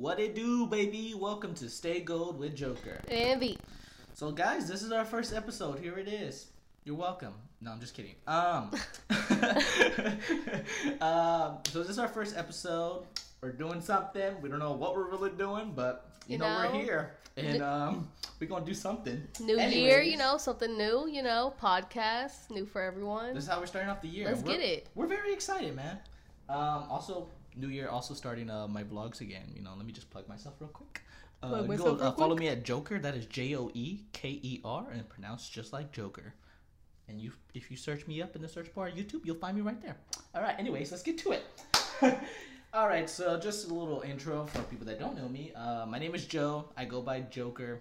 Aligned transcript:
What 0.00 0.20
it 0.20 0.36
do, 0.36 0.64
baby? 0.68 1.12
Welcome 1.18 1.54
to 1.54 1.68
Stay 1.68 1.98
Gold 1.98 2.38
with 2.38 2.54
Joeker. 2.54 3.00
And. 3.08 3.58
So, 4.14 4.30
guys, 4.30 4.68
this 4.68 4.84
is 4.84 4.92
our 4.92 5.04
first 5.04 5.34
episode. 5.34 5.80
Here 5.80 5.98
it 5.98 6.06
is. 6.06 6.46
You're 6.84 6.94
welcome. 6.94 7.34
No, 7.60 7.72
I'm 7.72 7.80
just 7.80 7.94
kidding. 7.94 8.14
Um, 8.28 8.70
um, 11.00 11.58
so 11.64 11.80
this 11.80 11.88
is 11.88 11.98
our 11.98 12.06
first 12.06 12.36
episode. 12.36 13.06
We're 13.40 13.50
doing 13.50 13.80
something. 13.80 14.40
We 14.40 14.48
don't 14.48 14.60
know 14.60 14.70
what 14.70 14.94
we're 14.94 15.10
really 15.10 15.30
doing, 15.30 15.72
but 15.74 16.08
you, 16.28 16.34
You 16.34 16.38
know, 16.38 16.62
know. 16.62 16.70
we're 16.70 16.80
here, 16.80 17.16
and 17.36 17.60
um, 17.60 18.08
we're 18.38 18.46
gonna 18.46 18.64
do 18.64 18.74
something. 18.74 19.20
New 19.40 19.58
year, 19.60 20.00
you 20.00 20.16
know, 20.16 20.36
something 20.38 20.78
new, 20.78 21.08
you 21.10 21.24
know, 21.24 21.54
podcast, 21.60 22.50
new 22.50 22.66
for 22.66 22.82
everyone. 22.82 23.34
This 23.34 23.42
is 23.42 23.50
how 23.50 23.58
we're 23.58 23.66
starting 23.66 23.90
off 23.90 24.00
the 24.00 24.06
year. 24.06 24.28
Let's 24.28 24.42
we're- 24.42 24.58
get 24.58 24.64
it. 24.64 24.86
We're 24.94 25.08
very 25.08 25.32
excited, 25.32 25.74
man. 25.74 25.98
Um, 26.48 26.86
also, 26.88 27.28
New 27.58 27.68
Year, 27.68 27.88
also 27.88 28.14
starting 28.14 28.50
uh, 28.50 28.68
my 28.68 28.84
vlogs 28.84 29.20
again. 29.20 29.52
You 29.54 29.62
know, 29.62 29.70
let 29.76 29.86
me 29.86 29.92
just 29.92 30.10
plug 30.10 30.28
myself 30.28 30.54
real 30.60 30.70
quick. 30.70 31.02
Uh, 31.42 31.62
go, 31.62 31.96
uh, 31.96 32.12
follow 32.12 32.34
quick. 32.34 32.40
me 32.40 32.48
at 32.48 32.64
Joeker. 32.64 32.98
That 32.98 33.14
is 33.14 33.26
J 33.26 33.54
O 33.56 33.70
E 33.74 34.00
K 34.12 34.40
E 34.42 34.60
R, 34.64 34.86
and 34.92 35.08
pronounced 35.08 35.52
just 35.52 35.72
like 35.72 35.92
Joker. 35.92 36.34
And 37.08 37.20
you, 37.20 37.32
if 37.54 37.70
you 37.70 37.76
search 37.76 38.06
me 38.06 38.20
up 38.20 38.36
in 38.36 38.42
the 38.42 38.48
search 38.48 38.74
bar 38.74 38.90
YouTube, 38.90 39.24
you'll 39.24 39.36
find 39.36 39.56
me 39.56 39.62
right 39.62 39.80
there. 39.80 39.96
All 40.34 40.42
right. 40.42 40.54
Anyways, 40.58 40.90
let's 40.90 41.02
get 41.02 41.16
to 41.18 41.32
it. 41.32 41.44
All 42.74 42.86
right. 42.86 43.08
So 43.08 43.38
just 43.38 43.70
a 43.70 43.74
little 43.74 44.02
intro 44.02 44.44
for 44.46 44.60
people 44.64 44.86
that 44.86 45.00
don't 45.00 45.16
know 45.16 45.28
me. 45.28 45.52
Uh, 45.56 45.86
my 45.86 45.98
name 45.98 46.14
is 46.14 46.26
Joe. 46.26 46.66
I 46.76 46.84
go 46.84 47.00
by 47.00 47.20
Joeker. 47.22 47.80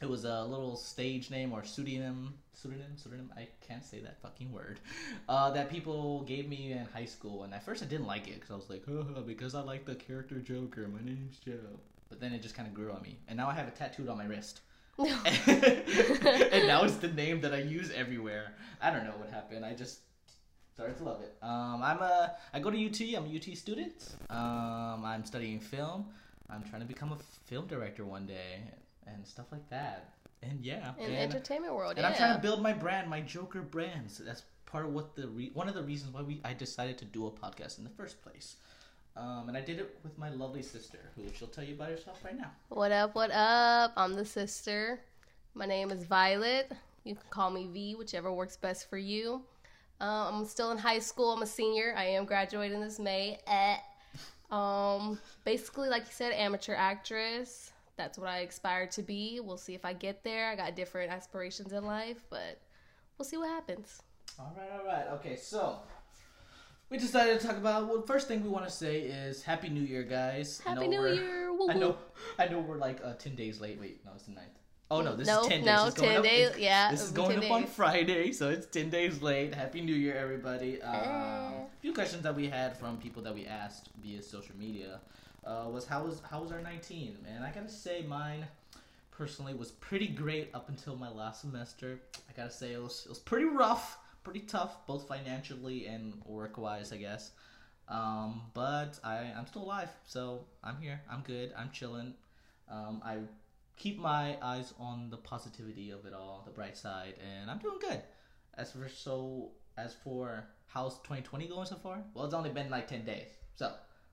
It 0.00 0.08
was 0.08 0.24
a 0.24 0.44
little 0.44 0.76
stage 0.76 1.30
name 1.30 1.52
or 1.52 1.62
pseudonym, 1.62 2.34
pseudonym, 2.54 2.96
pseudonym. 2.96 3.30
I 3.36 3.48
can't 3.66 3.84
say 3.84 4.00
that 4.00 4.20
fucking 4.22 4.50
word. 4.52 4.80
Uh, 5.28 5.50
that 5.50 5.70
people 5.70 6.22
gave 6.22 6.48
me 6.48 6.72
in 6.72 6.86
high 6.86 7.04
school, 7.04 7.44
and 7.44 7.52
at 7.52 7.64
first 7.64 7.82
I 7.82 7.86
didn't 7.86 8.06
like 8.06 8.26
it 8.26 8.34
because 8.34 8.50
I 8.50 8.54
was 8.54 8.70
like, 8.70 8.82
oh, 8.88 9.22
because 9.26 9.54
I 9.54 9.60
like 9.60 9.84
the 9.84 9.94
character 9.94 10.36
Joker. 10.36 10.88
My 10.88 11.00
name's 11.04 11.38
Joe. 11.38 11.78
But 12.08 12.20
then 12.20 12.32
it 12.32 12.42
just 12.42 12.54
kind 12.54 12.66
of 12.66 12.74
grew 12.74 12.90
on 12.92 13.02
me, 13.02 13.18
and 13.28 13.36
now 13.36 13.48
I 13.48 13.54
have 13.54 13.68
it 13.68 13.76
tattooed 13.76 14.08
on 14.08 14.16
my 14.18 14.24
wrist. 14.24 14.60
and 14.98 16.66
now 16.66 16.82
it's 16.84 16.96
the 16.96 17.12
name 17.14 17.40
that 17.42 17.54
I 17.54 17.58
use 17.58 17.90
everywhere. 17.92 18.54
I 18.82 18.90
don't 18.90 19.04
know 19.04 19.14
what 19.16 19.30
happened. 19.30 19.64
I 19.64 19.74
just 19.74 20.00
started 20.74 20.96
to 20.98 21.04
love 21.04 21.20
it. 21.20 21.36
Um, 21.42 21.82
I'm 21.82 21.98
a 21.98 22.36
I 22.52 22.58
go 22.58 22.70
to 22.70 22.86
UT. 22.86 23.00
I'm 23.16 23.30
a 23.30 23.36
UT 23.36 23.56
student. 23.56 24.16
Um, 24.28 25.04
I'm 25.04 25.24
studying 25.24 25.60
film. 25.60 26.06
I'm 26.48 26.64
trying 26.64 26.80
to 26.80 26.88
become 26.88 27.12
a 27.12 27.18
film 27.46 27.66
director 27.66 28.04
one 28.04 28.26
day 28.26 28.60
and 29.06 29.26
stuff 29.26 29.46
like 29.52 29.68
that. 29.70 30.14
And 30.42 30.64
yeah, 30.64 30.92
In 30.98 31.06
and, 31.06 31.16
entertainment 31.16 31.74
world, 31.74 31.92
and 31.92 32.00
yeah. 32.00 32.08
I'm 32.08 32.14
trying 32.14 32.34
to 32.34 32.40
build 32.40 32.62
my 32.62 32.72
brand, 32.72 33.10
my 33.10 33.20
Joeker 33.20 33.60
brand. 33.60 34.10
So 34.10 34.24
that's 34.24 34.44
part 34.64 34.86
of 34.86 34.92
what 34.92 35.14
the 35.14 35.28
re- 35.28 35.50
one 35.52 35.68
of 35.68 35.74
the 35.74 35.82
reasons 35.82 36.14
why 36.14 36.22
we 36.22 36.40
I 36.44 36.54
decided 36.54 36.96
to 36.98 37.04
do 37.04 37.26
a 37.26 37.30
podcast 37.30 37.78
in 37.78 37.84
the 37.84 37.90
first 37.90 38.22
place. 38.22 38.56
Um, 39.16 39.48
and 39.48 39.56
I 39.56 39.60
did 39.60 39.78
it 39.80 39.98
with 40.02 40.16
my 40.16 40.30
lovely 40.30 40.62
sister, 40.62 40.98
who 41.14 41.24
she'll 41.34 41.48
tell 41.48 41.64
you 41.64 41.74
about 41.74 41.90
herself 41.90 42.24
right 42.24 42.38
now. 42.38 42.52
What 42.68 42.92
up, 42.92 43.14
what 43.14 43.30
up? 43.32 43.92
I'm 43.96 44.14
the 44.14 44.24
sister. 44.24 45.00
My 45.54 45.66
name 45.66 45.90
is 45.90 46.04
Violet. 46.04 46.72
You 47.04 47.16
can 47.16 47.24
call 47.28 47.50
me 47.50 47.66
V, 47.66 47.96
whichever 47.96 48.32
works 48.32 48.56
best 48.56 48.88
for 48.88 48.98
you. 48.98 49.42
Um, 50.00 50.34
I'm 50.34 50.44
still 50.46 50.70
in 50.70 50.78
high 50.78 51.00
school. 51.00 51.32
I'm 51.32 51.42
a 51.42 51.46
senior. 51.46 51.92
I 51.96 52.04
am 52.04 52.24
graduating 52.24 52.80
this 52.80 52.98
May. 52.98 53.38
Eh. 53.46 53.76
Um, 54.50 55.18
basically, 55.44 55.88
like 55.88 56.02
you 56.02 56.12
said, 56.12 56.32
amateur 56.32 56.74
actress. 56.74 57.72
That's 58.00 58.16
what 58.16 58.28
I 58.28 58.38
aspire 58.38 58.86
to 58.86 59.02
be. 59.02 59.40
We'll 59.44 59.58
see 59.58 59.74
if 59.74 59.84
I 59.84 59.92
get 59.92 60.24
there. 60.24 60.48
I 60.48 60.56
got 60.56 60.74
different 60.74 61.12
aspirations 61.12 61.74
in 61.74 61.84
life, 61.84 62.24
but 62.30 62.58
we'll 63.18 63.26
see 63.26 63.36
what 63.36 63.50
happens. 63.50 64.00
All 64.38 64.56
right, 64.56 64.70
all 64.72 64.86
right. 64.86 65.06
Okay, 65.18 65.36
so 65.36 65.76
we 66.88 66.96
decided 66.96 67.38
to 67.38 67.46
talk 67.46 67.58
about. 67.58 67.88
Well, 67.88 68.00
first 68.00 68.26
thing 68.26 68.42
we 68.42 68.48
want 68.48 68.64
to 68.64 68.70
say 68.70 69.00
is 69.00 69.42
Happy 69.42 69.68
New 69.68 69.82
Year, 69.82 70.02
guys. 70.02 70.62
Happy 70.64 70.88
New 70.88 71.06
Year! 71.08 71.52
Woo 71.52 71.68
I 71.70 71.74
know. 71.74 71.98
I 72.38 72.48
know, 72.48 72.60
we're 72.60 72.78
like 72.78 73.04
uh, 73.04 73.12
ten 73.18 73.34
days 73.34 73.60
late. 73.60 73.78
Wait, 73.78 74.02
no, 74.06 74.12
it's 74.14 74.24
the 74.24 74.32
9th. 74.32 74.59
Oh 74.90 75.02
no, 75.02 75.14
this 75.14 75.28
is 75.28 75.46
ten 75.46 75.60
days. 75.60 75.66
no, 75.66 75.90
10 75.90 76.16
up- 76.16 76.24
days, 76.24 76.50
yeah, 76.58 76.90
this 76.90 77.02
is 77.02 77.12
going 77.12 77.40
10 77.40 77.44
up 77.44 77.50
on. 77.52 77.66
Friday, 77.66 78.32
so 78.32 78.50
it's 78.50 78.66
ten 78.66 78.90
days 78.90 79.22
late. 79.22 79.54
Happy 79.54 79.80
New 79.80 79.94
Year, 79.94 80.16
everybody. 80.16 80.82
Um, 80.82 80.94
Eh. 80.94 81.62
A 81.78 81.80
few 81.80 81.92
questions 81.94 82.22
that 82.24 82.34
we 82.34 82.48
had 82.48 82.76
from 82.76 82.96
people 82.98 83.22
that 83.22 83.34
we 83.34 83.46
asked 83.46 83.88
via 84.02 84.20
social 84.22 84.56
media 84.56 85.00
uh, 85.44 85.66
was 85.72 85.86
how 85.86 86.02
was 86.04 86.20
how 86.28 86.40
was 86.42 86.50
our 86.50 86.60
nineteen? 86.60 87.16
Man, 87.22 87.42
I 87.42 87.52
gotta 87.52 87.68
say 87.68 88.02
mine 88.02 88.44
personally 89.12 89.54
was 89.54 89.70
pretty 89.72 90.08
great 90.08 90.50
up 90.54 90.68
until 90.68 90.96
my 90.96 91.08
last 91.10 91.40
semester. 91.42 92.00
I 92.28 92.32
gotta 92.36 92.50
say 92.50 92.72
it 92.72 92.82
was 92.82 93.02
it 93.06 93.08
was 93.10 93.20
pretty 93.20 93.46
rough, 93.46 93.96
pretty 94.24 94.40
tough, 94.40 94.84
both 94.86 95.06
financially 95.06 95.86
and 95.86 96.14
work 96.26 96.58
wise, 96.58 96.92
I 96.92 96.96
guess. 96.96 97.30
Um, 97.88 98.42
but 98.54 98.98
I 99.04 99.32
I'm 99.36 99.46
still 99.46 99.62
alive, 99.62 99.88
so 100.04 100.44
I'm 100.64 100.78
here. 100.80 101.00
I'm 101.08 101.20
good. 101.20 101.52
I'm 101.56 101.70
chilling. 101.70 102.14
Um, 102.68 103.00
I 103.04 103.18
keep 103.80 103.98
my 103.98 104.36
eyes 104.42 104.74
on 104.78 105.08
the 105.08 105.16
positivity 105.16 105.90
of 105.90 106.04
it 106.04 106.12
all, 106.12 106.42
the 106.44 106.50
bright 106.52 106.76
side, 106.76 107.14
and 107.18 107.50
I'm 107.50 107.58
doing 107.58 107.78
good. 107.80 108.02
As 108.54 108.72
for 108.72 108.88
so 108.88 109.52
as 109.78 109.94
for 110.04 110.44
how's 110.66 110.98
2020 110.98 111.48
going 111.48 111.66
so 111.66 111.76
far? 111.76 112.02
Well, 112.14 112.26
it's 112.26 112.34
only 112.34 112.50
been 112.50 112.68
like 112.68 112.88
10 112.88 113.06
days, 113.06 113.28
so 113.56 113.72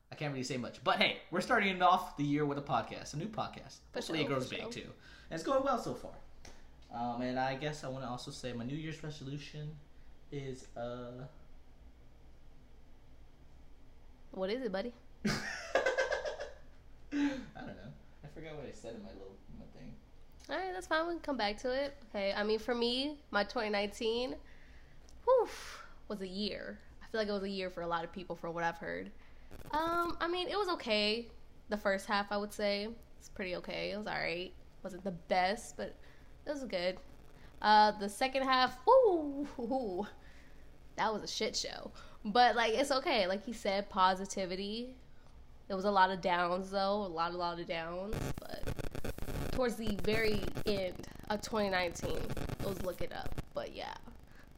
I 0.09 0.15
can't 0.15 0.31
really 0.31 0.45
say 0.45 0.55
much. 0.55 0.81
But 0.85 0.99
hey, 0.99 1.17
we're 1.31 1.41
starting 1.41 1.81
off 1.81 2.15
the 2.15 2.23
year 2.23 2.45
with 2.45 2.57
a 2.57 2.61
podcast, 2.61 3.13
a 3.13 3.17
new 3.17 3.27
podcast. 3.27 3.79
For 3.91 3.99
Hopefully, 3.99 4.21
it 4.21 4.27
grows 4.27 4.47
big 4.49 4.71
too, 4.71 4.87
and 5.29 5.37
it's 5.37 5.43
going 5.43 5.63
well 5.63 5.79
so 5.79 5.93
far. 5.93 6.13
Um, 6.95 7.21
and 7.21 7.37
I 7.37 7.55
guess 7.55 7.83
I 7.83 7.89
want 7.89 8.05
to 8.05 8.09
also 8.09 8.31
say 8.31 8.53
my 8.53 8.63
New 8.63 8.77
Year's 8.77 9.03
resolution 9.03 9.69
is 10.31 10.67
uh. 10.77 11.25
What 14.31 14.49
is 14.49 14.61
it, 14.61 14.71
buddy? 14.71 14.93
I 15.25 15.31
don't 17.11 17.75
know. 17.81 17.91
I 18.23 18.27
forgot 18.33 18.55
what 18.55 18.65
I 18.65 18.71
said 18.71 18.95
in 18.95 19.03
my 19.03 19.09
little. 19.09 19.35
All 20.49 20.55
right, 20.55 20.71
that's 20.73 20.87
fine. 20.87 21.05
We 21.07 21.13
can 21.13 21.21
come 21.21 21.37
back 21.37 21.57
to 21.61 21.71
it. 21.71 21.93
Okay. 22.09 22.33
I 22.35 22.43
mean, 22.43 22.59
for 22.59 22.73
me, 22.73 23.17
my 23.31 23.43
2019, 23.43 24.35
whew, 25.25 25.49
was 26.07 26.21
a 26.21 26.27
year. 26.27 26.79
I 27.03 27.07
feel 27.11 27.19
like 27.19 27.27
it 27.27 27.33
was 27.33 27.43
a 27.43 27.49
year 27.49 27.69
for 27.69 27.81
a 27.81 27.87
lot 27.87 28.05
of 28.05 28.13
people, 28.13 28.35
from 28.35 28.53
what 28.53 28.63
I've 28.63 28.77
heard. 28.77 29.11
Um, 29.71 30.17
I 30.21 30.27
mean, 30.27 30.47
it 30.47 30.57
was 30.57 30.69
okay. 30.69 31.27
The 31.69 31.77
first 31.77 32.05
half, 32.05 32.31
I 32.31 32.37
would 32.37 32.53
say, 32.53 32.87
it's 33.19 33.29
pretty 33.29 33.57
okay. 33.57 33.91
It 33.91 33.97
was 33.97 34.07
all 34.07 34.13
right. 34.13 34.53
Wasn't 34.83 35.03
the 35.03 35.11
best, 35.11 35.75
but 35.75 35.95
it 36.45 36.49
was 36.49 36.63
good. 36.63 36.97
Uh, 37.61 37.91
the 37.99 38.07
second 38.07 38.43
half, 38.43 38.77
ooh, 38.87 40.07
that 40.95 41.13
was 41.13 41.23
a 41.23 41.27
shit 41.27 41.55
show. 41.55 41.91
But 42.23 42.55
like, 42.55 42.73
it's 42.73 42.91
okay. 42.91 43.27
Like 43.27 43.45
he 43.45 43.53
said, 43.53 43.89
positivity. 43.89 44.95
There 45.67 45.75
was 45.75 45.85
a 45.85 45.91
lot 45.91 46.11
of 46.11 46.21
downs 46.21 46.71
though, 46.71 46.93
a 46.93 47.07
lot, 47.07 47.33
a 47.33 47.37
lot 47.37 47.59
of 47.59 47.67
downs, 47.67 48.15
but 48.39 48.63
towards 49.57 49.75
the 49.75 49.97
very 50.03 50.39
end 50.67 51.07
of 51.31 51.41
2019, 51.41 52.11
it 52.11 52.67
was 52.67 52.79
looking 52.83 53.11
up. 53.11 53.33
But 53.55 53.75
yeah, 53.75 53.95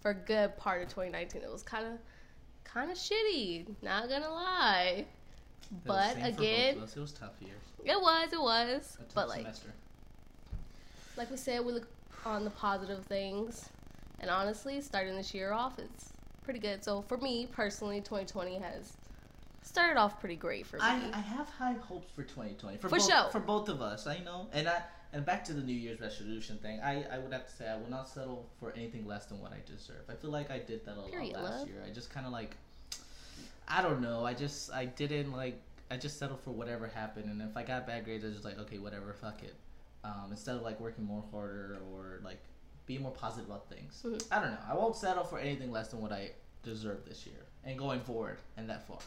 for 0.02 0.12
a 0.12 0.14
good 0.14 0.58
part 0.58 0.82
of 0.82 0.90
2019, 0.90 1.42
it 1.42 1.50
was 1.50 1.64
kind 1.64 1.86
of, 1.86 1.94
kind 2.66 2.92
of 2.92 2.98
shitty. 2.98 3.66
Not 3.82 4.10
gonna 4.10 4.30
lie. 4.30 5.06
But 5.86 6.16
for 6.16 6.20
both 6.20 6.40
again, 6.40 6.78
it 6.80 7.00
was 7.00 7.14
tough 7.14 7.32
years. 7.40 7.62
it 7.86 8.02
was, 8.02 8.34
it 8.34 8.42
was. 8.42 8.98
But 9.16 9.30
like, 9.30 9.44
semester. 9.44 9.70
like 11.16 11.32
we 11.32 11.38
said, 11.38 11.64
we 11.66 11.72
look 11.72 11.88
on 12.26 12.44
the 12.44 12.50
positive 12.50 13.06
things, 13.06 13.70
and 14.20 14.30
honestly, 14.30 14.82
starting 14.82 15.16
this 15.16 15.34
year 15.34 15.54
off 15.54 15.80
is 15.80 16.12
pretty 16.44 16.60
good. 16.60 16.84
So 16.84 17.04
for 17.04 17.16
me 17.18 17.48
personally, 17.50 18.02
2020 18.02 18.56
has 18.56 18.98
started 19.64 19.98
off 19.98 20.20
pretty 20.20 20.36
great 20.36 20.66
for 20.66 20.78
me. 20.78 20.82
I, 20.84 21.10
I 21.14 21.20
have 21.20 21.50
high 21.50 21.74
hopes 21.74 22.12
for 22.12 22.24
2020 22.24 22.78
for, 22.78 22.90
For 22.90 22.98
both, 22.98 23.08
sure. 23.10 23.24
for 23.32 23.40
both 23.40 23.70
of 23.70 23.82
us. 23.82 24.08
I 24.08 24.20
know, 24.20 24.48
and 24.54 24.68
I 24.68 24.82
and 25.12 25.26
back 25.26 25.44
to 25.46 25.54
the 25.54 25.62
New 25.62 25.74
Year's 25.74 26.00
resolution 26.00 26.58
thing. 26.60 26.80
I, 26.82 27.04
I 27.12 27.18
would 27.18 27.34
have 27.34 27.46
to 27.48 27.52
say 27.52 27.68
I 27.68 27.76
will 27.78 27.90
not 27.90 28.08
settle 28.08 28.48
for 28.60 28.72
anything 28.76 29.08
less 29.08 29.26
than 29.26 29.40
what 29.42 29.52
I 29.52 29.58
deserve. 29.66 30.04
I 30.08 30.14
feel 30.14 30.30
like 30.30 30.52
I 30.52 30.60
did 30.60 30.86
that 30.86 30.98
a 30.98 31.02
lot 31.02 31.10
Period, 31.12 31.34
last 31.36 31.60
love. 31.60 31.68
year. 31.68 31.84
I 31.86 31.90
just 31.90 32.12
kind 32.12 32.26
of 32.26 32.32
like 32.32 32.56
I 33.68 33.82
don't 33.82 34.02
know. 34.02 34.26
I 34.26 34.34
just 34.34 34.72
I 34.72 34.86
didn't 34.86 35.32
like 35.32 35.60
I 35.92 35.98
just 35.98 36.20
settled 36.20 36.42
for 36.42 36.52
whatever 36.52 36.88
happened, 36.88 37.26
and 37.30 37.42
if 37.42 37.56
I 37.58 37.64
got 37.64 37.88
bad 37.88 38.06
grades, 38.06 38.24
I 38.24 38.28
was 38.28 38.36
just 38.36 38.46
like 38.46 38.60
okay, 38.60 38.78
whatever, 38.78 39.14
fuck 39.14 39.42
it. 39.44 39.56
Um, 40.04 40.28
instead 40.32 40.56
of 40.56 40.62
like 40.62 40.80
working 40.80 41.04
more 41.04 41.24
harder 41.32 41.78
or 41.92 42.22
like 42.24 42.40
being 42.86 43.02
more 43.02 43.12
positive 43.12 43.50
about 43.50 43.70
things. 43.70 44.02
Mhm. 44.06 44.24
I 44.32 44.40
don't 44.42 44.52
know. 44.52 44.58
I 44.70 44.74
won't 44.76 44.96
settle 44.96 45.24
for 45.24 45.38
anything 45.40 45.72
less 45.72 45.90
than 45.90 46.02
what 46.02 46.12
I 46.12 46.32
deserve 46.64 47.06
this 47.06 47.26
year 47.26 47.36
and 47.64 47.78
going 47.78 48.00
forward 48.02 48.38
and 48.58 48.70
that 48.70 48.88
far. 48.88 48.98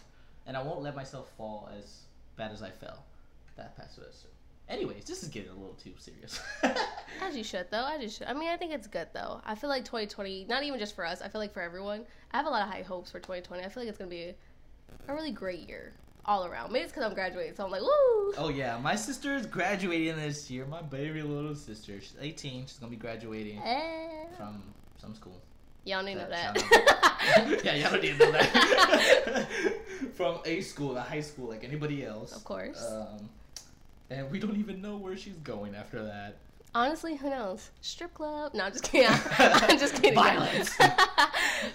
And 0.47 0.57
I 0.57 0.63
won't 0.63 0.83
let 0.83 0.97
myself 0.97 1.31
fall 1.37 1.71
as 1.79 2.03
bad 2.37 2.53
as 2.53 2.63
I 2.63 2.71
fell 2.71 3.05
that 3.57 3.77
past 3.77 3.95
semester. 3.95 4.29
Anyways, 4.69 5.05
this 5.05 5.23
is 5.23 5.29
getting 5.29 5.51
a 5.51 5.55
little 5.55 5.75
too 5.75 5.93
serious. 5.99 6.41
As 7.21 7.37
you 7.37 7.45
should, 7.45 7.67
though. 7.71 7.87
As 7.87 8.01
you 8.01 8.09
should. 8.09 8.27
I 8.29 8.33
mean, 8.33 8.49
I 8.49 8.57
think 8.57 8.73
it's 8.73 8.87
good, 8.87 9.09
though. 9.13 9.41
I 9.45 9.55
feel 9.55 9.69
like 9.69 9.85
2020, 9.85 10.47
not 10.49 10.63
even 10.63 10.79
just 10.79 10.95
for 10.95 11.05
us, 11.05 11.21
I 11.21 11.29
feel 11.29 11.41
like 11.41 11.53
for 11.53 11.61
everyone, 11.61 12.03
I 12.33 12.39
have 12.39 12.47
a 12.47 12.49
lot 12.51 12.63
of 12.63 12.69
high 12.73 12.83
hopes 12.83 13.11
for 13.11 13.19
2020. 13.19 13.63
I 13.63 13.69
feel 13.69 13.83
like 13.83 13.89
it's 13.91 13.99
going 13.99 14.09
to 14.09 14.17
be 14.17 14.35
a 15.09 15.15
really 15.15 15.33
great 15.33 15.69
year 15.69 15.93
all 16.25 16.47
around. 16.47 16.73
Maybe 16.73 16.85
it's 16.85 16.93
because 16.93 17.05
I'm 17.05 17.13
graduating, 17.15 17.55
so 17.57 17.65
I'm 17.65 17.71
like, 17.71 17.83
woo! 17.83 18.33
oh 18.39 18.53
yeah, 18.55 18.79
my 18.79 18.95
sister 18.95 19.35
is 19.35 19.45
graduating 19.47 20.17
this 20.17 20.51
year. 20.51 20.65
My 20.65 20.81
baby 20.81 21.21
little 21.23 21.55
sister. 21.57 22.01
She's 22.01 22.15
18. 22.21 22.63
She's 22.67 22.79
gonna 22.79 22.91
be 22.91 22.97
graduating 22.97 23.61
Eh. 23.63 24.25
from 24.39 24.63
some 24.97 25.15
school. 25.15 25.39
Y'all 25.85 26.03
need 26.03 26.15
to 26.15 26.21
know 26.23 26.29
That 26.31 26.55
that. 26.55 27.61
yeah, 27.65 27.75
y'all 27.75 27.91
don't 27.93 28.03
need 28.03 28.19
to 28.19 28.25
know 28.27 28.33
that. 28.33 29.49
From 30.15 30.39
a 30.45 30.61
school, 30.61 30.97
a 30.97 31.01
high 31.01 31.21
school, 31.21 31.49
like 31.49 31.65
anybody 31.65 32.05
else. 32.05 32.33
Of 32.37 32.45
course. 32.45 32.85
Um, 32.91 33.29
and 34.11 34.31
we 34.31 34.39
don't 34.39 34.57
even 34.59 34.81
know 34.83 34.97
where 34.97 35.17
she's 35.17 35.37
going 35.39 35.75
after 35.75 36.03
that. 36.05 36.37
Honestly, 36.75 37.17
who 37.17 37.29
knows? 37.31 37.71
Strip 37.81 38.15
club? 38.15 38.55
No, 38.55 38.65
I'm 38.65 38.73
just 38.73 38.85
kidding. 38.85 39.09
I'm 39.39 39.79
just 39.79 39.95
kidding. 39.97 40.15
Violence. 40.15 40.71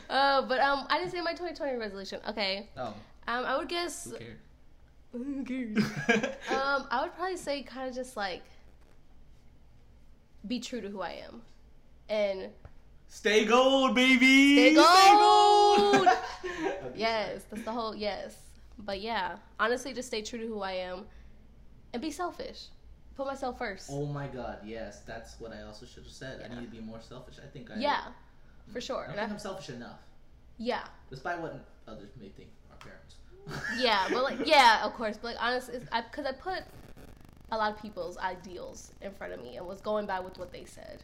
uh, 0.09 0.41
but 0.43 0.59
um, 0.59 0.85
I 0.89 0.97
didn't 0.99 1.11
say 1.11 1.21
my 1.21 1.31
2020 1.33 1.77
resolution. 1.77 2.19
Okay. 2.29 2.67
Oh, 2.77 2.87
Um, 3.27 3.45
I 3.45 3.57
would 3.57 3.67
guess. 3.69 4.05
who 4.05 4.17
cares? 4.17 4.37
Who 5.11 5.43
cares? 5.43 5.77
um, 6.49 6.87
I 6.91 7.01
would 7.01 7.13
probably 7.15 7.37
say 7.37 7.61
kind 7.63 7.89
of 7.89 7.95
just 7.95 8.17
like 8.17 8.41
be 10.47 10.59
true 10.59 10.81
to 10.81 10.89
who 10.89 11.01
I 11.01 11.21
am, 11.27 11.41
and 12.09 12.49
Stay 13.09 13.45
gold, 13.45 13.95
baby. 13.95 14.55
Stay 14.73 14.75
gold! 14.75 16.07
Okay, 16.07 16.75
yes, 16.95 17.43
that's 17.49 17.63
the 17.63 17.71
whole 17.71 17.95
yes. 17.95 18.35
But 18.79 19.01
yeah, 19.01 19.37
honestly, 19.59 19.93
just 19.93 20.07
stay 20.09 20.21
true 20.21 20.39
to 20.39 20.47
who 20.47 20.61
I 20.61 20.73
am, 20.73 21.05
and 21.93 22.01
be 22.01 22.11
selfish. 22.11 22.65
Put 23.15 23.25
myself 23.25 23.57
first. 23.57 23.89
Oh 23.91 24.05
my 24.05 24.27
god, 24.27 24.59
yes, 24.63 25.01
that's 25.07 25.39
what 25.39 25.51
I 25.51 25.63
also 25.63 25.85
should 25.85 26.03
have 26.03 26.11
said. 26.11 26.41
I 26.45 26.53
need 26.53 26.65
to 26.65 26.71
be 26.71 26.81
more 26.81 27.01
selfish. 27.01 27.35
I 27.43 27.47
think 27.47 27.71
I 27.71 27.79
yeah, 27.79 28.01
for 28.71 28.79
sure. 28.81 28.97
I 28.97 29.07
don't 29.07 29.09
And 29.11 29.19
think 29.19 29.29
I- 29.29 29.33
I'm 29.33 29.39
selfish 29.39 29.69
enough, 29.69 29.99
yeah, 30.57 30.83
despite 31.09 31.39
what 31.39 31.65
others 31.87 32.09
may 32.21 32.29
think. 32.29 32.49
Our 32.69 32.77
parents. 32.77 33.15
yeah, 33.79 34.07
but 34.11 34.23
like 34.23 34.45
yeah, 34.45 34.85
of 34.85 34.93
course. 34.93 35.17
But 35.19 35.29
like 35.35 35.37
honestly, 35.43 35.79
I 35.91 36.01
because 36.01 36.25
I 36.25 36.33
put 36.33 36.61
a 37.51 37.57
lot 37.57 37.71
of 37.73 37.81
people's 37.81 38.17
ideals 38.17 38.91
in 39.01 39.11
front 39.13 39.33
of 39.33 39.41
me 39.41 39.55
and 39.57 39.65
was 39.65 39.79
going 39.81 40.05
by 40.05 40.19
with 40.19 40.37
what 40.37 40.51
they 40.51 40.65
said. 40.65 41.01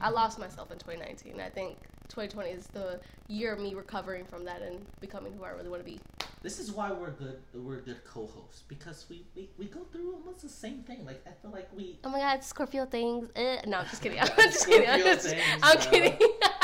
I 0.00 0.10
lost 0.10 0.38
myself 0.38 0.70
in 0.70 0.78
2019. 0.78 1.40
I 1.40 1.48
think 1.48 1.78
2020 2.08 2.50
is 2.50 2.66
the 2.68 3.00
year 3.28 3.52
of 3.52 3.60
me 3.60 3.74
recovering 3.74 4.24
from 4.24 4.44
that 4.44 4.60
and 4.62 4.84
becoming 5.00 5.32
who 5.32 5.44
I 5.44 5.50
really 5.50 5.68
want 5.68 5.84
to 5.84 5.90
be. 5.90 6.00
This 6.42 6.58
is 6.58 6.72
why 6.72 6.90
we're 6.90 7.12
good. 7.12 7.38
We're 7.54 7.80
good 7.80 8.04
co-hosts 8.04 8.64
because 8.66 9.06
we, 9.08 9.24
we 9.36 9.48
we 9.58 9.66
go 9.66 9.80
through 9.92 10.14
almost 10.14 10.42
the 10.42 10.48
same 10.48 10.82
thing. 10.82 11.06
Like 11.06 11.24
I 11.26 11.30
feel 11.40 11.52
like 11.52 11.68
we. 11.74 12.00
Oh 12.02 12.10
my 12.10 12.18
God, 12.18 12.42
Scorpio 12.42 12.84
things. 12.84 13.28
Eh. 13.36 13.60
No, 13.66 13.78
I'm 13.78 13.86
just 13.86 14.02
kidding. 14.02 14.18
I'm 14.20 14.26
just 14.36 14.66
kidding. 14.66 14.88
I'm, 14.88 15.00
just, 15.00 15.28
things, 15.28 15.42
I'm 15.62 15.78
uh, 15.78 15.80
kidding. 15.80 16.18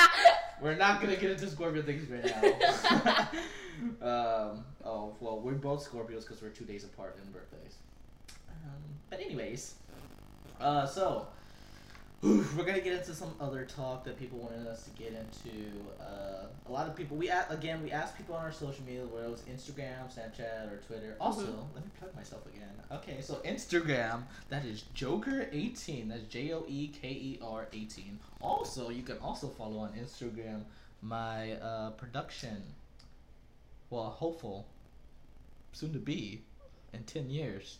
We're 0.60 0.74
not 0.74 1.00
gonna 1.00 1.16
get 1.16 1.30
into 1.30 1.48
Scorpio 1.48 1.82
things 1.82 2.08
right 2.10 2.24
now. 2.24 3.28
um. 4.50 4.64
Oh 4.84 5.14
well, 5.20 5.38
we're 5.38 5.52
both 5.52 5.88
Scorpios 5.88 6.22
because 6.22 6.42
we're 6.42 6.48
two 6.48 6.64
days 6.64 6.82
apart 6.82 7.16
in 7.22 7.30
birthdays. 7.30 7.76
Um, 8.50 8.82
but 9.08 9.20
anyways, 9.20 9.76
uh, 10.60 10.86
so 10.86 11.28
oof, 12.24 12.54
we're 12.56 12.64
gonna 12.64 12.80
get 12.80 12.94
into 12.94 13.14
some 13.14 13.34
other 13.40 13.64
talk 13.64 14.04
that 14.04 14.18
people 14.18 14.38
wanted 14.38 14.66
us 14.66 14.84
to 14.84 14.90
get 14.90 15.08
into. 15.12 15.56
Uh, 16.00 16.46
a 16.66 16.72
lot 16.72 16.86
of 16.86 16.94
people 16.94 17.16
we 17.16 17.28
a- 17.28 17.46
again 17.48 17.82
we 17.82 17.90
asked 17.90 18.16
people 18.16 18.34
on 18.34 18.44
our 18.44 18.52
social 18.52 18.84
media 18.84 19.04
whether 19.06 19.26
it 19.26 19.30
was 19.30 19.40
Instagram, 19.42 20.06
Snapchat, 20.14 20.70
or 20.72 20.76
Twitter. 20.86 21.16
Also, 21.20 21.42
Mhm. 21.46 21.74
let 21.74 21.84
me 21.84 21.90
plug 21.98 22.14
myself 22.14 22.44
again. 22.46 22.68
Okay, 22.90 23.20
so 23.22 23.36
Instagram 23.36 24.22
that 24.48 24.64
is 24.64 24.84
Joeker18. 24.94 26.08
That's 26.08 26.24
J 26.24 26.52
O 26.52 26.64
E 26.68 26.88
K 26.88 27.08
E 27.10 27.38
R 27.42 27.68
18. 27.72 28.18
Also, 28.40 28.90
you 28.90 29.02
can 29.02 29.18
also 29.18 29.48
follow 29.48 29.78
on 29.78 29.92
Instagram 29.94 30.62
my 31.02 31.52
uh, 31.52 31.90
production. 31.90 32.62
Well, 33.90 34.10
hopeful, 34.10 34.66
soon 35.72 35.92
to 35.94 35.98
be, 35.98 36.42
in 36.92 37.04
ten 37.04 37.30
years 37.30 37.78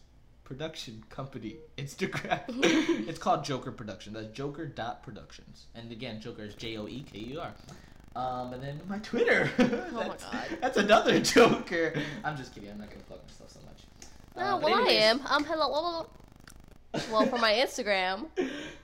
production 0.49 1.05
company 1.11 1.57
Instagram. 1.79 2.43
it's 3.09 3.19
called 3.19 3.45
Joeker 3.45 3.71
Production. 3.71 4.15
That's 4.15 4.29
Joeker 4.29 4.67
dot 4.67 5.03
Productions. 5.03 5.67
And 5.75 5.93
again, 5.93 6.21
Joeker 6.21 6.43
is 6.45 6.55
J 6.55 6.79
O 6.79 6.89
E 6.89 7.05
K 7.11 7.19
E 7.19 7.39
R. 7.39 7.53
Um, 8.17 8.55
and 8.55 8.63
then 8.63 8.81
my 8.89 8.99
Twitter. 8.99 9.51
Oh 9.59 9.63
my 9.93 10.03
That's- 10.09 10.25
God. 10.25 10.59
That's 10.61 10.77
another 10.79 11.21
Joker. 11.21 11.93
I'm 12.25 12.37
just 12.37 12.55
kidding. 12.55 12.71
I'm 12.71 12.79
not 12.79 12.89
gonna 12.91 13.03
plug 13.03 13.21
myself 13.29 13.51
so 13.53 13.61
much. 13.67 13.83
No, 14.37 14.57
Uh, 14.57 14.61
well, 14.61 14.89
I 14.89 14.93
am. 14.93 15.21
Um, 15.27 15.45
hello. 15.45 16.07
Well, 17.13 17.27
for 17.27 17.37
my 17.39 17.53
Instagram, 17.53 18.27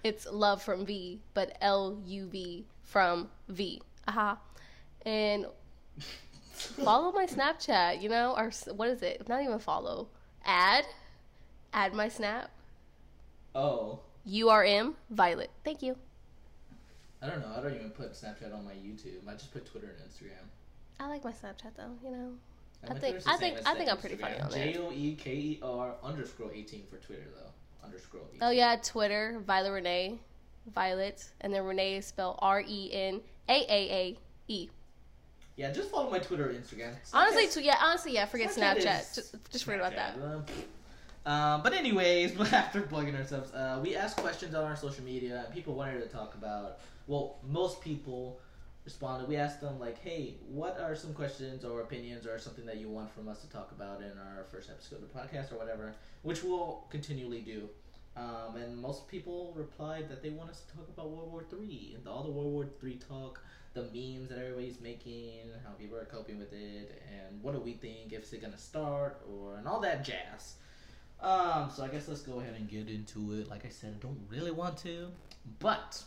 it's 0.04 0.26
love 0.30 0.62
from 0.62 0.84
V, 0.84 1.20
but 1.32 1.56
L 1.62 1.98
U 2.04 2.26
V 2.28 2.66
from 2.82 3.28
V. 3.48 3.80
Aha. 4.06 4.38
And 5.06 5.46
follow 6.52 7.10
my 7.12 7.26
Snapchat, 7.26 8.02
you 8.02 8.08
know, 8.10 8.34
or 8.36 8.50
what 8.74 8.88
is 8.90 9.02
it? 9.02 9.26
Not 9.28 9.42
even 9.42 9.58
follow. 9.58 10.08
Add. 10.44 10.84
Add 11.74 11.92
my 11.92 12.08
Snap. 12.08 12.50
oh, 13.54 13.98
URM 14.26 14.94
Violet. 15.10 15.50
Thank 15.64 15.82
you. 15.82 15.96
I 17.20 17.26
don't 17.26 17.40
know. 17.40 17.52
I 17.56 17.60
don't 17.60 17.74
even 17.74 17.90
put 17.90 18.12
Snapchat 18.12 18.54
on 18.54 18.64
my 18.64 18.72
YouTube. 18.72 19.26
I 19.28 19.32
just 19.32 19.52
put 19.52 19.66
Twitter 19.66 19.88
and 19.88 20.08
Instagram. 20.08 20.44
I 21.00 21.08
like 21.08 21.24
my 21.24 21.32
Snapchat 21.32 21.74
though, 21.76 21.90
you 22.02 22.10
know. 22.10 22.30
I 22.88 22.94
think- 22.94 23.16
I 23.26 23.36
think- 23.36 23.58
I 23.66 23.74
think 23.74 23.90
I'm 23.90 23.98
pretty 23.98 24.16
funny 24.16 24.38
on 24.40 24.50
there. 24.50 24.72
J 24.72 24.78
O 24.78 24.92
E 24.92 25.14
K 25.16 25.32
E 25.34 25.60
R 25.62 25.94
underscore 26.02 26.50
18 26.54 26.86
for 26.86 26.96
Twitter 26.98 27.26
though. 27.34 27.50
Underscore 27.84 28.20
18. 28.30 28.42
Oh 28.42 28.50
yeah, 28.50 28.76
Twitter, 28.82 29.40
Violet 29.46 29.72
Renee, 29.72 30.18
Violet, 30.74 31.24
and 31.40 31.52
then 31.52 31.64
Renee 31.64 31.96
is 31.96 32.06
spelled 32.06 32.38
R 32.40 32.62
E 32.66 32.90
N 32.92 33.20
A 33.48 33.52
A 33.52 33.92
A 33.92 34.18
E. 34.48 34.68
Yeah, 35.56 35.70
just 35.72 35.90
follow 35.90 36.10
my 36.10 36.18
Twitter 36.18 36.48
or 36.50 36.52
Instagram. 36.52 36.94
Honestly, 37.12 37.46
tw- 37.48 37.64
yeah, 37.64 37.78
honestly, 37.80 38.12
yeah. 38.12 38.24
Forget 38.26 38.50
Snapchat 38.52 38.76
Snapchat. 38.82 39.14
Just, 39.14 39.34
just 39.50 39.64
forget 39.64 39.80
about 39.80 39.94
that. 39.96 40.16
Um, 41.26 41.62
but 41.62 41.72
anyways, 41.72 42.38
after 42.52 42.82
plugging 42.82 43.16
ourselves, 43.16 43.52
uh, 43.52 43.80
we 43.82 43.96
asked 43.96 44.16
questions 44.18 44.54
on 44.54 44.64
our 44.64 44.76
social 44.76 45.04
media, 45.04 45.44
and 45.46 45.54
people 45.54 45.74
wanted 45.74 46.00
to 46.02 46.08
talk 46.08 46.34
about. 46.34 46.78
Well, 47.06 47.38
most 47.46 47.80
people 47.80 48.40
responded. 48.84 49.28
We 49.28 49.36
asked 49.36 49.60
them 49.60 49.78
like, 49.78 49.98
"Hey, 49.98 50.34
what 50.46 50.78
are 50.78 50.94
some 50.94 51.14
questions 51.14 51.64
or 51.64 51.80
opinions 51.80 52.26
or 52.26 52.38
something 52.38 52.66
that 52.66 52.76
you 52.76 52.90
want 52.90 53.10
from 53.10 53.28
us 53.28 53.40
to 53.40 53.48
talk 53.48 53.72
about 53.72 54.02
in 54.02 54.12
our 54.18 54.44
first 54.50 54.68
episode 54.70 55.02
of 55.02 55.12
the 55.12 55.18
podcast 55.18 55.52
or 55.52 55.56
whatever?" 55.56 55.94
Which 56.22 56.42
we'll 56.42 56.84
continually 56.90 57.40
do. 57.40 57.68
Um, 58.16 58.56
and 58.56 58.76
most 58.76 59.08
people 59.08 59.52
replied 59.56 60.08
that 60.08 60.22
they 60.22 60.30
want 60.30 60.50
us 60.50 60.60
to 60.60 60.76
talk 60.76 60.88
about 60.88 61.10
World 61.10 61.32
War 61.32 61.42
Three 61.48 61.94
and 61.96 62.06
all 62.06 62.22
the 62.22 62.30
World 62.30 62.52
War 62.52 62.66
Three 62.78 62.96
talk, 62.96 63.42
the 63.72 63.82
memes 63.84 64.28
that 64.28 64.38
everybody's 64.38 64.80
making, 64.80 65.50
how 65.64 65.72
people 65.72 65.96
are 65.96 66.04
coping 66.04 66.38
with 66.38 66.52
it, 66.52 67.02
and 67.10 67.42
what 67.42 67.54
do 67.54 67.60
we 67.60 67.72
think 67.72 68.12
if 68.12 68.20
it's 68.20 68.32
gonna 68.34 68.58
start 68.58 69.22
or 69.28 69.56
and 69.56 69.66
all 69.66 69.80
that 69.80 70.04
jazz. 70.04 70.56
Um, 71.24 71.70
so 71.74 71.82
I 71.82 71.88
guess 71.88 72.06
let's 72.06 72.20
go 72.20 72.40
ahead 72.40 72.54
and 72.54 72.68
get 72.68 72.88
into 72.88 73.32
it. 73.32 73.48
Like 73.48 73.64
I 73.64 73.70
said, 73.70 73.94
I 73.98 74.02
don't 74.02 74.20
really 74.28 74.50
want 74.50 74.76
to, 74.78 75.08
but 75.58 76.02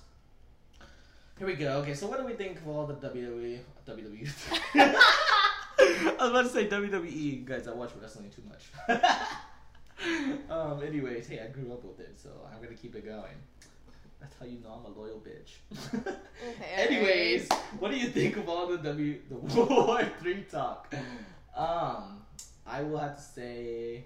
here 1.39 1.47
we 1.47 1.55
go. 1.55 1.77
Okay, 1.77 1.95
so 1.95 2.07
what 2.07 2.19
do 2.19 2.25
we 2.25 2.33
think 2.33 2.57
of 2.57 2.67
all 2.67 2.85
the 2.85 2.93
WWE? 2.93 3.59
WWE. 3.87 4.29
I 4.75 6.15
was 6.19 6.29
about 6.29 6.43
to 6.43 6.49
say 6.49 6.67
WWE, 6.67 7.45
guys. 7.45 7.67
I 7.67 7.73
watch 7.73 7.91
wrestling 7.99 8.29
too 8.29 8.43
much. 8.47 9.01
um. 10.51 10.83
Anyways, 10.83 11.27
hey, 11.27 11.39
I 11.39 11.47
grew 11.47 11.71
up 11.73 11.83
with 11.83 11.99
it, 11.99 12.19
so 12.21 12.29
I'm 12.53 12.61
gonna 12.61 12.75
keep 12.75 12.95
it 12.95 13.03
going. 13.03 13.37
That's 14.19 14.35
how 14.39 14.45
you 14.45 14.59
know 14.59 14.83
I'm 14.83 14.91
a 14.91 14.99
loyal 14.99 15.19
bitch. 15.19 15.57
Okay, 15.95 16.15
Anyways, 16.75 17.49
what 17.79 17.91
do 17.91 17.97
you 17.97 18.09
think 18.09 18.37
of 18.37 18.49
all 18.49 18.67
the 18.67 18.77
W 18.77 19.19
the 19.29 19.35
War 19.35 20.03
Three 20.19 20.43
talk? 20.43 20.93
Um, 21.55 22.21
I 22.65 22.83
will 22.83 22.97
have 22.97 23.15
to 23.15 23.21
say, 23.21 24.05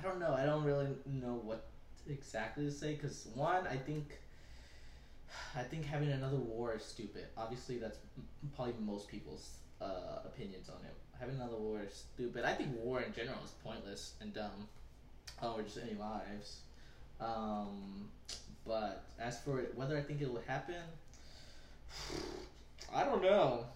I 0.00 0.02
don't 0.02 0.18
know. 0.18 0.34
I 0.34 0.46
don't 0.46 0.64
really 0.64 0.88
know 1.06 1.40
what 1.44 1.66
exactly 2.08 2.64
to 2.64 2.70
say 2.70 2.94
because 2.94 3.28
one, 3.34 3.66
I 3.66 3.76
think, 3.76 4.18
I 5.54 5.62
think 5.62 5.84
having 5.84 6.10
another 6.10 6.38
war 6.38 6.74
is 6.74 6.84
stupid. 6.84 7.26
Obviously, 7.36 7.78
that's 7.78 7.98
probably 8.56 8.74
most 8.80 9.08
people's 9.08 9.50
uh, 9.80 10.20
opinions 10.24 10.70
on 10.70 10.82
it. 10.86 10.94
Having 11.18 11.36
another 11.36 11.56
war 11.56 11.80
is 11.86 12.04
stupid. 12.14 12.44
I 12.44 12.54
think 12.54 12.70
war 12.82 13.02
in 13.02 13.12
general 13.12 13.38
is 13.44 13.50
pointless 13.62 14.14
and 14.22 14.32
dumb, 14.32 14.68
uh, 15.42 15.52
or 15.52 15.62
just 15.62 15.78
any 15.78 15.98
lives. 15.98 16.60
Um, 17.20 18.08
but 18.66 19.04
as 19.18 19.38
for 19.40 19.58
whether 19.74 19.98
I 19.98 20.00
think 20.00 20.22
it 20.22 20.32
will 20.32 20.42
happen, 20.46 20.82
I 22.94 23.04
don't 23.04 23.22
know. 23.22 23.66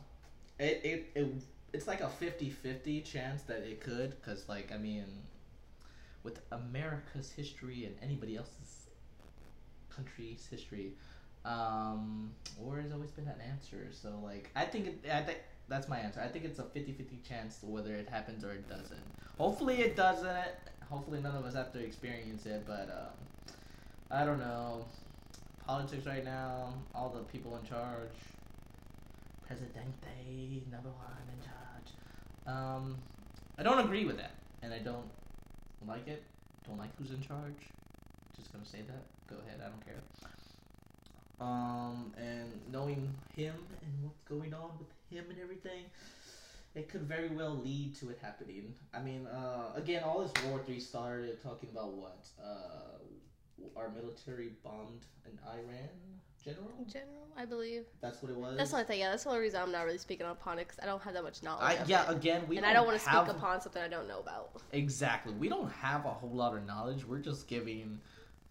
It, 0.58 0.80
it, 0.84 1.10
it 1.14 1.34
it's 1.74 1.86
like 1.86 2.00
a 2.00 2.08
50-50 2.20 3.04
chance 3.04 3.42
that 3.42 3.58
it 3.64 3.80
could 3.80 4.14
because 4.20 4.48
like 4.48 4.70
I 4.72 4.78
mean 4.78 5.04
with 6.24 6.40
America's 6.50 7.30
history 7.30 7.84
and 7.84 7.94
anybody 8.02 8.36
else's 8.36 8.88
country's 9.94 10.44
history 10.50 10.92
um 11.44 12.32
war 12.58 12.80
has 12.80 12.90
always 12.90 13.10
been 13.10 13.28
an 13.28 13.40
answer. 13.40 13.88
So 13.92 14.18
like 14.24 14.50
I 14.56 14.64
think 14.64 14.86
it, 14.86 15.10
I 15.12 15.22
think 15.22 15.38
that's 15.68 15.88
my 15.88 15.98
answer. 15.98 16.20
I 16.20 16.28
think 16.28 16.44
it's 16.44 16.58
a 16.58 16.62
50-50 16.64 17.22
chance 17.26 17.58
whether 17.62 17.94
it 17.94 18.08
happens 18.08 18.44
or 18.44 18.52
it 18.52 18.68
doesn't. 18.68 19.04
Hopefully 19.38 19.80
it 19.82 19.94
doesn't. 19.94 20.54
Hopefully 20.88 21.20
none 21.20 21.36
of 21.36 21.44
us 21.44 21.54
have 21.54 21.72
to 21.74 21.78
experience 21.78 22.46
it 22.46 22.64
but 22.66 22.88
um 22.90 23.14
I 24.10 24.24
don't 24.24 24.38
know. 24.38 24.86
Politics 25.66 26.06
right 26.06 26.24
now 26.24 26.74
all 26.94 27.10
the 27.10 27.20
people 27.24 27.56
in 27.56 27.68
charge. 27.68 28.16
Presidente, 29.46 30.62
number 30.70 30.88
one 30.88 31.28
in 31.30 31.40
charge. 31.44 32.56
Um, 32.56 32.96
I 33.58 33.62
don't 33.62 33.78
agree 33.78 34.04
with 34.04 34.16
that, 34.16 34.34
and 34.62 34.72
I 34.72 34.78
don't 34.78 35.04
like 35.86 36.08
it. 36.08 36.22
Don't 36.66 36.78
like 36.78 36.90
who's 36.98 37.10
in 37.10 37.20
charge. 37.20 37.68
Just 38.36 38.52
gonna 38.52 38.64
say 38.64 38.82
that. 38.86 39.04
Go 39.28 39.36
ahead, 39.46 39.60
I 39.60 39.68
don't 39.68 39.84
care. 39.84 40.02
Um, 41.40 42.12
and 42.16 42.48
knowing 42.70 43.12
him 43.34 43.54
and 43.82 43.92
what's 44.02 44.20
going 44.28 44.54
on 44.54 44.70
with 44.78 44.88
him 45.10 45.30
and 45.30 45.38
everything, 45.40 45.84
it 46.74 46.88
could 46.88 47.02
very 47.02 47.28
well 47.28 47.60
lead 47.62 47.94
to 47.96 48.10
it 48.10 48.18
happening. 48.22 48.74
I 48.92 49.00
mean, 49.00 49.26
uh, 49.26 49.72
again, 49.74 50.02
all 50.04 50.20
this 50.22 50.32
War 50.46 50.60
Three 50.64 50.80
started 50.80 51.42
talking 51.42 51.68
about 51.72 51.92
what 51.92 52.26
uh, 52.42 52.98
our 53.76 53.90
military 53.90 54.52
bombed 54.62 55.06
an 55.26 55.38
Iran 55.46 55.88
general. 56.44 56.70
General, 56.86 57.26
I 57.36 57.44
believe. 57.44 57.84
That's 58.00 58.22
what 58.22 58.30
it 58.30 58.36
was. 58.36 58.56
That's 58.56 58.70
the 58.70 58.76
only 58.76 58.86
thing. 58.86 59.00
Yeah, 59.00 59.10
that's 59.10 59.24
the 59.24 59.30
only 59.30 59.40
reason 59.40 59.60
I'm 59.62 59.72
not 59.72 59.84
really 59.84 59.98
speaking 59.98 60.26
upon 60.26 60.58
it 60.58 60.68
because 60.68 60.78
I 60.82 60.86
don't 60.86 61.00
have 61.02 61.14
that 61.14 61.22
much 61.22 61.42
knowledge. 61.42 61.62
I, 61.80 61.84
yeah, 61.86 62.10
it. 62.10 62.16
again, 62.16 62.44
we 62.46 62.56
and 62.56 62.66
I 62.66 62.72
don't 62.72 62.86
want 62.86 63.00
to 63.00 63.08
have, 63.08 63.26
speak 63.26 63.36
upon 63.36 63.60
something 63.60 63.82
I 63.82 63.88
don't 63.88 64.08
know 64.08 64.20
about 64.20 64.50
exactly. 64.72 65.32
We 65.34 65.48
don't 65.48 65.70
have 65.70 66.04
a 66.04 66.10
whole 66.10 66.30
lot 66.30 66.54
of 66.54 66.66
knowledge. 66.66 67.04
We're 67.06 67.18
just 67.18 67.48
giving. 67.48 68.00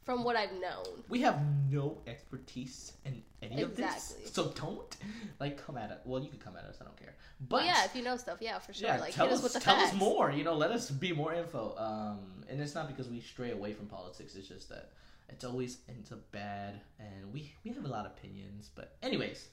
From 0.05 0.23
what 0.23 0.35
I've 0.35 0.51
known. 0.53 1.03
We 1.09 1.21
have 1.21 1.39
no 1.69 1.97
expertise 2.07 2.93
in 3.05 3.21
any 3.41 3.61
of 3.61 3.75
this, 3.75 4.15
so 4.31 4.51
don't 4.55 4.95
like 5.39 5.63
come 5.65 5.77
at 5.77 5.91
us. 5.91 5.99
Well, 6.05 6.21
you 6.21 6.29
can 6.29 6.39
come 6.39 6.55
at 6.57 6.65
us. 6.65 6.77
I 6.81 6.85
don't 6.85 6.97
care. 6.97 7.15
But 7.39 7.57
But 7.57 7.65
yeah, 7.65 7.85
if 7.85 7.95
you 7.95 8.03
know 8.03 8.17
stuff, 8.17 8.37
yeah, 8.41 8.59
for 8.59 8.73
sure. 8.73 8.87
Yeah, 8.87 8.97
like 8.99 9.13
tell 9.13 9.25
hit 9.25 9.33
us, 9.33 9.39
us 9.39 9.43
with 9.43 9.53
the 9.53 9.59
tell 9.59 9.75
facts. 9.75 9.93
us 9.93 9.97
more. 9.99 10.31
You 10.31 10.43
know, 10.43 10.55
let 10.55 10.71
us 10.71 10.89
be 10.89 11.11
more 11.13 11.33
info. 11.33 11.75
Um, 11.77 12.43
and 12.49 12.61
it's 12.61 12.75
not 12.75 12.87
because 12.87 13.09
we 13.09 13.19
stray 13.21 13.51
away 13.51 13.73
from 13.73 13.87
politics. 13.87 14.35
It's 14.35 14.47
just 14.47 14.69
that 14.69 14.91
it's 15.29 15.43
always 15.43 15.79
up 16.11 16.31
bad, 16.31 16.81
and 16.99 17.33
we 17.33 17.53
we 17.63 17.71
have 17.71 17.85
a 17.85 17.87
lot 17.87 18.05
of 18.05 18.11
opinions. 18.11 18.69
But 18.73 18.95
anyways, 19.01 19.47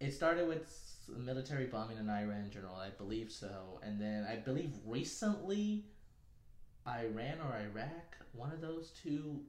it 0.00 0.12
started 0.12 0.48
with 0.48 0.82
military 1.08 1.66
bombing 1.66 1.98
in 1.98 2.08
Iran 2.10 2.44
in 2.44 2.50
general. 2.50 2.74
I 2.74 2.90
believe 2.90 3.30
so, 3.30 3.80
and 3.82 4.00
then 4.00 4.26
I 4.30 4.36
believe 4.36 4.72
recently, 4.84 5.84
Iran 6.86 7.38
or 7.40 7.56
Iraq, 7.72 8.16
one 8.32 8.52
of 8.52 8.60
those 8.60 8.92
two, 9.02 9.40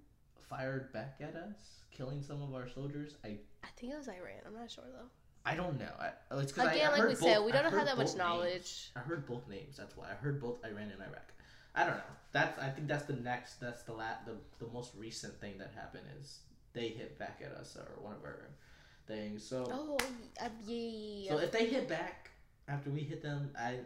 fired 0.49 0.91
back 0.93 1.17
at 1.21 1.35
us, 1.35 1.81
killing 1.91 2.21
some 2.21 2.41
of 2.41 2.53
our 2.53 2.67
soldiers. 2.69 3.15
I 3.23 3.37
I 3.63 3.67
think 3.77 3.93
it 3.93 3.97
was 3.97 4.07
Iran. 4.07 4.41
I'm 4.45 4.53
not 4.55 4.71
sure 4.71 4.85
though. 4.91 5.07
I 5.45 5.55
don't 5.55 5.79
know. 5.79 5.91
I, 5.99 6.11
it's 6.39 6.51
because 6.51 6.67
I, 6.69 6.73
Again, 6.73 6.91
I 6.93 6.97
like 6.99 7.07
we 7.07 7.15
said, 7.15 7.39
we 7.45 7.51
don't 7.53 7.63
have 7.63 7.73
that 7.85 7.97
much 7.97 7.97
both 7.97 7.99
names. 8.07 8.15
knowledge. 8.17 8.91
I 8.97 8.99
heard 8.99 9.25
both 9.25 9.47
names. 9.47 9.77
That's 9.77 9.95
why 9.95 10.07
I 10.11 10.15
heard 10.15 10.41
both 10.41 10.57
Iran 10.65 10.91
and 10.91 11.01
Iraq. 11.01 11.31
I 11.73 11.85
don't 11.85 11.95
know. 11.95 12.03
That's 12.33 12.57
I 12.59 12.69
think 12.69 12.87
that's 12.87 13.05
the 13.05 13.13
next. 13.13 13.59
That's 13.59 13.83
the 13.83 13.93
la- 13.93 14.21
the 14.25 14.35
the 14.65 14.71
most 14.71 14.91
recent 14.95 15.39
thing 15.39 15.57
that 15.59 15.71
happened 15.75 16.03
is 16.19 16.39
they 16.73 16.89
hit 16.89 17.17
back 17.17 17.41
at 17.45 17.51
us 17.51 17.77
or 17.77 18.01
one 18.03 18.15
of 18.15 18.23
our 18.23 18.49
things. 19.07 19.47
So 19.47 19.67
Oh, 19.71 19.97
uh, 20.41 20.49
yeah. 20.65 21.31
so 21.31 21.37
if 21.39 21.51
they 21.51 21.65
hit 21.67 21.87
back 21.87 22.31
after 22.67 22.89
we 22.89 22.99
hit 23.01 23.21
them, 23.21 23.51
I 23.57 23.79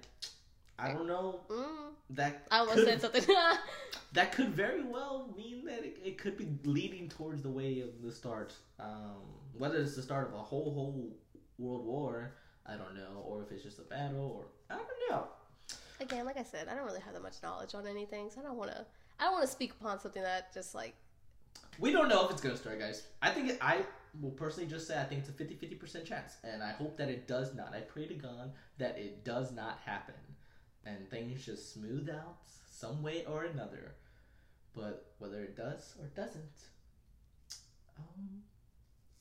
I 0.80 0.94
don't 0.94 1.08
know 1.08 1.42
mm, 1.50 1.92
that 2.12 2.48
I 2.52 2.60
almost 2.60 2.78
could, 2.78 2.88
said 2.88 3.02
something. 3.02 3.36
that 4.14 4.32
could 4.32 4.50
very 4.50 4.84
well 4.84 5.34
mean 5.38 5.66
that 5.66 5.84
it, 5.84 5.98
it 6.04 6.18
could 6.18 6.38
be 6.38 6.48
leading 6.64 7.08
towards 7.10 7.42
the 7.42 7.50
way 7.50 7.82
of 7.82 8.02
the 8.04 8.12
start. 8.12 8.54
Um, 8.80 9.22
whether 9.58 9.78
it's 9.78 9.96
the 9.96 10.02
start 10.02 10.28
of 10.28 10.34
a 10.34 10.42
whole 10.42 10.74
whole 10.74 11.16
world 11.58 11.86
war, 11.86 12.34
I 12.66 12.74
don't 12.76 12.96
know, 12.96 13.24
or 13.26 13.44
if 13.44 13.52
it's 13.52 13.64
just 13.64 13.80
a 13.80 13.84
battle, 13.84 14.36
or 14.38 14.76
I 14.76 14.80
don't 14.80 14.88
know. 15.10 15.28
Again, 16.00 16.26
like 16.26 16.38
I 16.38 16.44
said, 16.44 16.68
I 16.68 16.76
don't 16.76 16.86
really 16.86 17.02
have 17.02 17.14
that 17.14 17.22
much 17.22 17.44
knowledge 17.44 17.76
on 17.76 17.86
anything, 17.86 18.30
so 18.32 18.42
I 18.42 18.44
don't 18.44 18.58
want 18.58 18.72
to. 18.72 18.86
I 19.20 19.26
don't 19.26 19.34
want 19.34 19.46
to 19.46 19.52
speak 19.52 19.72
upon 19.80 20.00
something 20.00 20.24
that 20.24 20.52
just 20.52 20.74
like 20.74 20.96
We 21.80 21.92
don't 21.92 22.10
know 22.10 22.26
if 22.26 22.32
it's 22.32 22.42
gonna 22.42 22.58
start, 22.58 22.80
guys. 22.80 23.04
I 23.22 23.30
think 23.30 23.50
it, 23.50 23.60
I 23.62 23.86
will 24.20 24.32
personally 24.32 24.70
just 24.70 24.88
say 24.88 25.00
I 25.00 25.04
think 25.04 25.22
it's 25.22 25.30
a 25.30 25.34
50 25.34 25.56
50 25.56 25.76
percent 25.76 26.06
chance, 26.06 26.38
and 26.44 26.64
I 26.64 26.72
hope 26.72 26.98
that 26.98 27.10
it 27.10 27.28
does 27.28 27.54
not. 27.54 27.74
I 27.74 27.82
pray 27.82 28.08
to 28.08 28.16
God 28.16 28.52
that 28.78 28.98
it 28.98 29.24
does 29.24 29.52
not 29.52 29.80
happen, 29.86 30.16
and 30.86 31.10
things 31.10 31.46
just 31.46 31.74
smooth 31.74 32.10
out 32.10 32.38
some 32.70 33.04
way 33.04 33.26
or 33.26 33.44
another. 33.44 33.96
But 34.76 35.12
whether 35.20 35.42
it 35.42 35.58
does 35.58 35.96
or 36.00 36.08
doesn't, 36.16 36.70
um, 37.98 38.42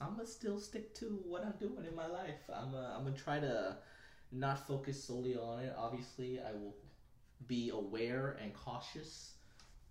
I'm 0.00 0.16
gonna 0.16 0.26
still 0.26 0.58
stick 0.58 0.94
to 0.96 1.20
what 1.26 1.44
I'm 1.44 1.54
doing 1.58 1.84
in 1.88 1.94
my 1.94 2.06
life. 2.06 2.40
I'm 2.52 2.74
uh, 2.74 2.96
I'm 2.96 3.04
gonna 3.04 3.16
try 3.16 3.40
to 3.40 3.76
not 4.32 4.66
focus 4.66 5.02
solely 5.02 5.36
on 5.36 5.60
it. 5.60 5.74
Obviously, 5.76 6.40
I 6.40 6.52
will 6.52 6.74
be 7.46 7.70
aware 7.70 8.38
and 8.42 8.54
cautious. 8.54 9.32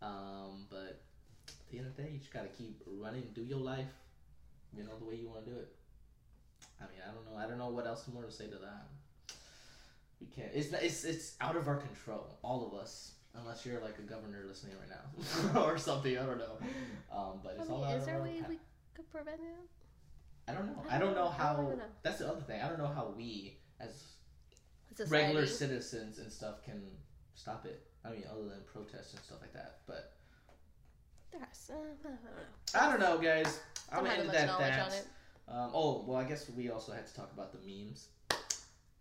Um, 0.02 0.66
but 0.70 1.02
at 1.48 1.70
the 1.72 1.78
end 1.78 1.88
of 1.88 1.96
the 1.96 2.04
day, 2.04 2.10
you 2.14 2.20
just 2.20 2.34
gotta 2.34 2.48
keep 2.48 2.82
running, 2.88 3.28
do 3.34 3.44
your 3.44 3.60
life, 3.60 3.92
you 4.76 4.84
know, 4.84 4.98
the 4.98 5.06
way 5.06 5.16
you 5.16 5.28
want 5.28 5.46
to 5.46 5.52
do 5.52 5.58
it. 5.58 5.76
I 6.80 6.86
mean, 6.86 7.02
I 7.04 7.12
don't 7.14 7.26
know. 7.26 7.38
I 7.38 7.48
don't 7.48 7.58
know 7.58 7.70
what 7.70 7.86
else 7.86 8.08
more 8.14 8.24
to 8.24 8.32
say 8.32 8.46
to 8.46 8.58
that. 8.58 8.88
We 10.22 10.28
can't. 10.28 10.50
It's 10.54 10.74
it's 10.74 11.04
it's 11.06 11.36
out 11.42 11.56
of 11.56 11.68
our 11.68 11.78
control, 11.78 12.38
all 12.42 12.68
of 12.68 12.74
us, 12.80 13.14
unless 13.36 13.66
you're 13.66 13.80
like 13.82 13.98
a 14.00 14.02
governor 14.02 14.44
listening 14.48 14.76
right 14.80 14.90
now 15.54 15.62
or 15.66 15.78
something. 15.78 16.18
I 16.18 16.26
don't 16.26 16.38
know. 16.40 16.58
Um, 17.12 17.40
but 17.44 17.54
I 17.58 17.62
it's 17.62 17.70
mean, 17.70 17.78
all 17.78 17.86
out 17.86 17.98
is 17.98 18.06
there 18.06 18.20
a 18.20 18.24
way 18.24 18.44
we 18.48 18.60
could 18.94 19.10
prevent 19.10 19.40
it? 19.40 20.50
I 20.50 20.54
don't 20.54 20.66
know. 20.68 20.84
I 20.90 20.96
I 20.96 21.00
don't 21.00 21.10
don't 21.14 21.16
know 21.16 21.26
know. 21.26 21.30
How. 21.32 21.56
don't 21.56 21.78
know. 21.78 21.84
That's 22.04 22.20
the 22.20 22.28
other 22.30 22.42
thing. 22.42 22.62
I 22.62 22.68
don't 22.68 22.80
know 22.80 22.88
how 22.88 23.14
we, 23.16 23.58
as 23.80 24.04
Society. 24.96 25.12
regular 25.12 25.46
citizens 25.46 26.18
and 26.20 26.32
stuff, 26.32 26.64
can 26.66 26.82
stop 27.36 27.66
it. 27.66 27.82
I 28.04 28.10
mean, 28.10 28.24
other 28.30 28.44
than 28.50 28.60
protests 28.66 29.14
and 29.14 29.22
stuff 29.24 29.38
like 29.42 29.54
that. 29.54 29.80
But 29.88 30.14
has- 31.40 31.70
uh, 31.72 31.76
I 31.76 31.78
don't 31.88 32.04
know. 32.04 32.20
I 32.76 32.90
don't 32.90 33.00
know, 33.00 33.18
guys. 33.20 33.60
I'm 33.92 34.04
Don't 34.04 34.08
gonna 34.08 34.20
end 34.22 34.30
that 34.30 34.44
it 34.44 34.48
much 34.48 34.60
knowledge 34.60 34.74
that. 34.74 34.86
on 34.88 34.92
it. 34.94 35.08
Um, 35.48 35.72
oh, 35.74 36.04
well, 36.08 36.18
I 36.20 36.24
guess 36.26 36.50
we 36.50 36.70
also 36.70 36.92
had 36.92 37.08
to 37.08 37.14
talk 37.16 37.32
about 37.34 37.52
the 37.52 37.60
memes. 37.60 38.08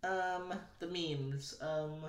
Um, 0.04 0.54
the 0.78 0.86
memes. 0.86 1.56
Um, 1.60 2.04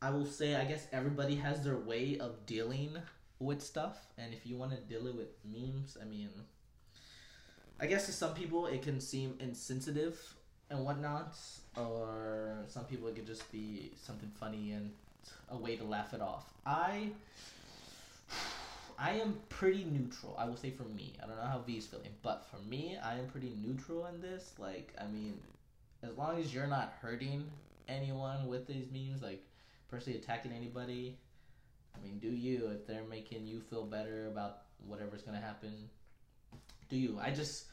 I 0.00 0.10
will 0.10 0.26
say, 0.26 0.54
I 0.54 0.64
guess 0.64 0.86
everybody 0.92 1.36
has 1.36 1.64
their 1.64 1.76
way 1.76 2.18
of 2.18 2.46
dealing 2.46 2.96
with 3.38 3.62
stuff, 3.62 3.98
and 4.18 4.32
if 4.32 4.46
you 4.46 4.56
want 4.56 4.72
to 4.72 4.78
deal 4.78 5.06
it 5.06 5.14
with 5.14 5.28
memes, 5.44 5.96
I 6.00 6.04
mean, 6.04 6.30
I 7.80 7.86
guess 7.86 8.06
to 8.06 8.12
some 8.12 8.34
people 8.34 8.66
it 8.66 8.82
can 8.82 9.00
seem 9.00 9.36
insensitive 9.40 10.18
and 10.70 10.84
whatnot, 10.84 11.34
or 11.76 12.64
some 12.68 12.84
people 12.84 13.08
it 13.08 13.16
could 13.16 13.26
just 13.26 13.50
be 13.52 13.92
something 14.00 14.30
funny 14.38 14.72
and 14.72 14.90
a 15.50 15.56
way 15.56 15.76
to 15.76 15.84
laugh 15.84 16.14
it 16.14 16.20
off. 16.20 16.44
I 16.64 17.10
I 18.98 19.12
am 19.12 19.38
pretty 19.48 19.84
neutral. 19.84 20.34
I 20.38 20.46
will 20.46 20.56
say 20.56 20.70
for 20.70 20.84
me. 20.84 21.14
I 21.22 21.26
don't 21.26 21.36
know 21.36 21.42
how 21.42 21.58
V 21.58 21.76
is 21.76 21.86
feeling, 21.86 22.14
but 22.22 22.46
for 22.50 22.58
me, 22.68 22.96
I 23.02 23.18
am 23.18 23.26
pretty 23.26 23.52
neutral 23.62 24.06
in 24.06 24.20
this. 24.20 24.54
Like, 24.58 24.94
I 24.98 25.06
mean, 25.06 25.38
as 26.02 26.16
long 26.16 26.38
as 26.38 26.52
you're 26.54 26.66
not 26.66 26.94
hurting 27.00 27.44
anyone 27.88 28.46
with 28.46 28.66
these 28.66 28.86
memes, 28.90 29.22
like 29.22 29.42
personally 29.88 30.18
attacking 30.18 30.52
anybody, 30.52 31.18
I 31.94 32.04
mean, 32.04 32.18
do 32.18 32.28
you? 32.28 32.68
If 32.68 32.86
they're 32.86 33.04
making 33.04 33.46
you 33.46 33.60
feel 33.60 33.84
better 33.84 34.26
about 34.26 34.62
whatever's 34.86 35.22
gonna 35.22 35.40
happen, 35.40 35.88
do 36.88 36.96
you? 36.96 37.18
I 37.20 37.30
just, 37.30 37.66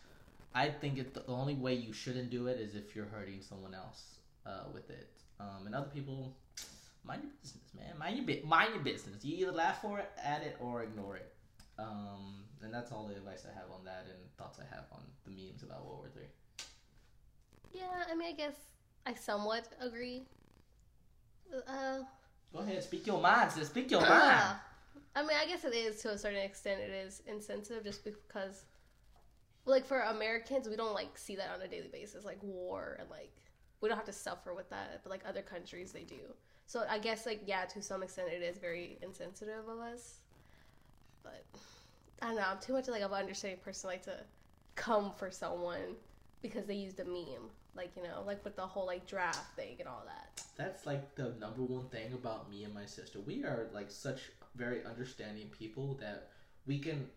I 0.55 0.69
think 0.69 0.97
it, 0.97 1.13
the 1.13 1.25
only 1.27 1.55
way 1.55 1.73
you 1.73 1.93
shouldn't 1.93 2.29
do 2.29 2.47
it 2.47 2.59
is 2.59 2.75
if 2.75 2.95
you're 2.95 3.05
hurting 3.05 3.41
someone 3.41 3.73
else 3.73 4.15
uh, 4.45 4.65
with 4.73 4.89
it. 4.89 5.09
Um, 5.39 5.65
and 5.65 5.75
other 5.75 5.89
people, 5.93 6.35
mind 7.03 7.23
your 7.23 7.31
business, 7.41 7.63
man. 7.75 7.97
Mind 7.99 8.17
your 8.17 8.25
bit. 8.25 8.45
Mind 8.45 8.73
your 8.73 8.83
business. 8.83 9.23
You 9.25 9.35
either 9.37 9.51
laugh 9.51 9.81
for 9.81 9.99
it, 9.99 10.09
at 10.23 10.41
it, 10.43 10.55
or 10.59 10.83
ignore 10.83 11.17
it. 11.17 11.33
Um, 11.77 12.43
and 12.61 12.73
that's 12.73 12.91
all 12.91 13.07
the 13.07 13.15
advice 13.15 13.45
I 13.49 13.53
have 13.53 13.69
on 13.71 13.83
that, 13.85 14.05
and 14.07 14.19
thoughts 14.37 14.59
I 14.59 14.75
have 14.75 14.85
on 14.91 15.01
the 15.25 15.31
memes 15.31 15.63
about 15.63 15.85
World 15.85 15.99
War 15.99 16.09
Three. 16.13 16.27
Yeah, 17.73 18.03
I 18.09 18.15
mean, 18.15 18.27
I 18.29 18.31
guess 18.33 18.55
I 19.05 19.13
somewhat 19.13 19.67
agree. 19.79 20.23
Uh, 21.67 21.99
Go 22.53 22.59
ahead, 22.59 22.83
speak 22.83 23.07
your 23.07 23.19
mind. 23.19 23.51
Sis. 23.51 23.67
Speak 23.67 23.91
your 23.91 24.01
mind. 24.09 24.57
I 25.15 25.21
mean, 25.21 25.37
I 25.39 25.45
guess 25.45 25.63
it 25.63 25.73
is 25.73 26.01
to 26.01 26.11
a 26.11 26.17
certain 26.17 26.41
extent. 26.41 26.81
It 26.81 26.91
is 26.91 27.21
insensitive 27.27 27.83
just 27.83 28.03
because, 28.03 28.65
like, 29.65 29.85
for 29.85 30.01
Americans, 30.01 30.67
we 30.69 30.75
don't 30.75 30.93
like 30.93 31.17
see 31.17 31.35
that 31.35 31.49
on 31.53 31.61
a 31.61 31.67
daily 31.67 31.89
basis, 31.91 32.25
like 32.25 32.41
war 32.41 32.97
and 32.99 33.09
like 33.09 33.31
we 33.81 33.89
don't 33.89 33.97
have 33.97 34.05
to 34.05 34.13
suffer 34.13 34.53
with 34.53 34.69
that. 34.69 35.01
But 35.03 35.09
like 35.09 35.21
other 35.27 35.41
countries, 35.41 35.91
they 35.91 36.03
do. 36.03 36.21
So 36.65 36.85
I 36.89 36.99
guess 36.99 37.25
like 37.25 37.41
yeah, 37.45 37.65
to 37.65 37.81
some 37.81 38.03
extent, 38.03 38.29
it 38.31 38.41
is 38.41 38.57
very 38.57 38.97
insensitive 39.01 39.67
of 39.67 39.79
us. 39.79 40.19
But 41.23 41.43
I 42.21 42.27
don't 42.27 42.35
know. 42.35 42.43
I'm 42.47 42.59
too 42.59 42.73
much 42.73 42.87
like 42.87 43.01
of 43.01 43.11
an 43.11 43.19
understanding 43.19 43.59
person 43.59 43.89
like 43.89 44.03
to 44.03 44.17
come 44.75 45.11
for 45.17 45.29
someone 45.29 45.95
because 46.41 46.65
they 46.65 46.75
used 46.75 46.99
a 46.99 47.05
meme, 47.05 47.49
like 47.75 47.91
you 47.95 48.03
know, 48.03 48.23
like 48.25 48.43
with 48.43 48.55
the 48.55 48.65
whole 48.65 48.85
like 48.85 49.05
draft 49.07 49.55
thing 49.55 49.75
and 49.79 49.87
all 49.87 50.03
that. 50.05 50.41
That's 50.55 50.85
like 50.85 51.15
the 51.15 51.33
number 51.39 51.61
one 51.63 51.85
thing 51.87 52.13
about 52.13 52.49
me 52.49 52.63
and 52.63 52.73
my 52.73 52.85
sister. 52.85 53.19
We 53.19 53.43
are 53.43 53.67
like 53.73 53.89
such 53.89 54.31
very 54.55 54.85
understanding 54.85 55.47
people 55.49 55.95
that 56.01 56.29
we 56.65 56.79
can 56.79 57.07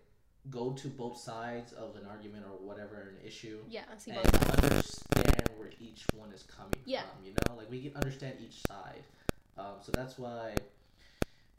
go 0.51 0.73
to 0.73 0.89
both 0.89 1.19
sides 1.19 1.73
of 1.73 1.97
an 1.97 2.07
argument 2.09 2.45
or 2.45 2.65
whatever 2.65 3.15
an 3.21 3.27
issue 3.27 3.59
Yeah, 3.69 3.83
see 3.99 4.13
and 4.13 4.23
both 4.23 4.65
understand 4.65 5.49
where 5.59 5.71
each 5.81 6.05
one 6.15 6.33
is 6.33 6.45
coming 6.45 6.73
Yeah. 6.85 7.03
from. 7.03 7.25
You 7.27 7.33
know, 7.33 7.57
like 7.57 7.71
we 7.71 7.83
can 7.83 7.97
understand 7.97 8.35
each 8.41 8.63
side. 8.69 9.03
Um, 9.59 9.75
so 9.83 9.91
that's 9.93 10.19
why 10.19 10.55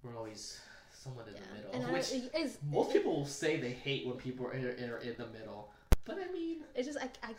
we're 0.04 0.16
always 0.16 0.60
somewhat 0.94 1.28
in 1.28 1.34
Yeah, 1.36 1.40
the 1.50 1.56
middle. 1.56 1.72
and 1.84 1.94
which 1.94 2.12
it's, 2.34 2.58
most 2.72 2.92
people 2.94 3.16
will 3.18 3.26
say 3.26 3.58
they 3.60 3.72
hate 3.72 4.08
when 4.08 4.16
people 4.18 4.46
are 4.48 4.54
in, 4.54 4.90
are 4.90 4.98
in 4.98 5.16
the 5.18 5.28
middle. 5.28 5.72
But 6.06 6.20
I 6.28 6.32
mean, 6.32 6.60
it's 6.74 6.88
just 6.88 6.98
I, 7.00 7.10
I 7.24 7.34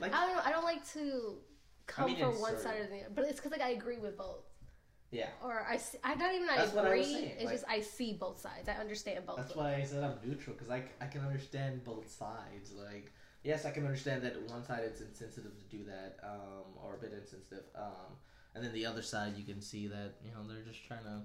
like, 0.00 0.12
I 0.14 0.26
don't 0.26 0.36
know. 0.36 0.42
I 0.44 0.50
don't 0.52 0.64
like 0.64 0.86
to 0.92 1.36
come 1.86 2.06
mean, 2.06 2.16
for 2.18 2.30
in 2.30 2.40
one 2.40 2.58
side 2.58 2.80
or 2.80 2.86
the 2.86 3.00
other, 3.00 3.12
but 3.14 3.24
it's 3.24 3.36
because 3.40 3.52
like 3.52 3.60
I 3.60 3.70
agree 3.70 3.98
with 3.98 4.16
both, 4.16 4.44
yeah. 5.10 5.28
or 5.42 5.66
I 5.68 5.76
see, 5.76 5.98
I 6.02 6.14
don't 6.14 6.34
even 6.34 6.48
I 6.48 6.56
That's 6.56 6.76
I 6.76 6.86
agree. 6.86 7.04
saying, 7.04 7.32
it's 7.36 7.44
like- 7.44 7.54
just 7.54 7.64
I 7.68 7.80
see 7.80 8.12
both 8.14 8.40
sides. 8.40 8.68
I 8.68 8.74
understand 8.74 9.26
both. 9.26 9.36
That's 9.36 9.54
why 9.54 9.74
I 9.76 9.82
said 9.84 10.02
I'm 10.02 10.16
neutral 10.28 10.54
because 10.54 10.70
I, 10.70 10.82
I 11.00 11.06
can 11.06 11.20
understand 11.22 11.84
both 11.84 12.10
sides. 12.10 12.72
Like 12.72 13.12
yes, 13.42 13.64
I 13.64 13.70
can 13.70 13.84
understand 13.84 14.22
that 14.22 14.40
one 14.50 14.64
side 14.64 14.82
it's 14.84 15.00
insensitive 15.00 15.52
to 15.56 15.76
do 15.76 15.84
that, 15.84 16.18
um, 16.24 16.64
or 16.82 16.94
a 16.94 16.98
bit 16.98 17.12
insensitive, 17.12 17.64
um, 17.76 18.16
and 18.54 18.64
then 18.64 18.72
the 18.72 18.86
other 18.86 19.02
side 19.02 19.36
you 19.36 19.44
can 19.44 19.60
see 19.60 19.86
that 19.88 20.14
you 20.24 20.30
know 20.32 20.46
they're 20.48 20.64
just 20.64 20.86
trying 20.86 21.04
to 21.04 21.20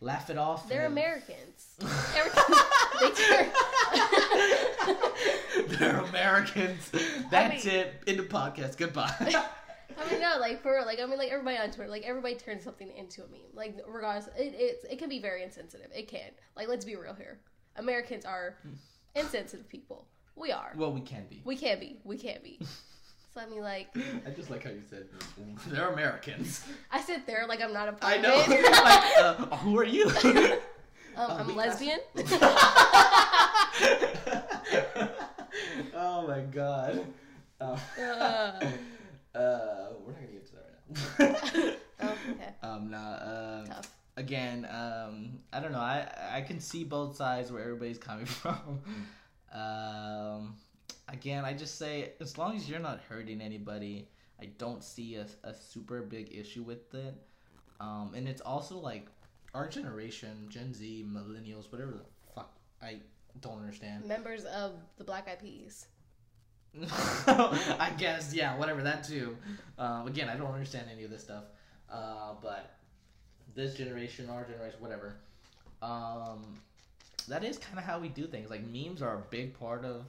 laugh 0.00 0.30
it 0.30 0.38
off. 0.38 0.68
They're 0.68 0.84
and- 0.84 0.92
Americans. 0.92 1.76
They 2.98 3.10
turn. 3.10 3.50
They're 5.78 5.98
Americans. 6.00 6.90
That's 7.30 7.64
mean- 7.64 7.74
it. 7.74 7.94
In 8.06 8.16
the 8.16 8.22
podcast. 8.24 8.76
Goodbye. 8.76 9.14
I 9.98 10.10
mean, 10.10 10.20
no, 10.20 10.36
like 10.38 10.62
for 10.62 10.82
like 10.84 11.00
I 11.00 11.06
mean, 11.06 11.16
like 11.18 11.30
everybody 11.30 11.56
on 11.56 11.70
Twitter, 11.70 11.90
like 11.90 12.02
everybody 12.04 12.34
turns 12.34 12.62
something 12.64 12.90
into 12.96 13.22
a 13.24 13.28
meme. 13.28 13.40
Like 13.54 13.78
regardless, 13.88 14.28
it 14.38 14.54
it, 14.54 14.84
it 14.92 14.98
can 14.98 15.08
be 15.08 15.20
very 15.20 15.42
insensitive. 15.42 15.88
It 15.94 16.08
can. 16.08 16.30
Like 16.54 16.68
let's 16.68 16.84
be 16.84 16.96
real 16.96 17.14
here. 17.14 17.38
Americans 17.76 18.24
are 18.26 18.56
insensitive 19.14 19.68
people. 19.68 20.06
We 20.34 20.52
are. 20.52 20.72
well, 20.76 20.92
we 20.92 21.00
can 21.00 21.24
be. 21.30 21.40
We 21.46 21.56
can 21.56 21.80
be. 21.80 21.98
We 22.04 22.18
can 22.18 22.38
be. 22.42 22.60
So 23.34 23.42
I 23.42 23.46
mean, 23.50 23.60
like 23.60 23.88
I 24.26 24.30
just 24.30 24.48
like 24.50 24.64
how 24.64 24.70
you 24.70 24.80
said 24.88 25.08
they're 25.66 25.90
Americans. 25.92 26.64
I 26.90 27.02
sit 27.02 27.26
there 27.26 27.44
like 27.46 27.60
I'm 27.60 27.70
not 27.74 27.86
a 27.86 27.92
part 27.92 28.14
I 28.14 28.16
know. 28.16 28.34
like, 28.38 29.50
uh, 29.52 29.56
who 29.58 29.78
are 29.78 29.84
you? 29.84 30.06
um, 30.08 30.58
Uh, 31.18 31.36
I'm 31.40 31.54
lesbian. 31.54 31.98
Oh 35.96 36.26
my 36.28 36.40
god. 36.42 37.06
Uh, 37.58 37.78
Uh. 37.98 38.60
uh, 39.34 39.88
we're 40.04 40.12
not 40.12 40.20
gonna 40.20 40.32
get 40.32 40.46
to 40.46 40.52
that 40.52 40.64
right 41.18 41.30
now. 41.48 41.72
oh, 42.00 42.18
okay. 42.30 42.54
um, 42.62 42.90
nah, 42.90 43.62
um, 43.62 43.66
Tough. 43.66 43.90
again, 44.18 44.66
um, 44.70 45.38
I 45.54 45.60
don't 45.60 45.72
know. 45.72 45.80
I 45.80 46.06
I 46.32 46.42
can 46.42 46.60
see 46.60 46.84
both 46.84 47.16
sides 47.16 47.50
where 47.50 47.62
everybody's 47.62 47.98
coming 47.98 48.26
from. 48.26 48.82
um, 49.52 50.56
again, 51.08 51.44
I 51.46 51.54
just 51.54 51.78
say 51.78 52.12
as 52.20 52.36
long 52.38 52.56
as 52.56 52.68
you're 52.68 52.78
not 52.80 53.00
hurting 53.08 53.40
anybody, 53.40 54.10
I 54.40 54.46
don't 54.58 54.84
see 54.84 55.16
a, 55.16 55.26
a 55.44 55.54
super 55.54 56.02
big 56.02 56.34
issue 56.34 56.62
with 56.62 56.92
it. 56.94 57.14
Um, 57.80 58.12
and 58.14 58.28
it's 58.28 58.42
also 58.42 58.78
like 58.78 59.08
our 59.54 59.68
generation, 59.68 60.46
Gen 60.50 60.74
Z, 60.74 61.06
millennials, 61.08 61.72
whatever 61.72 61.92
the 61.92 62.04
fuck, 62.34 62.58
I 62.82 63.00
don't 63.40 63.58
understand. 63.58 64.04
Members 64.04 64.44
of 64.44 64.72
the 64.96 65.04
Black 65.04 65.28
Eyed 65.28 65.40
Peas. 65.40 65.86
I 67.28 67.92
guess, 67.96 68.34
yeah, 68.34 68.56
whatever, 68.56 68.82
that 68.82 69.04
too. 69.04 69.36
Um, 69.78 70.06
again, 70.06 70.28
I 70.28 70.36
don't 70.36 70.52
understand 70.52 70.86
any 70.92 71.04
of 71.04 71.10
this 71.10 71.22
stuff. 71.22 71.44
Uh, 71.90 72.34
but 72.42 72.76
this 73.54 73.74
generation, 73.74 74.28
our 74.28 74.44
generation, 74.44 74.80
whatever. 74.80 75.16
Um, 75.82 76.60
that 77.28 77.44
is 77.44 77.58
kind 77.58 77.78
of 77.78 77.84
how 77.84 77.98
we 77.98 78.08
do 78.08 78.26
things. 78.26 78.50
Like, 78.50 78.66
memes 78.66 79.02
are 79.02 79.14
a 79.16 79.22
big 79.30 79.58
part 79.58 79.84
of 79.84 80.04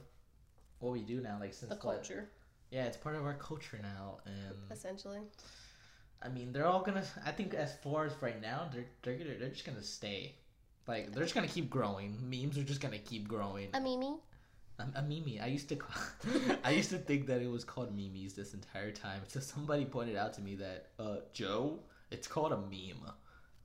what 0.80 0.92
we 0.92 1.00
do 1.00 1.20
now. 1.20 1.38
Like, 1.40 1.54
since 1.54 1.70
The 1.70 1.76
culture, 1.76 2.28
Yeah, 2.70 2.84
it's 2.84 2.96
part 2.96 3.16
of 3.16 3.24
our 3.24 3.34
culture 3.34 3.78
now. 3.82 4.18
And, 4.26 4.56
essentially. 4.70 5.20
I 6.22 6.28
mean, 6.28 6.52
they're 6.52 6.66
all 6.66 6.82
gonna, 6.82 7.04
I 7.24 7.30
think, 7.30 7.54
as 7.54 7.76
far 7.76 8.04
as 8.06 8.12
right 8.20 8.40
now, 8.40 8.68
they're, 8.72 8.86
they're, 9.02 9.16
gonna, 9.16 9.38
they're 9.38 9.50
just 9.50 9.64
gonna 9.64 9.82
stay. 9.82 10.34
Like, 10.88 11.12
they're 11.12 11.22
just 11.22 11.34
gonna 11.34 11.46
keep 11.46 11.68
growing. 11.68 12.16
Memes 12.22 12.56
are 12.56 12.64
just 12.64 12.80
gonna 12.80 12.98
keep 12.98 13.28
growing. 13.28 13.68
A 13.74 13.80
mimi. 13.80 14.16
A, 14.78 14.86
a 14.96 15.02
mimi. 15.02 15.38
I 15.38 15.46
used 15.46 15.68
to 15.68 15.76
call, 15.76 15.94
I 16.64 16.70
used 16.70 16.88
to 16.90 16.98
think 16.98 17.26
that 17.26 17.42
it 17.42 17.50
was 17.50 17.62
called 17.62 17.94
memes 17.94 18.32
this 18.32 18.54
entire 18.54 18.90
time. 18.90 19.20
So 19.28 19.38
somebody 19.38 19.84
pointed 19.84 20.16
out 20.16 20.32
to 20.34 20.40
me 20.40 20.54
that 20.56 20.86
uh, 20.98 21.16
Joe, 21.34 21.80
it's 22.10 22.26
called 22.26 22.52
a 22.52 22.56
meme. 22.56 23.04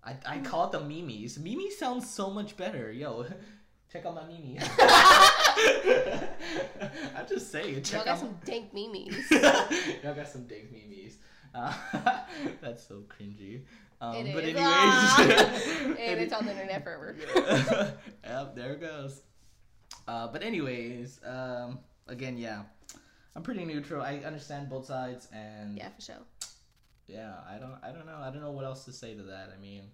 I 0.04 0.18
I 0.26 0.40
call 0.40 0.66
it 0.66 0.74
the 0.74 0.82
memes. 0.82 1.40
Mimi 1.40 1.72
sounds 1.72 2.10
so 2.10 2.30
much 2.30 2.58
better. 2.58 2.92
Yo, 2.92 3.26
check 3.92 4.06
out 4.06 4.16
my 4.16 4.26
mimi. 4.28 4.60
I'm 7.16 7.28
just 7.30 7.50
saying. 7.54 7.84
Check 7.84 8.02
out. 8.02 8.06
Y'all 8.06 8.06
got 8.06 8.14
out. 8.16 8.20
some 8.20 8.38
dank 8.44 8.74
memes. 8.74 9.32
Y'all 10.04 10.14
got 10.14 10.28
some 10.28 10.46
dank 10.46 10.74
memes. 10.74 11.20
Uh, 11.56 11.74
that's 12.62 12.86
so 12.88 13.04
cringy. 13.08 13.62
Um, 14.04 14.16
It 14.16 14.34
but 14.36 14.44
is. 14.44 14.50
anyways, 14.50 14.66
Ah! 14.68 15.64
and 15.86 15.98
any- 15.98 16.22
it's 16.24 16.34
on 16.34 16.46
the 16.46 16.52
internet 16.52 16.84
forever. 16.84 17.16
yep, 18.24 18.54
there 18.56 18.74
it 18.74 18.82
goes. 18.82 19.22
Uh, 20.08 20.28
but 20.28 20.44
anyways, 20.44 21.22
um, 21.26 21.80
again, 22.08 22.38
yeah, 22.38 22.64
I'm 23.34 23.44
pretty 23.44 23.64
neutral. 23.64 24.02
I 24.02 24.18
understand 24.18 24.68
both 24.70 24.86
sides, 24.86 25.30
and 25.32 25.78
Yeah, 25.78 25.88
for 25.96 26.02
sure. 26.02 26.24
yeah, 27.08 27.36
I 27.50 27.58
don't, 27.58 27.78
I 27.82 27.92
don't 27.94 28.06
know, 28.06 28.18
I 28.20 28.30
don't 28.30 28.42
know 28.42 28.52
what 28.52 28.66
else 28.66 28.84
to 28.86 28.92
say 28.92 29.16
to 29.16 29.24
that. 29.24 29.54
I 29.56 29.62
mean, 29.62 29.90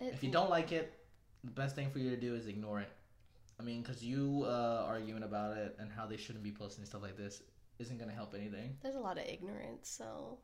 It- 0.00 0.14
if 0.14 0.22
you 0.24 0.30
don't 0.32 0.50
like 0.50 0.72
it, 0.72 0.92
the 1.44 1.50
best 1.52 1.76
thing 1.76 1.90
for 1.90 2.00
you 2.00 2.10
to 2.10 2.16
do 2.16 2.34
is 2.34 2.48
ignore 2.48 2.80
it. 2.80 2.90
I 3.60 3.62
mean, 3.62 3.82
because 3.82 4.02
you 4.04 4.44
uh, 4.46 4.84
arguing 4.86 5.22
about 5.22 5.56
it 5.56 5.76
and 5.78 5.90
how 5.92 6.06
they 6.06 6.16
shouldn't 6.16 6.42
be 6.44 6.50
posting 6.52 6.84
stuff 6.84 7.02
like 7.02 7.16
this 7.16 7.42
isn't 7.78 7.98
gonna 7.98 8.12
help 8.12 8.34
anything. 8.34 8.76
There's 8.82 8.94
a 8.96 9.00
lot 9.00 9.18
of 9.18 9.24
ignorance, 9.26 9.88
so 9.88 10.38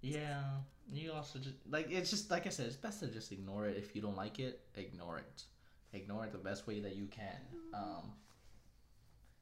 Yeah, 0.00 0.40
you 0.92 1.12
also 1.12 1.38
just 1.38 1.56
like 1.68 1.90
it's 1.90 2.10
just 2.10 2.30
like 2.30 2.46
I 2.46 2.50
said, 2.50 2.66
it's 2.66 2.76
best 2.76 3.00
to 3.00 3.08
just 3.08 3.32
ignore 3.32 3.66
it. 3.66 3.76
If 3.76 3.94
you 3.94 4.02
don't 4.02 4.16
like 4.16 4.38
it, 4.38 4.60
ignore 4.74 5.18
it. 5.18 5.44
Ignore 5.92 6.26
it 6.26 6.32
the 6.32 6.38
best 6.38 6.66
way 6.66 6.80
that 6.80 6.94
you 6.94 7.06
can. 7.06 7.40
Um, 7.74 8.12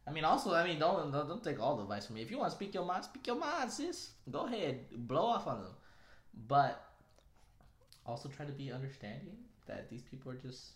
I 0.06 0.10
mean, 0.10 0.24
also, 0.24 0.54
I 0.54 0.64
mean, 0.64 0.78
don't 0.78 1.12
don't, 1.12 1.44
take 1.44 1.60
all 1.60 1.76
the 1.76 1.82
advice 1.82 2.06
from 2.06 2.16
me. 2.16 2.22
If 2.22 2.30
you 2.30 2.38
want 2.38 2.50
to 2.50 2.56
speak 2.56 2.74
your 2.74 2.84
mind, 2.84 3.04
speak 3.04 3.26
your 3.26 3.36
mind, 3.36 3.70
sis. 3.70 4.10
Go 4.30 4.46
ahead, 4.46 4.86
blow 5.06 5.26
off 5.26 5.46
on 5.46 5.62
them. 5.62 5.72
But 6.48 6.82
also 8.06 8.28
try 8.28 8.46
to 8.46 8.52
be 8.52 8.72
understanding 8.72 9.36
that 9.66 9.90
these 9.90 10.02
people 10.02 10.32
are 10.32 10.36
just 10.36 10.72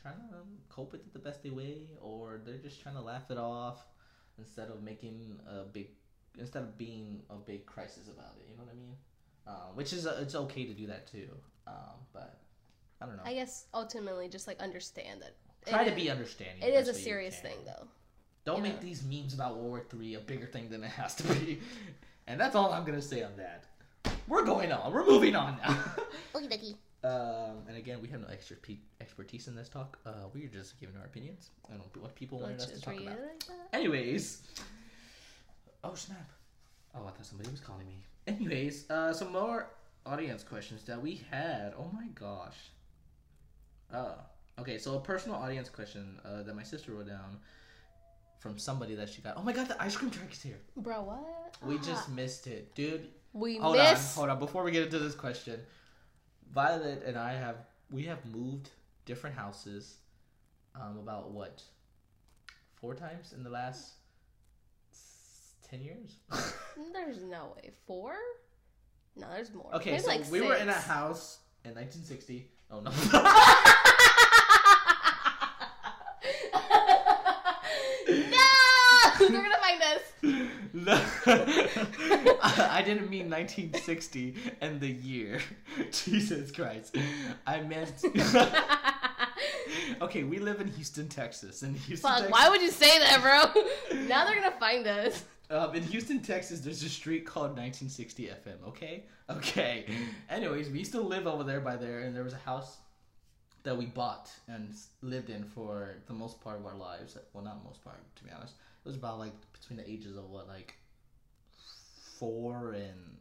trying 0.00 0.16
to 0.16 0.36
um, 0.36 0.46
cope 0.68 0.92
with 0.92 1.00
it 1.00 1.12
the 1.12 1.18
best 1.18 1.42
they 1.42 1.50
way, 1.50 1.88
or 2.00 2.40
they're 2.44 2.58
just 2.58 2.80
trying 2.80 2.94
to 2.94 3.00
laugh 3.00 3.30
it 3.30 3.38
off 3.38 3.86
instead 4.38 4.68
of 4.68 4.82
making 4.82 5.36
a 5.48 5.64
big 5.64 5.88
instead 6.38 6.62
of 6.62 6.76
being 6.78 7.22
a 7.30 7.34
big 7.34 7.66
crisis 7.66 8.08
about 8.08 8.34
it. 8.38 8.46
You 8.50 8.56
know 8.56 8.64
what 8.64 8.72
I 8.72 8.76
mean? 8.76 8.94
Um, 9.46 9.76
which 9.76 9.92
is 9.92 10.06
uh, 10.06 10.18
it's 10.20 10.34
okay 10.34 10.64
to 10.64 10.72
do 10.74 10.86
that 10.86 11.06
too. 11.06 11.28
Um, 11.66 11.74
but 12.12 12.38
I 13.00 13.06
don't 13.06 13.16
know. 13.16 13.22
I 13.24 13.34
guess 13.34 13.66
ultimately 13.74 14.28
just 14.28 14.46
like 14.46 14.60
understand 14.60 15.22
that 15.22 15.34
Try 15.70 15.82
it 15.82 15.84
to 15.86 15.90
is- 15.92 16.02
be 16.02 16.10
understanding. 16.10 16.62
It 16.62 16.74
is 16.74 16.88
a 16.88 16.92
best 16.92 16.94
way 16.94 16.98
you 17.00 17.04
serious 17.04 17.40
thing, 17.40 17.56
though. 17.64 17.86
Don't 18.44 18.58
you 18.58 18.62
make 18.64 18.74
know. 18.76 18.82
these 18.82 19.02
memes 19.04 19.32
about 19.34 19.56
World 19.56 19.68
War 19.68 19.82
Three 19.88 20.14
a 20.14 20.20
bigger 20.20 20.46
thing 20.46 20.68
than 20.68 20.82
it 20.84 20.90
has 20.90 21.14
to 21.16 21.22
be. 21.34 21.60
and 22.26 22.38
that's 22.40 22.54
all 22.54 22.72
I'm 22.72 22.84
gonna 22.84 23.00
say 23.02 23.22
on 23.22 23.36
that. 23.36 23.64
We're 24.28 24.44
going 24.44 24.72
on. 24.72 24.92
We're 24.92 25.06
moving 25.06 25.34
on 25.36 25.58
now. 25.62 25.76
Okie 26.34 26.50
dokie. 26.50 26.74
um, 27.08 27.56
and 27.68 27.76
again, 27.76 28.00
we 28.02 28.08
have 28.08 28.20
no 28.20 28.26
extra 28.28 28.56
pe- 28.56 28.78
expertise 29.00 29.48
in 29.48 29.54
this 29.54 29.68
talk. 29.68 29.98
Uh, 30.06 30.10
we're 30.34 30.48
just 30.48 30.78
giving 30.80 30.96
our 30.96 31.04
opinions 31.04 31.50
on 31.70 31.80
what 32.00 32.14
people 32.14 32.40
wanted 32.40 32.58
Let's 32.60 32.72
to 32.72 32.80
talk 32.80 32.94
about. 32.94 33.06
reiterate 33.16 33.44
that. 33.48 33.76
Anyways. 33.76 34.42
Oh 35.84 35.94
snap. 35.94 36.30
Oh, 36.94 37.06
I 37.06 37.10
thought 37.10 37.26
somebody 37.26 37.50
was 37.50 37.60
calling 37.60 37.86
me. 37.86 38.04
Anyways, 38.26 38.90
uh, 38.90 39.12
some 39.12 39.32
more 39.32 39.68
audience 40.06 40.42
questions 40.42 40.82
that 40.84 41.00
we 41.00 41.20
had. 41.30 41.74
Oh 41.78 41.90
my 41.92 42.06
gosh. 42.14 42.56
Uh, 43.92 44.14
okay, 44.58 44.78
so 44.78 44.96
a 44.96 45.00
personal 45.00 45.36
audience 45.36 45.68
question 45.68 46.18
uh, 46.24 46.42
that 46.42 46.56
my 46.56 46.62
sister 46.62 46.92
wrote 46.92 47.08
down 47.08 47.38
from 48.38 48.58
somebody 48.58 48.94
that 48.94 49.08
she 49.08 49.20
got. 49.22 49.34
Oh 49.36 49.42
my 49.42 49.52
god, 49.52 49.68
the 49.68 49.80
ice 49.82 49.96
cream 49.96 50.10
truck 50.10 50.32
is 50.32 50.42
here. 50.42 50.58
Bro, 50.76 51.02
what? 51.02 51.56
We 51.62 51.76
Ah. 51.76 51.82
just 51.84 52.08
missed 52.10 52.46
it, 52.46 52.74
dude. 52.74 53.08
we 53.32 53.58
Hold 53.58 53.76
miss. 53.76 54.12
on, 54.16 54.16
hold 54.16 54.30
on. 54.30 54.38
Before 54.38 54.62
we 54.62 54.70
get 54.70 54.84
into 54.84 54.98
this 54.98 55.14
question, 55.14 55.60
Violet 56.52 57.02
and 57.04 57.18
I 57.18 57.32
have 57.34 57.56
we 57.90 58.04
have 58.04 58.24
moved 58.26 58.70
different 59.04 59.36
houses. 59.36 59.96
Um, 60.76 60.98
about 60.98 61.30
what? 61.30 61.62
Four 62.76 62.94
times 62.94 63.32
in 63.32 63.44
the 63.44 63.50
last 63.50 63.76
s- 63.80 63.92
ten 65.74 65.84
years. 65.84 66.16
There's 66.92 67.22
no 67.22 67.54
way. 67.56 67.70
Four? 67.86 68.14
No, 69.16 69.28
there's 69.32 69.54
more. 69.54 69.72
okay, 69.76 69.92
Maybe 69.92 70.02
so 70.02 70.08
like 70.08 70.30
we 70.30 70.40
were 70.40 70.56
in 70.56 70.68
a 70.68 70.72
house 70.72 71.38
in 71.64 71.72
1960. 71.74 72.50
Oh 72.68 72.80
no. 72.80 72.90
no! 72.90 72.96
They're 79.20 79.42
gonna 79.42 79.54
find 79.60 79.82
us. 79.82 80.02
No. 80.72 81.00
I, 82.42 82.68
I 82.78 82.82
didn't 82.82 83.08
mean 83.08 83.30
1960 83.30 84.34
and 84.60 84.80
the 84.80 84.90
year. 84.90 85.40
Jesus 85.92 86.50
Christ. 86.50 86.96
I 87.46 87.60
meant. 87.60 88.02
okay, 90.00 90.24
we 90.24 90.38
live 90.38 90.60
in 90.60 90.66
Houston, 90.66 91.08
Texas. 91.08 91.62
In 91.62 91.74
Houston, 91.74 92.10
Fuck, 92.10 92.18
Texas, 92.18 92.32
why 92.32 92.48
would 92.48 92.62
you 92.62 92.72
say 92.72 92.98
that, 92.98 93.22
bro? 93.22 93.62
now 94.08 94.24
they're 94.24 94.34
gonna 94.34 94.58
find 94.58 94.88
us. 94.88 95.24
Um, 95.54 95.72
in 95.76 95.84
Houston, 95.84 96.20
Texas, 96.20 96.60
there's 96.60 96.82
a 96.82 96.88
street 96.88 97.24
called 97.24 97.50
1960 97.56 98.26
FM. 98.26 98.68
Okay, 98.68 99.04
okay. 99.30 99.86
Anyways, 100.28 100.68
we 100.68 100.80
used 100.80 100.90
to 100.92 101.00
live 101.00 101.28
over 101.28 101.44
there 101.44 101.60
by 101.60 101.76
there, 101.76 102.00
and 102.00 102.14
there 102.16 102.24
was 102.24 102.32
a 102.32 102.38
house 102.38 102.78
that 103.62 103.76
we 103.76 103.86
bought 103.86 104.30
and 104.48 104.74
lived 105.00 105.30
in 105.30 105.44
for 105.44 105.94
the 106.06 106.12
most 106.12 106.40
part 106.40 106.58
of 106.58 106.66
our 106.66 106.74
lives. 106.74 107.16
Well, 107.32 107.44
not 107.44 107.62
most 107.64 107.84
part, 107.84 108.00
to 108.16 108.24
be 108.24 108.30
honest. 108.32 108.54
It 108.84 108.88
was 108.88 108.96
about 108.96 109.20
like 109.20 109.32
between 109.52 109.76
the 109.78 109.88
ages 109.88 110.16
of 110.16 110.28
what, 110.28 110.48
like 110.48 110.74
four 112.18 112.72
and 112.72 113.16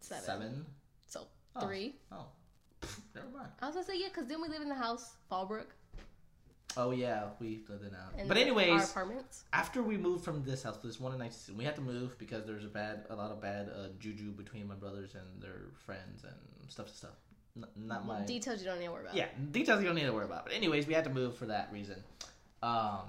Seven. 0.00 0.24
seven. 0.24 0.66
So 1.06 1.26
Oh. 1.54 1.60
three. 1.66 1.94
Oh, 2.10 2.26
never 3.14 3.28
mind. 3.28 3.50
I 3.62 3.66
was 3.66 3.76
gonna 3.76 3.86
say 3.86 3.98
yeah, 3.98 4.08
cause 4.08 4.26
then 4.26 4.42
we 4.42 4.48
live 4.48 4.60
in 4.62 4.68
the 4.68 4.74
house, 4.74 5.14
Fallbrook. 5.30 5.66
Oh 6.78 6.92
yeah, 6.92 7.24
we 7.40 7.60
lived 7.68 7.84
out. 7.92 8.14
And 8.16 8.28
but 8.28 8.36
our 8.36 8.42
anyways, 8.42 8.90
apartments. 8.90 9.44
after 9.52 9.82
we 9.82 9.96
moved 9.96 10.24
from 10.24 10.44
this 10.44 10.62
house, 10.62 10.76
this 10.82 11.00
one 11.00 11.12
in 11.12 11.18
19, 11.18 11.56
we 11.56 11.64
had 11.64 11.74
to 11.74 11.80
move 11.82 12.16
because 12.18 12.44
there's 12.46 12.64
a 12.64 12.68
bad, 12.68 13.04
a 13.10 13.16
lot 13.16 13.32
of 13.32 13.40
bad 13.40 13.68
uh, 13.68 13.88
juju 13.98 14.30
between 14.30 14.68
my 14.68 14.74
brothers 14.76 15.14
and 15.14 15.42
their 15.42 15.70
friends 15.84 16.22
and 16.22 16.34
stuff, 16.70 16.88
stuff. 16.88 17.16
N- 17.56 17.66
not 17.76 18.06
my 18.06 18.20
Details 18.20 18.60
you 18.60 18.66
don't 18.66 18.78
need 18.78 18.86
to 18.86 18.92
worry 18.92 19.02
about. 19.02 19.16
yeah 19.16 19.26
details 19.50 19.80
you 19.80 19.86
don't 19.86 19.96
need 19.96 20.06
to 20.06 20.12
worry 20.12 20.24
about. 20.26 20.44
But 20.46 20.54
anyways, 20.54 20.86
we 20.86 20.94
had 20.94 21.04
to 21.04 21.10
move 21.10 21.36
for 21.36 21.46
that 21.46 21.68
reason. 21.72 21.96
Um, 22.62 23.00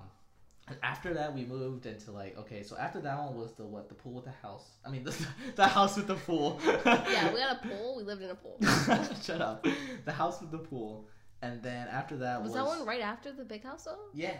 and 0.68 0.78
after 0.84 1.14
that, 1.16 1.34
we 1.36 1.46
moved 1.46 1.86
into 1.86 2.12
like 2.12 2.38
okay, 2.40 2.64
so 2.64 2.76
after 2.78 3.00
that 3.02 3.18
one 3.20 3.36
was 3.36 3.54
the 3.54 3.66
what 3.66 3.90
the 3.90 3.96
pool 3.96 4.14
with 4.14 4.26
the 4.26 4.32
house. 4.42 4.66
I 4.86 4.90
mean 4.90 5.04
the 5.10 5.16
the 5.56 5.68
house 5.68 5.96
with 5.96 6.08
the 6.08 6.16
pool. 6.16 6.60
Yeah, 6.66 7.32
we 7.34 7.40
got 7.40 7.64
a 7.64 7.68
pool. 7.68 7.96
We 7.98 8.04
lived 8.04 8.22
in 8.24 8.32
a 8.32 8.36
pool. 8.36 8.58
Shut 9.24 9.42
up. 9.42 9.66
The 10.06 10.12
house 10.12 10.42
with 10.42 10.52
the 10.52 10.58
pool, 10.60 11.08
and 11.42 11.62
then 11.64 11.88
after 11.88 12.18
that 12.18 12.42
Was 12.42 12.52
was, 12.52 12.56
that 12.62 12.66
one 12.66 12.86
right 12.86 13.02
after 13.02 13.32
the 13.32 13.46
big 13.46 13.64
house 13.64 13.84
though? 13.86 13.98
Yeah, 14.14 14.32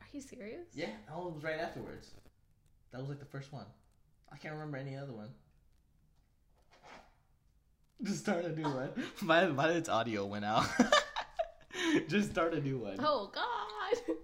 Are 0.00 0.06
you 0.12 0.20
serious? 0.20 0.66
yeah, 0.74 0.90
that 1.06 1.16
one 1.16 1.34
was 1.34 1.44
right 1.44 1.58
afterwards. 1.60 2.10
That 2.92 3.00
was 3.00 3.08
like 3.08 3.20
the 3.20 3.26
first 3.26 3.52
one. 3.52 3.66
I 4.32 4.36
can't 4.36 4.54
remember 4.54 4.76
any 4.78 4.96
other 4.96 5.12
one. 5.12 5.28
Just 8.02 8.20
start 8.20 8.44
a 8.44 8.50
new 8.54 8.64
one. 8.68 8.90
My 9.22 9.46
my 9.46 9.70
its 9.70 9.88
audio 9.88 10.26
went 10.26 10.44
out. 10.44 10.66
just 12.08 12.30
start 12.30 12.54
a 12.54 12.60
new 12.60 12.78
one. 12.78 12.96
Oh 13.00 13.30
God. 13.34 14.16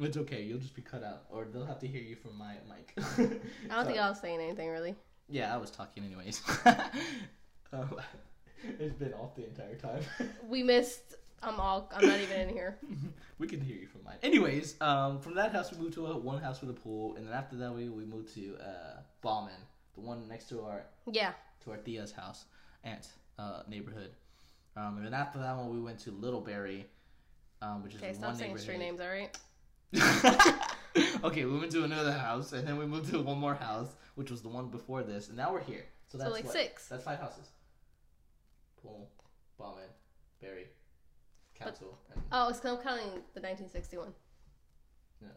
It's 0.00 0.16
okay. 0.16 0.42
You'll 0.42 0.60
just 0.60 0.74
be 0.74 0.82
cut 0.82 1.02
out, 1.02 1.24
or 1.30 1.46
they'll 1.52 1.66
have 1.66 1.80
to 1.80 1.86
hear 1.88 2.00
you 2.00 2.14
from 2.16 2.36
my 2.38 2.54
mic. 2.68 2.92
I 2.96 3.74
don't 3.74 3.86
think 3.86 3.98
I 3.98 4.08
was 4.08 4.20
saying 4.20 4.40
anything 4.40 4.68
really. 4.68 4.94
Yeah, 5.28 5.52
I 5.52 5.58
was 5.58 5.70
talking 5.70 6.04
anyways. 6.04 6.40
um, 7.72 7.96
it's 8.78 8.94
been 8.94 9.12
off 9.14 9.34
the 9.36 9.46
entire 9.46 9.74
time. 9.76 10.02
We 10.48 10.62
missed. 10.62 11.16
I'm 11.42 11.60
all. 11.60 11.90
I'm 11.94 12.06
not 12.06 12.20
even 12.20 12.40
in 12.40 12.48
here. 12.48 12.78
we 13.38 13.46
can 13.46 13.60
hear 13.60 13.76
you 13.76 13.86
from 13.86 14.02
mine. 14.04 14.16
Anyways, 14.22 14.80
um, 14.80 15.20
from 15.20 15.34
that 15.36 15.52
house 15.52 15.72
we 15.72 15.78
moved 15.78 15.94
to 15.94 16.06
a, 16.06 16.16
one 16.16 16.40
house 16.40 16.60
with 16.60 16.70
a 16.70 16.74
pool, 16.74 17.16
and 17.16 17.26
then 17.26 17.32
after 17.34 17.56
that 17.56 17.72
we, 17.72 17.88
we 17.88 18.04
moved 18.04 18.34
to 18.34 18.56
uh, 18.60 19.00
Ballman, 19.22 19.52
the 19.94 20.00
one 20.00 20.26
next 20.28 20.48
to 20.50 20.62
our 20.62 20.84
Yeah. 21.10 21.32
to 21.64 21.70
our 21.70 21.76
Thea's 21.78 22.12
house, 22.12 22.44
aunt 22.84 23.08
uh, 23.38 23.62
neighborhood. 23.68 24.10
Um, 24.76 24.96
and 24.96 25.06
then 25.06 25.14
after 25.14 25.38
that 25.38 25.56
one 25.56 25.70
we 25.70 25.80
went 25.80 25.98
to 26.00 26.10
Littleberry, 26.10 26.84
um, 27.62 27.82
which 27.82 27.94
is 27.94 28.00
Okay. 28.02 28.10
the 28.12 28.18
Stop 28.18 28.28
one 28.30 28.36
saying 28.36 28.58
street 28.58 28.78
names. 28.78 29.00
All 29.00 29.08
right. 29.08 29.36
okay, 31.24 31.44
we 31.44 31.58
went 31.58 31.72
to 31.72 31.84
another 31.84 32.12
house, 32.12 32.52
and 32.52 32.66
then 32.66 32.78
we 32.78 32.86
moved 32.86 33.10
to 33.10 33.20
one 33.20 33.38
more 33.38 33.54
house, 33.54 33.88
which 34.16 34.30
was 34.30 34.42
the 34.42 34.48
one 34.48 34.68
before 34.68 35.02
this, 35.02 35.28
and 35.28 35.36
now 35.36 35.52
we're 35.52 35.62
here. 35.62 35.84
So 36.08 36.18
that's 36.18 36.30
like 36.32 36.44
what? 36.44 36.52
six. 36.52 36.88
That's 36.88 37.04
five 37.04 37.18
houses. 37.18 37.48
Pool, 38.82 39.10
Ballman, 39.58 39.88
Berry, 40.40 40.66
Council, 41.58 41.98
and 42.12 42.22
Oh, 42.32 42.48
it's 42.48 42.60
'cause 42.60 42.76
I'm 42.78 42.82
counting 42.82 43.10
the 43.34 43.40
1961. 43.40 44.14
Yeah. 45.20 45.28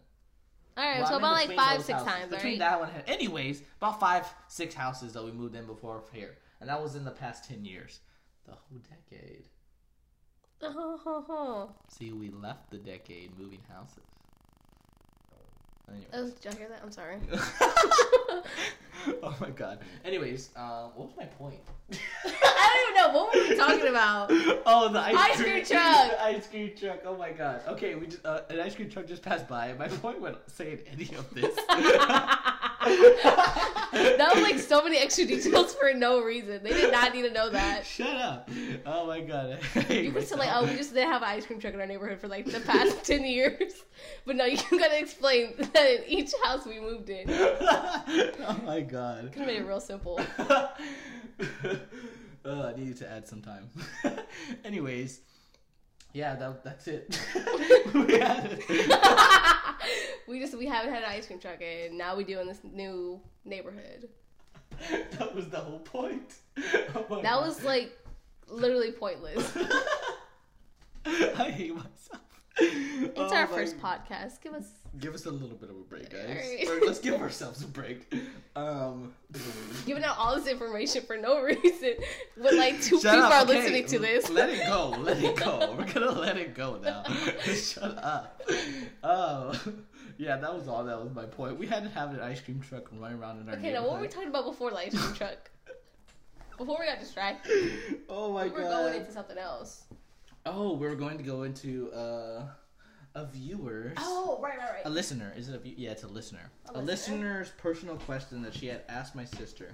All 0.78 0.84
right. 0.84 1.00
Well, 1.00 1.08
so 1.08 1.16
I'm 1.16 1.20
about 1.22 1.34
like 1.34 1.56
five, 1.56 1.82
six 1.84 2.00
houses. 2.00 2.08
times. 2.08 2.30
Between 2.32 2.60
right. 2.60 2.60
that 2.60 2.80
one, 2.80 2.90
anyways, 3.08 3.64
about 3.78 4.00
five, 4.00 4.28
six 4.48 4.74
houses 4.76 5.14
that 5.14 5.24
we 5.24 5.32
moved 5.32 5.56
in 5.56 5.66
before 5.66 6.04
here, 6.14 6.38
and 6.60 6.70
that 6.70 6.82
was 6.82 6.96
in 6.96 7.04
the 7.06 7.12
past 7.12 7.46
ten 7.46 7.66
years, 7.66 8.00
the 8.46 8.52
whole 8.52 8.80
decade. 8.90 9.46
Oh, 10.64 11.74
See, 11.90 12.12
we 12.12 12.30
left 12.30 12.70
the 12.70 12.78
decade 12.78 13.38
moving 13.38 13.62
houses. 13.68 14.04
Anyways. 15.92 16.08
oh, 16.14 16.30
did 16.30 16.46
y'all 16.46 16.56
hear 16.60 16.70
that? 16.70 16.80
I'm 16.84 16.92
sorry. 16.92 17.18
oh 19.24 19.36
my 19.40 19.50
god. 19.50 19.80
Anyways, 20.06 20.50
um, 20.56 20.92
what 20.96 21.08
was 21.08 21.18
my 21.18 21.26
point? 21.26 21.60
I 21.92 21.98
don't 22.26 23.06
even 23.06 23.14
know 23.14 23.20
what 23.20 23.36
were 23.36 23.50
we 23.50 23.56
talking 23.56 23.88
about. 23.88 24.30
oh, 24.66 24.90
the 24.92 25.00
ice, 25.00 25.16
Ice 25.18 25.42
cream 25.42 25.66
truck. 25.66 26.12
the 26.12 26.24
ice 26.24 26.48
cream 26.48 26.72
truck. 26.80 27.00
Oh 27.06 27.18
my 27.18 27.32
god. 27.32 27.62
Okay, 27.68 27.96
we 27.96 28.08
just, 28.08 28.26
uh, 28.26 28.42
an 28.50 28.60
ice 28.60 28.76
cream 28.76 28.90
truck 28.90 29.08
just 29.08 29.22
passed 29.24 29.48
by. 29.48 29.68
and 29.68 29.80
My 29.80 29.88
point 29.88 30.22
wasn't 30.22 30.50
saying 30.50 30.80
any 30.92 31.10
of 31.16 31.34
this. 31.34 31.58
That 33.92 34.32
was 34.34 34.44
like 34.44 34.60
so 34.60 34.84
many 34.84 34.98
extra 34.98 35.26
details 35.26 35.74
for 35.76 35.94
no 35.94 36.22
reason. 36.24 36.64
They 36.64 36.72
did 36.72 36.92
not 36.92 37.14
need 37.14 37.24
to 37.24 37.32
know 37.32 37.50
that. 37.50 37.86
Shut 37.86 38.16
up. 38.16 38.50
Oh 38.86 39.08
my 39.08 39.22
god. 39.22 39.60
You 39.90 40.12
could 40.12 40.28
say 40.28 40.36
like, 40.36 40.50
oh, 40.54 40.66
we 40.66 40.76
just 40.76 40.94
didn't 40.94 41.12
have 41.12 41.22
an 41.22 41.28
ice 41.30 41.46
cream 41.46 41.60
truck 41.60 41.74
in 41.74 41.80
our 41.82 41.86
neighborhood 41.88 42.20
for 42.20 42.28
like 42.28 42.46
the 42.46 42.60
past 42.62 43.04
ten 43.06 43.26
years, 43.26 43.74
but 44.26 44.36
no, 44.36 44.46
you 44.46 44.58
gotta 44.72 45.00
explain 45.00 45.54
that 45.58 45.76
in 45.76 46.04
each 46.08 46.32
house 46.44 46.66
we 46.66 46.80
moved 46.80 47.10
in. 47.10 47.30
Oh 48.44 48.60
my 48.66 48.82
god. 48.82 49.32
Could 49.32 49.40
have 49.40 49.48
made 49.48 49.58
it 49.62 49.66
real 49.66 49.80
simple. 49.80 50.20
uh, 50.40 50.68
I 52.46 52.74
needed 52.76 52.98
to 52.98 53.10
add 53.12 53.28
some 53.28 53.42
time. 53.42 53.70
Anyways, 54.66 55.22
yeah, 56.14 56.36
that, 56.36 56.64
that's 56.64 56.88
it. 56.88 57.20
We 60.28 60.40
had 60.40 60.40
it. 60.40 60.40
we 60.40 60.40
just 60.40 60.58
we 60.58 60.66
haven't 60.68 60.94
had 60.94 61.04
an 61.04 61.10
ice 61.10 61.28
cream 61.28 61.40
truck, 61.40 61.62
and 61.62 61.98
now 61.98 62.16
we 62.16 62.24
do 62.24 62.40
in 62.40 62.48
this 62.48 62.60
new 62.64 63.20
neighborhood. 63.46 64.10
that 65.18 65.36
was 65.36 65.50
the 65.50 65.58
whole 65.60 65.80
point. 65.80 66.34
Oh 66.96 67.22
That 67.22 67.24
God. 67.24 67.46
was 67.46 67.64
like 67.64 67.92
literally 68.48 68.92
pointless. 68.92 69.56
I 71.06 71.50
hate 71.50 71.74
myself. 71.76 72.22
It's 72.58 73.14
Oh 73.18 73.34
our 73.36 73.48
first 73.48 73.80
podcast. 73.80 74.42
Give 74.42 74.54
us 74.54 74.66
Give 75.00 75.14
us 75.16 75.26
a 75.26 75.32
little 75.32 75.56
bit 75.56 75.70
of 75.70 75.78
a 75.78 75.80
break, 75.80 76.10
guys. 76.10 76.68
Or 76.68 76.82
let's 76.86 77.00
give 77.00 77.22
ourselves 77.22 77.64
a 77.64 77.68
break. 77.68 78.14
Um, 78.58 79.14
giving 79.86 80.04
out 80.04 80.18
all 80.18 80.36
this 80.36 80.48
information 80.48 81.04
for 81.04 81.16
no 81.16 81.40
reason 81.42 81.94
when 82.38 82.58
like 82.58 82.82
two 82.82 83.00
Shut 83.00 83.14
people 83.14 83.28
up, 83.28 83.32
are 83.32 83.44
okay. 83.44 83.54
listening 83.62 83.86
to 83.88 84.00
this. 84.00 84.30
Let 84.30 84.50
it 84.50 84.66
go. 84.68 84.90
Let 85.00 85.24
it 85.24 85.38
go. 85.38 85.76
We're 85.78 85.92
gonna 85.94 86.12
let 86.12 86.38
it 86.38 86.54
go 86.54 86.78
now. 86.84 87.04
Shut 87.54 87.98
up. 88.04 88.42
Oh, 89.02 89.54
yeah. 90.22 90.38
That 90.38 90.54
was 90.54 90.68
all. 90.68 90.84
That 90.86 91.02
was 91.04 91.14
my 91.14 91.26
point. 91.26 91.58
We 91.58 91.68
had 91.68 91.84
to 91.84 91.90
have 91.90 92.14
an 92.14 92.20
ice 92.22 92.40
cream 92.42 92.60
truck 92.62 92.84
running 92.94 93.20
around 93.20 93.42
in 93.42 93.50
our 93.50 93.56
Okay, 93.56 93.74
now 93.74 93.82
what 93.82 93.94
were 93.94 93.98
we 93.98 94.08
neighborhood. 94.08 94.12
talking 94.12 94.30
about 94.30 94.46
before 94.46 94.70
the 94.72 94.78
ice 94.78 94.98
cream 94.98 95.14
truck? 95.14 95.50
Before 96.58 96.78
we 96.80 96.86
got 96.86 97.00
distracted, 97.00 97.52
Oh 98.08 98.34
my 98.34 98.48
god. 98.48 98.56
we 98.58 98.64
were 98.64 98.70
going 98.70 98.96
into 99.00 99.12
something 99.12 99.38
else. 99.38 99.86
Oh, 100.46 100.74
we 100.76 100.86
were 100.88 100.96
going 100.96 101.18
to 101.18 101.24
go 101.24 101.42
into 101.42 101.92
uh, 101.92 102.44
a 103.16 103.26
viewer's. 103.26 103.98
Oh, 103.98 104.38
right, 104.44 104.60
right, 104.60 104.70
right. 104.74 104.86
A 104.86 104.90
listener. 104.90 105.34
Is 105.36 105.50
it 105.50 105.56
a 105.56 105.58
view? 105.60 105.74
Yeah, 105.76 105.90
it's 105.92 106.04
a 106.04 106.08
listener. 106.08 106.52
A 106.68 106.78
A, 106.78 106.82
listener? 106.82 106.86
listener's 106.86 107.50
personal 107.58 107.96
question 107.98 108.44
that 108.44 108.54
she 108.54 108.68
had 108.68 108.84
asked 108.90 109.16
my 109.16 109.26
sister, 109.26 109.74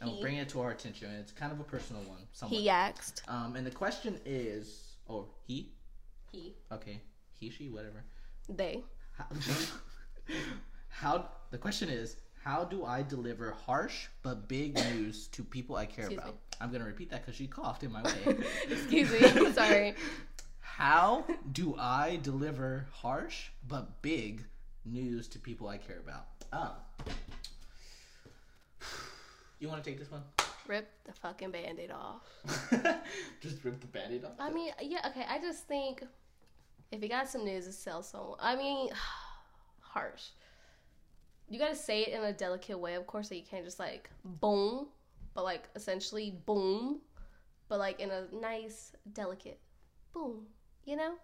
and 0.00 0.08
we'll 0.10 0.20
bring 0.20 0.36
it 0.36 0.48
to 0.50 0.60
our 0.60 0.70
attention. 0.70 1.10
It's 1.10 1.32
kind 1.32 1.50
of 1.50 1.58
a 1.58 1.64
personal 1.64 2.02
one. 2.02 2.20
Somewhat. 2.30 2.56
He 2.60 2.68
asked. 2.70 3.22
Um, 3.26 3.56
and 3.56 3.66
the 3.66 3.72
question 3.72 4.20
is, 4.24 4.94
oh, 5.10 5.26
he. 5.44 5.72
He. 6.30 6.54
Okay, 6.70 7.00
he, 7.40 7.50
she, 7.50 7.68
whatever. 7.68 8.04
They. 8.48 8.84
How, 10.88 11.28
the 11.50 11.58
question 11.58 11.88
is, 11.88 12.16
how 12.42 12.64
do 12.64 12.84
I 12.84 13.02
deliver 13.02 13.50
harsh 13.52 14.06
but 14.22 14.48
big 14.48 14.74
news 14.74 15.28
to 15.28 15.44
people 15.44 15.76
I 15.76 15.86
care 15.86 16.04
Excuse 16.04 16.20
about? 16.20 16.34
me. 16.34 16.40
I'm 16.60 16.72
gonna 16.72 16.84
repeat 16.84 17.10
that 17.10 17.22
because 17.22 17.36
she 17.36 17.46
coughed 17.46 17.82
in 17.82 17.92
my 17.92 18.02
way. 18.02 18.38
Excuse 18.70 19.12
me. 19.12 19.52
Sorry. 19.52 19.94
How 20.60 21.24
do 21.52 21.74
I 21.78 22.18
deliver 22.22 22.86
harsh 22.92 23.48
but 23.66 24.00
big 24.02 24.44
news 24.84 25.28
to 25.28 25.38
people 25.38 25.68
I 25.68 25.76
care 25.76 25.98
about? 25.98 26.26
Um, 26.52 26.70
you 29.58 29.68
want 29.68 29.82
to 29.82 29.90
take 29.90 29.98
this 29.98 30.10
one? 30.10 30.22
Rip 30.66 30.88
the 31.04 31.12
fucking 31.12 31.50
band-aid 31.50 31.90
off. 31.90 32.22
Just 33.40 33.64
rip 33.64 33.80
the 33.80 33.86
band-aid 33.86 34.24
off. 34.24 34.32
I 34.38 34.50
mean, 34.50 34.72
yeah, 34.80 35.06
okay. 35.08 35.24
I 35.28 35.38
just 35.40 35.66
think 35.66 36.04
if 36.92 37.02
you 37.02 37.08
got 37.08 37.28
some 37.28 37.44
news 37.44 37.64
to 37.66 37.72
sell 37.72 38.02
someone, 38.02 38.38
I 38.40 38.54
mean, 38.54 38.90
harsh. 39.98 40.22
You 41.48 41.58
gotta 41.58 41.74
say 41.74 42.02
it 42.02 42.08
in 42.08 42.22
a 42.22 42.32
delicate 42.32 42.78
way, 42.78 42.94
of 42.94 43.06
course, 43.06 43.28
so 43.28 43.34
you 43.34 43.42
can't 43.42 43.64
just 43.64 43.78
like 43.78 44.10
boom, 44.24 44.86
but 45.34 45.44
like 45.44 45.68
essentially 45.74 46.34
boom, 46.46 47.00
but 47.68 47.78
like 47.78 48.00
in 48.00 48.10
a 48.10 48.24
nice, 48.32 48.92
delicate 49.12 49.58
boom, 50.12 50.46
you 50.84 50.96
know? 50.96 51.14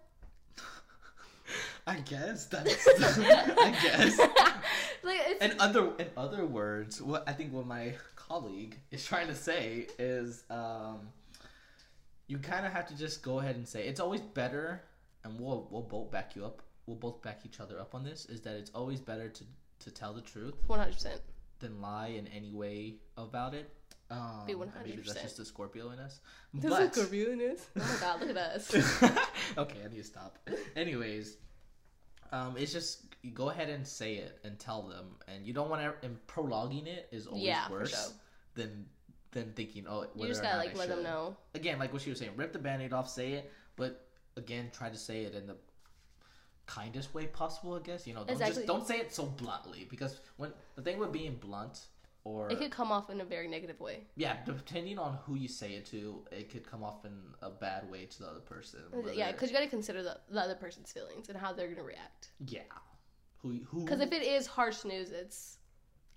I 1.87 1.97
guess 1.97 2.47
that's. 2.47 2.87
I 2.99 3.77
guess. 3.81 4.17
like 5.03 5.21
it's 5.27 5.45
In 5.45 5.59
other 5.59 5.91
in 5.99 6.07
other 6.17 6.45
words, 6.45 7.01
what 7.01 7.23
I 7.27 7.33
think 7.33 7.53
what 7.53 7.67
my 7.67 7.93
colleague 8.15 8.77
is 8.91 9.05
trying 9.05 9.27
to 9.27 9.35
say 9.35 9.87
is, 9.99 10.43
um, 10.49 11.01
you 12.27 12.39
kind 12.39 12.65
of 12.65 12.71
have 12.71 12.87
to 12.87 12.97
just 12.97 13.21
go 13.21 13.39
ahead 13.39 13.55
and 13.55 13.67
say 13.67 13.87
it's 13.87 13.99
always 13.99 14.21
better, 14.21 14.81
and 15.23 15.39
we'll 15.39 15.67
we'll 15.69 15.83
both 15.83 16.09
back 16.09 16.35
you 16.35 16.43
up. 16.45 16.63
We'll 16.87 16.97
both 16.97 17.21
back 17.21 17.41
each 17.45 17.59
other 17.59 17.79
up 17.79 17.95
on 17.95 18.03
this. 18.03 18.25
Is 18.27 18.41
that 18.41 18.55
it's 18.55 18.71
always 18.71 18.99
better 19.01 19.29
to 19.29 19.43
to 19.79 19.91
tell 19.91 20.13
the 20.13 20.21
truth 20.21 20.55
one 20.67 20.79
hundred 20.79 20.93
percent. 20.93 21.21
than 21.59 21.81
lie 21.81 22.07
in 22.07 22.27
any 22.27 22.51
way 22.53 22.95
about 23.17 23.53
it. 23.53 23.69
Um, 24.11 24.43
Be 24.45 24.53
Maybe 24.53 24.67
100%. 25.01 25.05
that's 25.07 25.21
just 25.23 25.37
the 25.37 25.45
Scorpio 25.45 25.89
in 25.89 25.97
us. 25.99 26.19
This 26.53 26.69
But 26.69 26.97
in 27.11 27.41
us. 27.51 27.65
Oh 27.75 27.81
my 27.93 27.99
god, 27.99 28.19
look 28.21 28.29
at 28.29 28.37
us. 28.37 28.73
okay, 29.57 29.77
I 29.83 29.87
need 29.89 29.97
to 29.97 30.03
stop. 30.03 30.37
Anyways, 30.75 31.37
um, 32.31 32.55
it's 32.57 32.71
just 32.71 33.05
you 33.23 33.31
go 33.31 33.49
ahead 33.49 33.69
and 33.69 33.85
say 33.85 34.15
it 34.15 34.37
and 34.43 34.59
tell 34.59 34.83
them, 34.83 35.05
and 35.27 35.45
you 35.45 35.53
don't 35.53 35.69
want 35.69 35.81
to. 35.81 36.05
And 36.05 36.17
prologuing 36.27 36.85
it 36.85 37.09
is 37.11 37.25
always 37.25 37.43
Yeah, 37.45 37.67
worse 37.69 37.89
sure. 37.91 38.13
than 38.53 38.85
than 39.31 39.51
thinking. 39.53 39.85
Oh, 39.89 40.05
You 40.15 40.27
just 40.27 40.43
gotta 40.43 40.57
like 40.59 40.75
I 40.75 40.79
let 40.79 40.87
them 40.89 40.99
should. 40.99 41.03
know. 41.05 41.35
Again, 41.55 41.79
like 41.79 41.91
what 41.91 42.01
she 42.03 42.09
was 42.11 42.19
saying, 42.19 42.31
rip 42.35 42.53
the 42.53 42.59
band-aid 42.59 42.93
off, 42.93 43.09
say 43.09 43.33
it, 43.33 43.51
but 43.75 44.07
again, 44.37 44.69
try 44.71 44.89
to 44.89 44.97
say 44.97 45.23
it 45.23 45.33
in 45.33 45.47
the 45.47 45.55
kindest 46.65 47.13
way 47.13 47.27
possible. 47.27 47.75
I 47.75 47.79
guess 47.79 48.05
you 48.07 48.13
know. 48.13 48.21
Don't 48.21 48.31
Exactly. 48.31 48.55
just 48.55 48.67
don't 48.67 48.87
say 48.87 48.97
it 48.97 49.13
so 49.13 49.25
bluntly 49.25 49.87
because 49.89 50.19
when 50.37 50.51
the 50.75 50.81
thing 50.81 50.97
with 50.99 51.11
being 51.11 51.35
blunt 51.35 51.87
or 52.23 52.49
It 52.51 52.57
could 52.57 52.71
come 52.71 52.91
off 52.91 53.09
in 53.11 53.21
a 53.21 53.25
very 53.25 53.47
negative 53.47 53.79
way. 53.79 54.07
yeah, 54.15 54.37
depending 54.45 54.97
on 54.97 55.19
who 55.25 55.35
you 55.35 55.47
say 55.47 55.73
it 55.73 55.85
to, 55.87 56.23
it 56.31 56.49
could 56.49 56.65
come 56.69 56.83
off 56.83 57.05
in 57.05 57.13
a 57.43 57.51
bad 57.51 57.89
way 57.91 58.05
to 58.05 58.19
the 58.19 58.27
other 58.27 58.39
person. 58.39 58.79
Uh, 58.93 59.11
yeah, 59.11 59.31
because 59.31 59.49
you 59.51 59.55
got 59.55 59.63
to 59.63 59.69
consider 59.69 60.01
the, 60.01 60.17
the 60.29 60.39
other 60.41 60.55
person's 60.55 60.91
feelings 60.91 61.29
and 61.29 61.37
how 61.37 61.53
they're 61.53 61.67
gonna 61.67 61.83
react. 61.83 62.29
yeah, 62.47 62.61
who 63.41 63.59
who 63.69 63.83
Because 63.85 63.99
if 64.01 64.11
it 64.11 64.23
is 64.23 64.47
harsh 64.47 64.83
news, 64.85 65.11
it's 65.11 65.57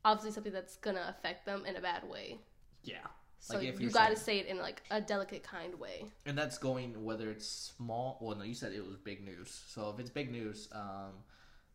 obviously 0.05 0.33
something 0.33 0.53
that's 0.53 0.77
gonna 0.77 1.15
affect 1.19 1.45
them 1.45 1.67
in 1.67 1.77
a 1.77 1.81
bad 1.81 2.09
way. 2.09 2.39
yeah. 2.83 3.07
So 3.40 3.57
Like, 3.59 3.68
if 3.68 3.81
you 3.81 3.90
got 3.90 4.11
to 4.11 4.16
say 4.16 4.38
it 4.38 4.46
in 4.46 4.59
like 4.59 4.83
a 4.90 5.01
delicate, 5.01 5.42
kind 5.42 5.79
way. 5.79 6.05
And 6.27 6.37
that's 6.37 6.59
going 6.59 7.05
whether 7.05 7.31
it's 7.31 7.46
small. 7.48 8.18
Well, 8.20 8.37
no, 8.37 8.44
you 8.44 8.55
said 8.55 8.72
it 8.72 8.87
was 8.87 8.96
big 8.96 9.24
news. 9.24 9.62
So 9.68 9.90
if 9.90 10.01
it's 10.01 10.11
big 10.11 10.31
news, 10.31 10.68
um, 10.72 11.12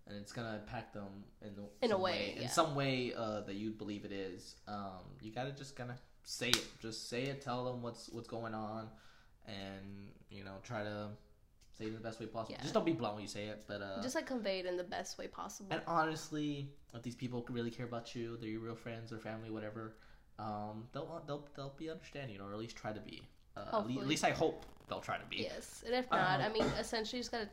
and 0.08 0.18
it's 0.18 0.34
gonna 0.34 0.60
impact 0.62 0.94
them 0.94 1.24
in 1.42 1.56
In 1.82 1.92
a 1.92 1.94
some 1.94 2.02
way, 2.02 2.38
in 2.40 2.50
some 2.50 2.76
way 2.76 3.14
uh, 3.16 3.42
that 3.42 3.56
you 3.56 3.72
believe 3.72 4.04
it 4.04 4.12
is, 4.12 4.56
um, 4.68 5.00
you 5.22 5.32
gotta 5.32 5.52
just 5.52 5.76
kind 5.76 5.90
of 5.92 5.98
say 6.24 6.50
it. 6.50 6.66
Just 6.82 7.10
say 7.10 7.24
it. 7.24 7.42
Tell 7.42 7.64
them 7.66 7.82
what's 7.82 8.10
what's 8.10 8.28
going 8.28 8.54
on, 8.54 8.90
and 9.48 10.10
you 10.30 10.44
know 10.44 10.56
try 10.64 10.84
to 10.84 11.08
say 11.78 11.86
it 11.86 11.88
in 11.88 11.94
the 11.94 12.00
best 12.02 12.20
way 12.20 12.26
possible. 12.26 12.56
Yeah. 12.58 12.62
Just 12.62 12.74
don't 12.74 12.86
be 12.86 12.92
blunt 12.94 13.16
when 13.16 13.24
you 13.24 13.30
say 13.30 13.46
it. 13.46 13.64
But 13.68 13.82
uh, 13.82 14.02
Just 14.02 14.16
like 14.16 14.28
convey 14.28 14.60
it 14.60 14.66
in 14.66 14.78
the 14.78 14.84
best 14.84 15.18
way 15.18 15.28
possible. 15.28 15.70
and 15.72 15.82
honestly, 15.88 16.70
if 16.94 17.02
these 17.02 17.16
people 17.16 17.46
really 17.50 17.72
care 17.72 17.86
about 17.86 18.14
you, 18.14 18.38
they're 18.40 18.50
your 18.50 18.62
real 18.62 18.76
friends 18.76 19.12
or 19.14 19.20
family, 19.20 19.50
whatever, 19.50 19.96
um, 20.40 20.88
they'll 20.94 21.22
they'll 21.28 21.48
they'll 21.56 21.74
be 21.78 21.90
understanding 21.90 22.40
or 22.42 22.52
at 22.52 22.60
least 22.60 22.76
try 22.76 22.92
to 22.92 23.00
be. 23.00 23.22
Uh, 23.56 23.80
at, 23.80 23.88
le- 23.88 24.02
at 24.02 24.08
least 24.08 24.24
I 24.24 24.32
hope 24.32 24.66
they'll 24.90 25.00
try 25.00 25.18
to 25.18 25.26
be. 25.26 25.38
Yes, 25.38 25.84
and 25.86 25.94
if 25.94 26.10
not, 26.10 26.40
Um, 26.40 26.46
I 26.48 26.50
mean, 26.50 26.66
essentially, 26.80 27.18
you 27.18 27.24
just 27.24 27.32
gotta 27.32 27.50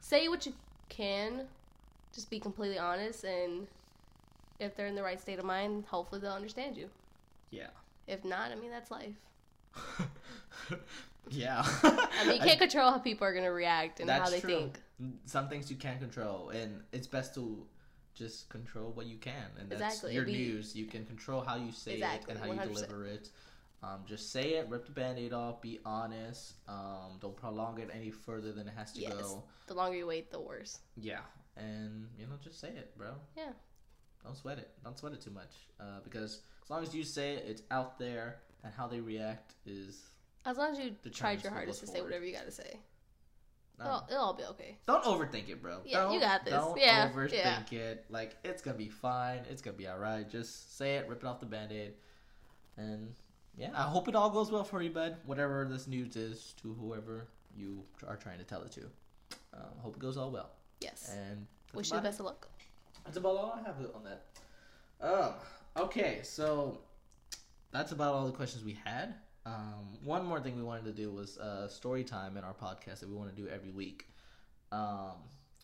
say 0.00 0.28
what 0.28 0.46
you 0.46 0.54
can. 0.88 1.46
Just 2.14 2.30
be 2.30 2.38
completely 2.38 2.78
honest, 2.78 3.24
and 3.24 3.66
if 4.60 4.76
they're 4.76 4.86
in 4.86 4.94
the 4.94 5.02
right 5.02 5.20
state 5.20 5.38
of 5.38 5.44
mind, 5.44 5.84
hopefully 5.86 6.20
they'll 6.20 6.32
understand 6.32 6.76
you. 6.76 6.88
Yeah. 7.50 7.68
If 8.06 8.24
not, 8.24 8.50
I 8.52 8.54
mean, 8.54 8.70
that's 8.70 8.90
life. 8.90 9.14
yeah. 11.30 11.62
I 11.82 12.24
mean, 12.26 12.36
you 12.36 12.42
can't 12.46 12.58
control 12.58 12.90
how 12.92 12.98
people 12.98 13.26
are 13.26 13.34
gonna 13.34 13.52
react 13.52 14.00
and 14.00 14.08
how 14.08 14.30
they 14.30 14.40
true. 14.40 14.50
think. 14.50 14.80
Some 15.26 15.48
things 15.48 15.70
you 15.70 15.76
can't 15.76 15.98
control, 15.98 16.50
and 16.50 16.82
it's 16.92 17.08
best 17.08 17.34
to 17.34 17.66
just 18.14 18.48
control 18.48 18.92
what 18.92 19.06
you 19.06 19.16
can, 19.16 19.32
and 19.58 19.68
that's 19.68 19.80
Exactly, 19.82 20.14
your 20.14 20.24
be- 20.24 20.32
news. 20.32 20.74
You 20.76 20.86
can 20.86 21.04
control 21.04 21.40
how 21.42 21.56
you 21.56 21.72
say 21.72 21.94
Exactly, 21.94 22.32
it 22.34 22.36
and 22.36 22.38
how 22.38 22.52
you 22.52 22.58
100%. 22.60 22.74
deliver 22.74 23.06
it. 23.06 23.30
Um, 23.82 24.00
just 24.06 24.32
say 24.32 24.54
it, 24.54 24.68
rip 24.68 24.86
the 24.86 24.92
band-aid 24.92 25.32
off, 25.34 25.60
be 25.60 25.78
honest. 25.84 26.54
Um, 26.68 27.18
don't 27.20 27.36
prolong 27.36 27.78
it 27.80 27.90
any 27.92 28.10
further 28.10 28.50
than 28.52 28.66
it 28.66 28.74
has 28.76 28.92
to 28.92 29.00
Yes. 29.00 29.12
go. 29.14 29.44
The 29.66 29.74
longer 29.74 29.98
you 29.98 30.06
wait, 30.06 30.30
the 30.30 30.40
worse. 30.40 30.78
Yeah, 30.96 31.20
and 31.56 32.08
you 32.18 32.26
know, 32.26 32.36
just 32.42 32.60
say 32.60 32.68
it, 32.68 32.96
bro. 32.96 33.14
Yeah. 33.36 33.52
Don't 34.22 34.36
sweat 34.36 34.58
it. 34.58 34.70
Don't 34.82 34.96
sweat 34.98 35.12
it 35.12 35.20
too 35.20 35.30
much, 35.32 35.52
uh, 35.80 36.00
because 36.02 36.40
as 36.62 36.70
long 36.70 36.82
as 36.82 36.94
you 36.94 37.04
say 37.04 37.34
it, 37.34 37.44
it's 37.46 37.62
out 37.70 37.98
there, 37.98 38.38
and 38.62 38.72
how 38.72 38.86
they 38.86 39.00
react 39.00 39.52
is. 39.66 40.00
As 40.46 40.56
long 40.56 40.72
as 40.72 40.78
you 40.78 40.94
tried 41.10 41.42
your 41.42 41.52
hardest 41.52 41.80
to 41.80 41.86
say 41.86 42.00
whatever 42.00 42.24
you 42.24 42.32
gotta 42.32 42.50
say, 42.50 42.78
um, 43.80 44.02
it'll, 44.08 44.20
all 44.20 44.34
be 44.34 44.44
okay. 44.44 44.76
Don't 44.86 45.02
overthink 45.04 45.48
it, 45.48 45.60
bro. 45.60 45.80
Yeah, 45.84 46.04
you 46.10 46.18
Don't- 46.18 46.20
got 46.20 46.44
this. 46.44 46.54
Don't 46.54 46.78
Yeah, 46.78 47.10
overthink 47.10 47.70
yeah. 47.72 47.78
it. 47.80 48.04
Like 48.08 48.36
it's 48.44 48.62
gonna 48.62 48.76
be 48.76 48.88
fine. 48.88 49.42
It's 49.50 49.60
gonna 49.62 49.76
be 49.76 49.88
all 49.88 49.98
right. 49.98 50.28
Just 50.28 50.76
say 50.78 50.96
it, 50.96 51.08
rip 51.08 51.22
it 51.22 51.26
off 51.26 51.40
the 51.40 51.46
band-aid, 51.46 51.94
and 52.76 53.14
yeah, 53.56 53.70
I 53.74 53.82
hope 53.82 54.08
it 54.08 54.14
all 54.14 54.30
goes 54.30 54.50
well 54.50 54.64
for 54.64 54.80
you, 54.82 54.90
bud. 54.90 55.16
Whatever 55.26 55.66
this 55.70 55.86
news 55.86 56.16
is 56.16 56.54
to 56.62 56.72
whoever 56.74 57.26
you 57.56 57.82
are 58.06 58.16
trying 58.16 58.38
to 58.38 58.44
tell 58.44 58.62
it 58.62 58.72
to. 58.72 58.82
Um, 59.52 59.70
hope 59.78 59.96
it 59.96 60.00
goes 60.00 60.16
all 60.16 60.30
well. 60.30 60.50
Yes. 60.80 61.10
And 61.16 61.46
Wish 61.72 61.90
you 61.90 61.96
the 61.96 62.02
best 62.02 62.20
of 62.20 62.26
luck. 62.26 62.48
That's 63.04 63.16
about 63.16 63.36
all 63.36 63.58
I 63.60 63.66
have 63.66 63.76
on 63.94 64.04
that. 64.04 64.24
Um. 65.00 65.32
Okay, 65.76 66.20
so 66.22 66.80
that's 67.72 67.90
about 67.92 68.14
all 68.14 68.26
the 68.26 68.32
questions 68.32 68.62
we 68.64 68.78
had. 68.84 69.14
Um, 69.46 69.98
one 70.02 70.24
more 70.24 70.40
thing 70.40 70.56
we 70.56 70.62
wanted 70.62 70.84
to 70.86 70.92
do 70.92 71.10
was 71.10 71.38
uh, 71.38 71.68
story 71.68 72.02
time 72.04 72.36
in 72.36 72.44
our 72.44 72.54
podcast 72.54 73.00
that 73.00 73.08
we 73.08 73.14
want 73.14 73.34
to 73.34 73.42
do 73.42 73.48
every 73.48 73.70
week. 73.70 74.06
Um, 74.72 75.12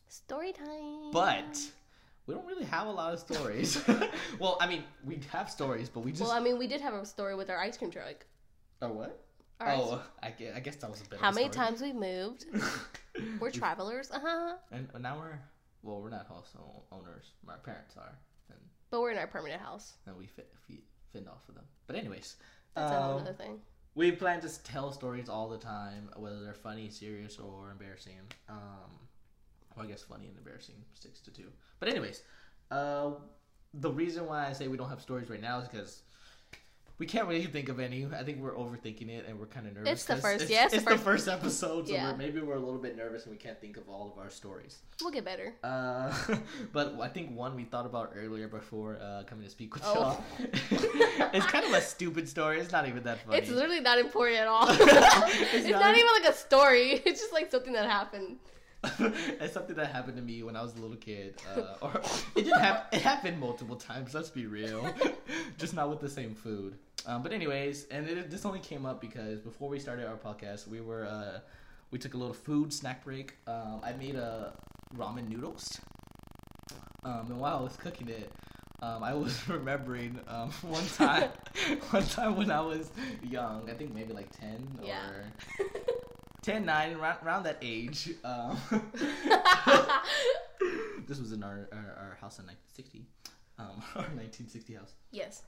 Story 0.09 0.53
time. 0.53 1.11
but 1.12 1.59
we 2.27 2.35
don't 2.35 2.47
really 2.47 2.64
have 2.64 2.87
a 2.87 2.90
lot 2.90 3.12
of 3.12 3.21
stories. 3.21 3.83
well, 4.38 4.59
I 4.61 4.66
mean, 4.66 4.85
we 5.05 5.21
have 5.33 5.49
stories, 5.51 5.88
but 5.88 6.01
we 6.01 6.11
just. 6.11 6.23
well, 6.23 6.33
I 6.33 6.40
mean, 6.40 6.59
we 6.59 6.66
did 6.66 6.81
have 6.81 6.95
a 6.95 7.07
story 7.07 7.35
with 7.35 7.49
our 7.49 7.59
ice 7.59 7.77
cream 7.77 7.90
truck. 7.90 8.27
oh, 8.83 8.93
what? 8.93 9.25
Our 9.61 9.69
ice- 9.69 9.79
oh, 9.81 10.03
I 10.23 10.31
guess, 10.31 10.57
I 10.57 10.61
guess 10.61 10.77
that 10.77 10.90
was 10.90 11.01
a 11.01 11.05
bit. 11.05 11.21
how 11.21 11.31
of 11.31 11.37
a 11.37 11.40
many 11.40 11.49
times 11.51 11.81
we 11.81 11.93
moved? 11.93 12.47
We're 13.40 13.51
travelers, 13.51 14.11
uh 14.11 14.21
huh. 14.23 14.55
And 14.71 14.88
now 15.01 15.19
we're 15.19 15.38
well, 15.83 16.01
we're 16.01 16.11
not 16.11 16.27
house 16.29 16.55
owners. 16.93 17.33
My 17.47 17.57
parents 17.57 17.95
are, 17.97 18.12
and 18.51 18.59
But 18.90 19.01
we're 19.01 19.11
in 19.11 19.19
our 19.19 19.27
permanent 19.27 19.61
house. 19.61 19.95
and 20.07 20.16
we 20.16 20.27
fit, 20.27 20.53
fit, 20.66 20.79
fend 21.12 21.29
off 21.29 21.45
for 21.47 21.53
them. 21.53 21.64
But 21.87 21.97
anyways, 21.97 22.37
That's 22.75 22.93
um, 22.93 23.16
another 23.16 23.33
thing. 23.33 23.59
We 23.94 24.12
plan 24.12 24.40
to 24.40 24.62
tell 24.62 24.92
stories 24.92 25.29
all 25.29 25.48
the 25.48 25.59
time, 25.59 26.11
whether 26.16 26.40
they're 26.40 26.55
funny, 26.55 26.90
serious, 26.90 27.38
or 27.38 27.70
embarrassing. 27.70 28.20
Um, 28.48 28.90
well, 29.76 29.87
I 29.87 29.88
guess 29.88 30.03
funny 30.03 30.26
and 30.29 30.37
embarrassing 30.38 30.76
sticks 30.94 31.20
to 31.20 31.31
two. 31.33 31.50
But 31.81 31.88
anyways, 31.88 32.22
uh, 32.70 33.11
the 33.74 33.90
reason 33.90 34.26
why 34.26 34.46
I 34.46 34.53
say 34.53 34.68
we 34.68 34.76
don't 34.76 34.88
have 34.88 35.00
stories 35.00 35.29
right 35.29 35.40
now 35.40 35.59
is 35.61 35.68
because 35.68 36.03
we 37.00 37.06
can't 37.06 37.26
really 37.26 37.46
think 37.46 37.70
of 37.70 37.80
any. 37.80 38.06
I 38.14 38.22
think 38.22 38.40
we're 38.40 38.52
overthinking 38.54 39.08
it, 39.08 39.24
and 39.26 39.40
we're 39.40 39.46
kind 39.46 39.66
of 39.66 39.74
nervous. 39.74 39.90
It's 39.90 40.04
the 40.04 40.16
first- 40.16 40.42
It's, 40.42 40.50
yeah, 40.50 40.66
it's 40.66 40.74
it's 40.74 40.84
the 40.84 40.90
the 40.90 40.96
first- 40.98 41.24
first 41.24 41.28
episode, 41.28 41.88
so 41.88 41.94
Yeah. 41.94 42.10
we're, 42.12 42.18
maybe 42.18 42.40
we're 42.42 42.56
a 42.56 42.60
little 42.60 42.78
bit 42.78 42.94
nervous, 42.94 43.24
and 43.24 43.32
we 43.32 43.38
can't 43.38 43.58
think 43.58 43.78
of 43.78 43.88
all 43.88 44.12
of 44.12 44.18
our 44.22 44.28
stories. 44.28 44.80
We'll 45.00 45.10
get 45.10 45.24
better. 45.24 45.54
Uh, 45.64 46.12
but 46.74 47.00
I 47.00 47.08
think 47.08 47.34
one 47.34 47.56
we 47.56 47.64
thought 47.64 47.86
about 47.86 48.12
earlier 48.14 48.48
before 48.48 48.98
uh, 49.02 49.22
coming 49.26 49.44
to 49.44 49.50
speak 49.50 49.72
with 49.74 49.82
Oh. 49.86 49.94
y'all. 49.94 50.24
it's 51.32 51.46
kind 51.46 51.64
of 51.64 51.72
a 51.72 51.80
stupid 51.80 52.28
story. 52.28 52.60
It's 52.60 52.70
not 52.70 52.86
even 52.86 53.02
that 53.04 53.24
funny. 53.24 53.38
It's 53.38 53.48
literally 53.50 53.80
not 53.80 53.98
important 53.98 54.36
at 54.38 54.46
all. 54.46 54.68
It's 54.70 55.54
it's, 55.54 55.68
not- 55.70 55.80
not, 55.80 55.96
even 55.96 56.10
like 56.22 56.30
a 56.30 56.36
story. 56.36 57.00
It's 57.06 57.20
just 57.20 57.32
like 57.32 57.50
something 57.50 57.72
that 57.72 57.88
happened. 57.88 58.36
it's 58.98 59.52
something 59.52 59.76
that 59.76 59.90
happened 59.92 60.16
to 60.16 60.22
me 60.22 60.42
when 60.42 60.56
I 60.56 60.62
was 60.62 60.74
a 60.74 60.80
little 60.80 60.96
kid, 60.96 61.34
uh, 61.54 61.74
or 61.82 62.00
it 62.34 62.44
didn't 62.44 62.60
happen. 62.60 62.98
It 62.98 63.02
happened 63.02 63.38
multiple 63.38 63.76
times. 63.76 64.14
Let's 64.14 64.30
be 64.30 64.46
real, 64.46 64.88
just 65.58 65.74
not 65.74 65.90
with 65.90 66.00
the 66.00 66.08
same 66.08 66.34
food. 66.34 66.78
Um, 67.06 67.22
but 67.22 67.32
anyways, 67.32 67.86
and 67.90 68.06
it, 68.08 68.30
this 68.30 68.44
only 68.44 68.60
came 68.60 68.84
up 68.86 69.00
because 69.00 69.40
before 69.40 69.68
we 69.68 69.78
started 69.78 70.06
our 70.06 70.16
podcast, 70.16 70.68
we 70.68 70.80
were 70.80 71.06
uh, 71.06 71.40
we 71.90 71.98
took 71.98 72.14
a 72.14 72.16
little 72.16 72.34
food 72.34 72.72
snack 72.72 73.04
break. 73.04 73.34
Um, 73.46 73.80
I 73.82 73.92
made 73.92 74.14
a 74.16 74.52
ramen 74.96 75.28
noodles, 75.28 75.80
um, 77.04 77.26
and 77.30 77.38
while 77.40 77.58
I 77.58 77.62
was 77.62 77.76
cooking 77.76 78.08
it. 78.08 78.30
Um, 78.82 79.02
I 79.02 79.12
was 79.12 79.46
remembering 79.48 80.18
um, 80.26 80.50
one 80.62 80.86
time, 80.86 81.28
one 81.90 82.06
time 82.06 82.34
when 82.36 82.50
I 82.50 82.62
was 82.62 82.90
young, 83.22 83.68
I 83.68 83.74
think 83.74 83.92
maybe 83.94 84.14
like 84.14 84.30
ten 84.38 84.66
or 84.80 84.86
Yeah. 84.86 85.10
10, 86.42 86.64
9, 86.64 86.96
around, 86.96 87.18
around 87.22 87.42
that 87.42 87.58
age. 87.60 88.08
Um, 88.24 88.56
this 91.06 91.18
was 91.20 91.32
in 91.32 91.42
our, 91.42 91.68
our, 91.72 91.96
our 92.10 92.18
house 92.20 92.38
in 92.38 92.46
1960. 92.46 93.04
Um, 93.58 93.66
our 93.94 94.02
1960 94.16 94.74
house. 94.74 94.94
yes. 95.10 95.42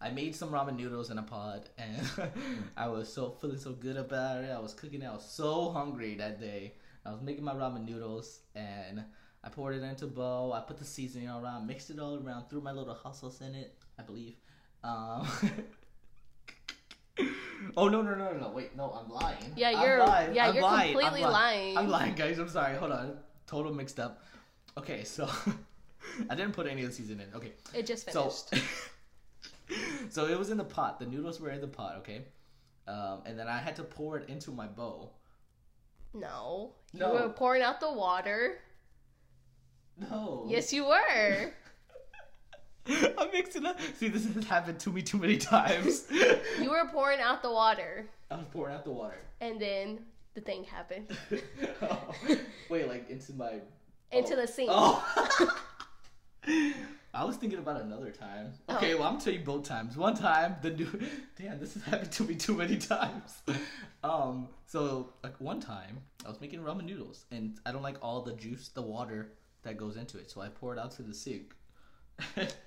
I 0.00 0.10
made 0.10 0.34
some 0.36 0.50
ramen 0.50 0.76
noodles 0.76 1.10
in 1.10 1.18
a 1.18 1.22
pot, 1.22 1.68
and 1.76 2.30
I 2.76 2.86
was 2.88 3.12
so 3.12 3.30
feeling 3.40 3.58
so 3.58 3.72
good 3.72 3.96
about 3.96 4.44
it. 4.44 4.50
I 4.50 4.60
was 4.60 4.72
cooking. 4.74 5.02
it. 5.02 5.06
I 5.06 5.12
was 5.12 5.24
so 5.28 5.70
hungry 5.70 6.14
that 6.16 6.40
day. 6.40 6.74
I 7.04 7.10
was 7.10 7.20
making 7.20 7.42
my 7.44 7.54
ramen 7.54 7.84
noodles, 7.84 8.40
and 8.54 9.02
I 9.42 9.48
poured 9.48 9.74
it 9.76 9.82
into 9.82 10.04
a 10.04 10.08
bowl. 10.08 10.52
I 10.52 10.60
put 10.60 10.78
the 10.78 10.84
seasoning 10.84 11.28
all 11.28 11.42
around, 11.42 11.66
mixed 11.66 11.90
it 11.90 11.98
all 11.98 12.16
around, 12.16 12.48
threw 12.48 12.60
my 12.60 12.72
little 12.72 12.94
hot 12.94 13.16
sauce 13.16 13.40
in 13.40 13.54
it. 13.54 13.74
I 13.98 14.02
believe. 14.02 14.36
Um, 14.84 15.26
oh 17.76 17.88
no 17.88 18.00
no 18.02 18.14
no 18.14 18.32
no 18.32 18.38
no! 18.38 18.50
Wait 18.50 18.76
no, 18.76 18.92
I'm 18.96 19.10
lying. 19.12 19.52
Yeah, 19.56 19.70
I'm 19.76 19.82
you're 19.84 19.98
lying. 20.06 20.34
yeah, 20.34 20.48
I'm 20.48 20.54
you're 20.54 20.62
lying. 20.62 20.90
I'm 20.96 21.00
completely 21.02 21.28
lying. 21.28 21.76
I'm 21.76 21.88
lying, 21.88 22.14
guys. 22.14 22.38
I'm 22.38 22.48
sorry. 22.48 22.76
Hold 22.76 22.92
on. 22.92 23.18
Total 23.46 23.72
mixed 23.74 23.98
up. 23.98 24.22
Okay, 24.76 25.02
so 25.02 25.28
I 26.30 26.34
didn't 26.36 26.52
put 26.52 26.68
any 26.68 26.82
of 26.82 26.90
the 26.90 26.94
seasoning 26.94 27.26
in. 27.28 27.34
Okay, 27.36 27.52
It 27.74 27.86
just 27.86 28.08
finished. 28.08 28.50
so 28.50 28.58
it 30.16 30.38
was 30.38 30.50
in 30.50 30.56
the 30.58 30.64
pot. 30.64 30.98
The 30.98 31.06
noodles 31.06 31.40
were 31.40 31.50
in 31.50 31.60
the 31.60 31.68
pot. 31.68 31.96
Okay, 31.98 32.22
um, 32.86 33.22
and 33.26 33.38
then 33.38 33.48
I 33.48 33.58
had 33.58 33.76
to 33.76 33.82
pour 33.84 34.18
it 34.18 34.28
into 34.28 34.50
my 34.50 34.66
bowl. 34.66 35.14
no. 36.14 36.72
No. 36.94 37.12
You 37.12 37.20
were 37.22 37.28
pouring 37.28 37.62
out 37.62 37.80
the 37.80 37.92
water. 37.92 38.58
No. 39.98 40.46
Yes, 40.48 40.72
you 40.72 40.86
were. 40.86 41.52
I'm 43.18 43.30
mixing 43.32 43.66
up. 43.66 43.78
See, 43.98 44.08
this 44.08 44.24
has 44.32 44.44
happened 44.46 44.80
to 44.80 44.90
me 44.90 45.02
too 45.02 45.18
many 45.18 45.36
times. 45.36 46.06
You 46.60 46.70
were 46.70 46.86
pouring 46.90 47.20
out 47.20 47.42
the 47.42 47.50
water, 47.52 48.06
I 48.30 48.36
was 48.36 48.46
pouring 48.52 48.74
out 48.74 48.84
the 48.84 48.90
water. 48.92 49.18
and 49.40 49.60
then 49.60 49.98
the 50.34 50.40
thing 50.40 50.64
happened 50.64 51.06
Wait, 52.70 52.88
like 52.88 53.08
into 53.10 53.32
my 53.34 53.60
into 54.10 54.32
Oh. 54.34 54.36
the 54.40 54.46
sink. 54.46 54.70
Oh. 54.72 55.60
I 57.18 57.24
was 57.24 57.34
thinking 57.34 57.58
about 57.58 57.80
another 57.80 58.12
time. 58.12 58.52
Oh. 58.68 58.76
Okay, 58.76 58.94
well, 58.94 59.02
I'm 59.02 59.14
gonna 59.14 59.24
tell 59.24 59.32
you 59.32 59.40
both 59.40 59.64
times. 59.64 59.96
One 59.96 60.14
time, 60.14 60.54
the 60.62 60.70
new. 60.70 60.86
Damn, 61.36 61.58
this 61.58 61.74
has 61.74 61.82
happened 61.82 62.12
to 62.12 62.22
me 62.22 62.36
too 62.36 62.54
many 62.54 62.76
times. 62.76 63.42
Um, 64.04 64.46
so 64.66 65.14
like 65.24 65.34
one 65.40 65.58
time, 65.58 65.98
I 66.24 66.28
was 66.28 66.40
making 66.40 66.60
ramen 66.60 66.84
noodles, 66.84 67.24
and 67.32 67.58
I 67.66 67.72
don't 67.72 67.82
like 67.82 67.96
all 68.02 68.22
the 68.22 68.34
juice, 68.34 68.68
the 68.68 68.82
water 68.82 69.32
that 69.64 69.76
goes 69.76 69.96
into 69.96 70.16
it, 70.16 70.30
so 70.30 70.40
I 70.40 70.48
pour 70.48 70.72
it 70.72 70.78
out 70.78 70.92
to 70.92 71.02
the 71.02 71.12
sink. 71.12 71.56
Just 72.36 72.58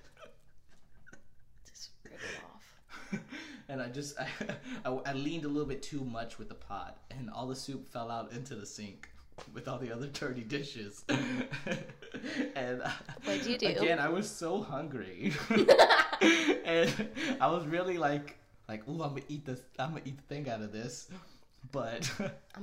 rip 2.03 2.15
it 2.15 2.19
off. 2.43 3.19
and 3.69 3.81
I 3.81 3.87
just 3.87 4.19
I, 4.19 4.27
I, 4.83 4.89
I 5.05 5.13
leaned 5.13 5.45
a 5.45 5.47
little 5.47 5.67
bit 5.67 5.81
too 5.81 6.03
much 6.03 6.37
with 6.37 6.49
the 6.49 6.55
pot, 6.55 6.97
and 7.09 7.29
all 7.29 7.47
the 7.47 7.55
soup 7.55 7.87
fell 7.87 8.11
out 8.11 8.33
into 8.33 8.55
the 8.55 8.65
sink 8.65 9.10
with 9.53 9.67
all 9.67 9.77
the 9.77 9.91
other 9.91 10.07
dirty 10.07 10.41
dishes. 10.41 11.03
and 11.09 12.81
uh, 12.81 12.89
What'd 13.23 13.45
you 13.45 13.57
do? 13.57 13.67
Again, 13.67 13.99
I 13.99 14.09
was 14.09 14.29
so 14.29 14.61
hungry, 14.61 15.33
and 16.65 17.09
I 17.39 17.47
was 17.47 17.65
really 17.65 17.97
like 17.97 18.37
like, 18.67 18.87
ooh, 18.87 19.03
I'm 19.03 19.09
gonna 19.09 19.21
eat 19.27 19.45
this. 19.45 19.61
I'm 19.79 19.89
gonna 19.89 20.01
eat 20.05 20.17
the 20.17 20.33
thing 20.33 20.49
out 20.49 20.61
of 20.61 20.71
this. 20.71 21.09
But 21.71 22.11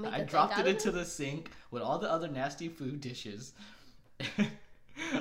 I 0.04 0.22
dropped 0.22 0.58
it 0.58 0.66
into 0.66 0.90
the 0.90 1.04
sink 1.04 1.50
with 1.70 1.82
all 1.82 1.98
the 1.98 2.10
other 2.10 2.28
nasty 2.28 2.68
food 2.68 3.00
dishes. 3.00 3.52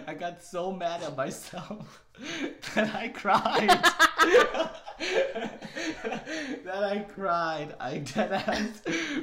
I 0.07 0.13
got 0.15 0.41
so 0.43 0.71
mad 0.71 1.03
at 1.03 1.15
myself 1.15 2.03
that 2.73 2.95
I 2.95 3.09
cried. 3.09 4.81
that 4.99 6.83
I 6.83 6.99
cried. 6.99 7.75
I 7.79 7.99
dead 7.99 8.31
ass 8.31 8.81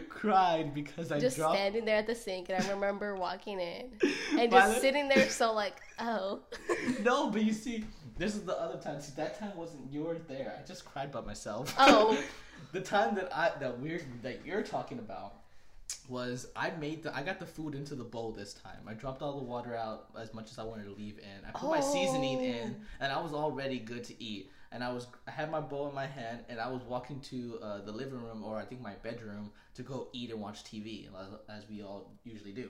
cried 0.09 0.75
because 0.75 1.11
I 1.13 1.19
just 1.21 1.37
dropped. 1.37 1.57
standing 1.57 1.85
there 1.85 1.97
at 1.97 2.07
the 2.07 2.15
sink, 2.15 2.49
and 2.49 2.63
I 2.63 2.71
remember 2.71 3.15
walking 3.17 3.61
in 3.61 3.91
and 4.39 4.51
just 4.51 4.51
Violet- 4.51 4.81
sitting 4.81 5.09
there, 5.09 5.29
so 5.29 5.53
like, 5.53 5.77
oh, 5.99 6.41
No, 7.03 7.31
but 7.31 7.43
you 7.45 7.53
see, 7.53 7.85
this 8.19 8.35
is 8.35 8.43
the 8.43 8.59
other 8.61 8.79
time. 8.81 9.01
See, 9.01 9.13
that 9.17 9.39
time 9.39 9.57
wasn't 9.57 9.91
you 9.93 10.03
were 10.03 10.19
there. 10.29 10.59
I 10.63 10.67
just 10.67 10.85
cried 10.85 11.11
by 11.13 11.21
myself. 11.21 11.75
Oh. 11.79 12.19
the 12.73 12.81
time 12.81 13.15
that 13.17 13.35
I 13.37 13.53
that 13.61 13.79
we're 13.81 14.01
that 14.23 14.41
you're 14.47 14.63
talking 14.63 14.99
about 14.99 15.35
was 16.09 16.47
I 16.57 16.71
made 16.81 17.03
the 17.03 17.15
I 17.15 17.23
got 17.23 17.39
the 17.39 17.47
food 17.47 17.75
into 17.75 17.95
the 17.95 18.05
bowl 18.05 18.33
this 18.33 18.55
time. 18.55 18.79
I 18.87 18.95
dropped 18.95 19.23
all 19.23 19.39
the 19.39 19.45
water 19.45 19.75
out 19.77 20.07
as 20.21 20.33
much 20.35 20.51
as 20.51 20.59
I 20.59 20.63
wanted 20.65 20.85
to 20.85 20.93
leave 20.93 21.19
in. 21.19 21.45
I 21.47 21.51
put 21.59 21.71
my 21.71 21.81
seasoning 21.81 22.43
in, 22.45 22.77
Oh. 22.79 22.85
and 23.05 23.13
I 23.13 23.21
was 23.21 23.33
already 23.33 23.79
good 23.79 24.05
to 24.05 24.23
eat. 24.23 24.51
And 24.75 24.83
I 24.83 24.93
was 24.93 25.07
I 25.29 25.31
had 25.31 25.53
my 25.53 25.61
bowl 25.61 25.89
in 25.89 25.95
my 25.95 26.07
hand, 26.07 26.41
and 26.49 26.59
I 26.61 26.69
was 26.69 26.83
walking 26.83 27.21
to 27.21 27.59
uh, 27.63 27.81
the 27.83 27.93
living 27.93 28.21
room 28.21 28.43
or 28.43 28.59
I 28.59 28.65
think 28.65 28.81
my 28.81 28.95
bedroom 29.05 29.53
to 29.75 29.83
go 29.83 30.09
eat 30.13 30.31
and 30.33 30.41
watch 30.41 30.65
TV, 30.65 31.07
as, 31.49 31.63
we 31.71 31.81
all 31.83 32.11
usually 32.25 32.53
do. 32.53 32.69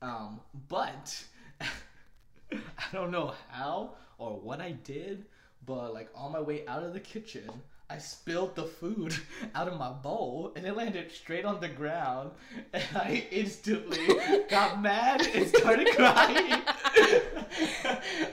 Um, 0.00 0.40
but 0.70 1.22
I 1.60 2.56
don't 2.90 3.10
know 3.10 3.34
how 3.50 3.90
or 4.16 4.40
what 4.40 4.62
I 4.62 4.72
did, 4.72 5.26
but 5.66 5.92
like 5.92 6.08
on 6.14 6.32
my 6.32 6.40
way 6.40 6.66
out 6.66 6.82
of 6.82 6.94
the 6.94 7.00
kitchen, 7.00 7.50
I 7.90 7.98
spilled 7.98 8.56
the 8.56 8.64
food 8.64 9.14
out 9.54 9.68
of 9.68 9.78
my 9.78 9.90
bowl 9.90 10.52
and 10.56 10.66
it 10.66 10.74
landed 10.74 11.12
straight 11.12 11.44
on 11.44 11.60
the 11.60 11.68
ground. 11.68 12.30
And 12.72 12.84
I 12.94 13.26
instantly 13.30 14.08
got 14.48 14.80
mad 14.80 15.26
and 15.34 15.46
started 15.48 15.88
crying. 15.94 16.62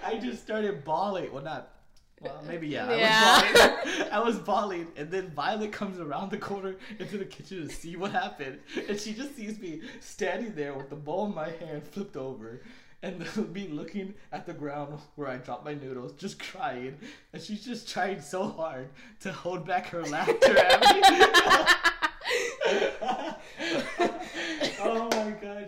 I 0.05 0.17
just 0.21 0.41
started 0.41 0.85
bawling. 0.85 1.33
Well, 1.33 1.43
not. 1.43 1.73
Well, 2.21 2.43
maybe 2.47 2.67
yeah. 2.67 2.95
Yeah. 2.95 3.39
I 3.41 3.43
was 3.53 3.55
bawling. 3.57 4.07
I 4.11 4.19
was 4.19 4.37
bawling, 4.39 4.87
and 4.95 5.09
then 5.11 5.31
Violet 5.31 5.71
comes 5.71 5.99
around 5.99 6.31
the 6.31 6.37
corner 6.37 6.75
into 6.99 7.17
the 7.17 7.25
kitchen 7.25 7.67
to 7.67 7.73
see 7.73 7.95
what 7.95 8.11
happened, 8.11 8.59
and 8.87 8.99
she 8.99 9.13
just 9.13 9.35
sees 9.35 9.59
me 9.59 9.81
standing 9.99 10.53
there 10.55 10.73
with 10.73 10.89
the 10.89 10.95
bowl 10.95 11.25
in 11.27 11.35
my 11.35 11.49
hand 11.49 11.83
flipped 11.83 12.17
over, 12.17 12.61
and 13.01 13.25
me 13.53 13.67
looking 13.67 14.13
at 14.31 14.45
the 14.45 14.53
ground 14.53 14.99
where 15.15 15.29
I 15.29 15.37
dropped 15.37 15.65
my 15.65 15.73
noodles, 15.73 16.13
just 16.13 16.39
crying, 16.39 16.97
and 17.33 17.41
she's 17.41 17.63
just 17.63 17.87
trying 17.89 18.21
so 18.21 18.47
hard 18.47 18.89
to 19.21 19.31
hold 19.31 19.65
back 19.65 19.87
her 19.87 20.03
laughter 20.03 20.57
at 20.57 20.81
me. 20.81 21.01
oh 24.81 25.09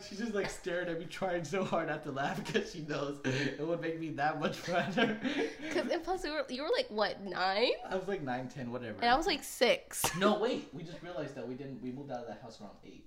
she's 0.07 0.19
just 0.19 0.33
like 0.33 0.49
staring 0.49 0.89
at 0.89 0.99
me, 0.99 1.05
trying 1.05 1.43
so 1.43 1.63
hard 1.63 1.87
not 1.87 2.03
to 2.03 2.11
laugh 2.11 2.43
because 2.45 2.71
she 2.71 2.81
knows 2.81 3.19
it 3.25 3.59
would 3.65 3.81
make 3.81 3.99
me 3.99 4.09
that 4.11 4.39
much 4.39 4.57
funnier. 4.57 5.19
because 5.61 5.89
and 5.91 6.03
plus 6.03 6.23
you 6.25 6.31
were 6.33 6.45
you 6.49 6.63
were 6.63 6.69
like 6.75 6.87
what 6.89 7.21
nine, 7.23 7.71
I 7.89 7.95
was 7.95 8.07
like 8.07 8.21
nine, 8.21 8.47
ten, 8.49 8.71
whatever. 8.71 8.97
and 9.01 9.09
I 9.09 9.15
was 9.15 9.27
like 9.27 9.43
six. 9.43 10.03
No, 10.17 10.39
wait. 10.39 10.67
We 10.73 10.83
just 10.83 11.01
realized 11.01 11.35
that 11.35 11.47
we 11.47 11.55
didn't. 11.55 11.81
We 11.81 11.91
moved 11.91 12.11
out 12.11 12.19
of 12.21 12.27
that 12.27 12.41
house 12.41 12.59
around 12.61 12.73
eight 12.85 13.05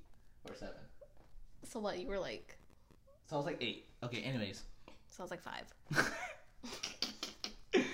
or 0.48 0.54
seven. 0.54 0.74
So 1.64 1.80
what? 1.80 1.98
You 1.98 2.06
were 2.08 2.18
like, 2.18 2.56
So 3.28 3.36
I 3.36 3.38
was 3.38 3.46
like 3.46 3.58
eight. 3.62 3.86
Okay. 4.02 4.22
Anyways, 4.22 4.62
so 5.08 5.22
I 5.22 5.24
was 5.24 5.30
like 5.30 5.42
five. 5.42 6.12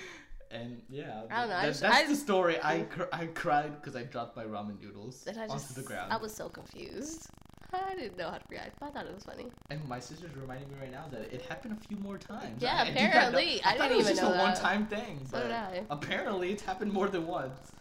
and 0.51 0.83
yeah, 0.89 1.23
I 1.31 1.41
don't 1.41 1.49
know, 1.51 1.57
I 1.57 1.67
just- 1.67 1.81
that's 1.81 1.97
I 1.97 2.07
the 2.07 2.17
story. 2.17 2.59
I 2.63 2.81
cr- 2.83 3.05
I 3.13 3.27
cried 3.27 3.81
because 3.81 3.95
I 3.97 4.03
dropped 4.03 4.37
my 4.37 4.45
ramen 4.45 4.81
noodles 4.81 5.27
onto 5.27 5.41
just 5.49 5.75
the 5.77 5.83
ground. 5.83 6.13
I 6.13 6.17
was 6.17 6.35
so 6.35 6.49
confused. 6.49 7.29
I 7.73 7.95
didn't 7.95 8.17
know 8.19 8.31
how 8.31 8.39
to 8.39 8.45
react. 8.51 8.79
but 8.81 8.87
I 8.87 8.91
thought 8.91 9.07
it 9.07 9.15
was 9.15 9.25
funny. 9.25 9.47
And 9.71 9.87
my 9.89 10.01
sister's 10.01 10.35
reminding 10.37 10.69
me 10.69 10.75
right 10.81 10.91
now 10.91 11.05
that 11.11 11.33
it 11.33 11.43
happened 11.43 11.77
a 11.81 11.87
few 11.89 11.97
more 11.99 12.19
times. 12.19 12.61
Yeah, 12.63 12.81
I, 12.81 12.85
did 12.85 12.95
not 12.95 13.01
know- 13.03 13.09
apparently. 13.09 13.63
I 13.65 13.73
didn't 13.73 13.93
it 13.93 13.97
was 13.97 14.07
even 14.07 14.17
just 14.17 14.23
know 14.23 14.35
a 14.35 14.39
one-time 14.39 14.87
thing. 14.87 15.27
So 15.31 15.41
did 15.43 15.53
I. 15.53 15.83
Apparently, 15.91 16.51
it's 16.53 16.63
happened 16.63 16.93
more 16.93 17.09
than 17.09 17.27
once. 17.27 17.73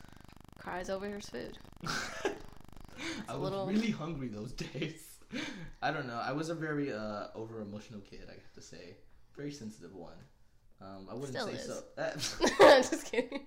Cries 0.60 0.89
over 0.89 1.08
his 1.08 1.25
food. 1.30 1.58
I 3.28 3.34
was 3.36 3.39
little- 3.52 3.67
really 3.67 3.91
hungry 3.91 4.28
those 4.28 4.52
days. 4.73 5.06
I 5.82 5.91
don't 5.91 6.08
know. 6.08 6.19
I 6.23 6.32
was 6.32 6.49
a 6.49 6.56
very 6.56 6.91
uh, 6.91 7.28
over 7.36 7.62
emotional 7.62 8.02
kid. 8.02 8.21
I 8.28 8.34
have 8.34 8.54
to 8.56 8.62
say, 8.62 8.97
very 9.36 9.52
sensitive 9.52 9.95
one. 9.95 10.13
Um, 10.82 11.08
I 11.10 11.13
wouldn't 11.13 11.34
Still 11.34 11.47
say 11.47 11.54
is. 11.54 12.23
so. 12.23 12.47
Just 12.60 13.12
kidding. 13.12 13.41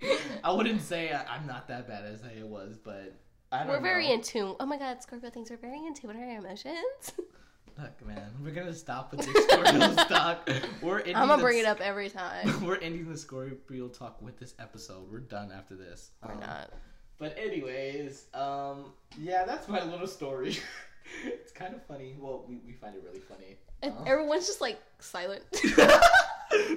I 0.44 0.52
wouldn't 0.52 0.82
say 0.82 1.12
I, 1.12 1.24
I'm 1.34 1.46
not 1.46 1.66
that 1.68 1.88
bad 1.88 2.04
as 2.04 2.20
I 2.24 2.42
was, 2.42 2.76
but 2.78 3.14
I 3.52 3.66
We're 3.66 3.80
very 3.80 4.08
know. 4.08 4.14
in 4.14 4.22
tune. 4.22 4.56
Oh 4.60 4.66
my 4.66 4.78
god, 4.78 5.02
Scorpio 5.02 5.30
things 5.30 5.50
we're 5.50 5.56
very 5.58 5.78
in 5.86 5.94
tune 5.94 6.08
with 6.08 6.16
our 6.16 6.30
emotions. 6.38 7.12
Look, 7.78 8.06
man, 8.06 8.30
we're 8.42 8.50
gonna 8.52 8.72
stop 8.74 9.12
with 9.12 9.26
this 9.26 9.44
Scorpio 9.44 9.94
talk. 10.08 10.48
We're 10.82 10.98
ending 11.00 11.16
I'm 11.16 11.28
gonna 11.28 11.36
the- 11.38 11.42
bring 11.46 11.58
it 11.58 11.66
up 11.66 11.80
every 11.80 12.08
time. 12.10 12.64
We're 12.66 12.76
ending 12.76 13.08
the 13.10 13.16
Scorpio 13.16 13.88
talk 13.88 14.20
with 14.22 14.38
this 14.38 14.54
episode. 14.58 15.10
We're 15.10 15.20
done 15.20 15.50
after 15.50 15.74
this. 15.74 16.10
We're 16.26 16.32
Um, 16.34 16.40
not. 16.40 16.70
But 17.18 17.36
anyways, 17.38 18.26
um, 18.34 18.92
yeah, 19.18 19.44
that's 19.44 19.68
my 19.68 19.82
little 19.84 20.06
story. 20.06 20.58
it's 21.24 21.52
kind 21.52 21.74
of 21.74 21.82
funny. 21.86 22.14
Well, 22.18 22.44
we, 22.48 22.56
we 22.66 22.72
find 22.72 22.94
it 22.94 23.02
really 23.06 23.20
funny. 23.20 23.56
And 23.82 23.92
Um, 23.96 24.04
everyone's 24.06 24.46
just 24.46 24.60
like 24.60 24.80
silent. 24.98 25.42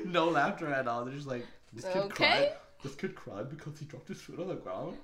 no 0.05 0.29
laughter 0.29 0.71
at 0.73 0.88
all. 0.88 1.03
They're 1.05 1.13
just 1.15 1.27
like, 1.27 1.45
this 1.73 1.85
kid 1.85 1.95
Okay. 2.03 2.25
cried. 2.25 2.51
This 2.83 2.95
kid 2.95 3.15
cried 3.15 3.49
because 3.49 3.79
he 3.79 3.85
dropped 3.85 4.07
his 4.07 4.21
foot 4.21 4.39
on 4.39 4.47
the 4.47 4.55
ground. 4.55 4.97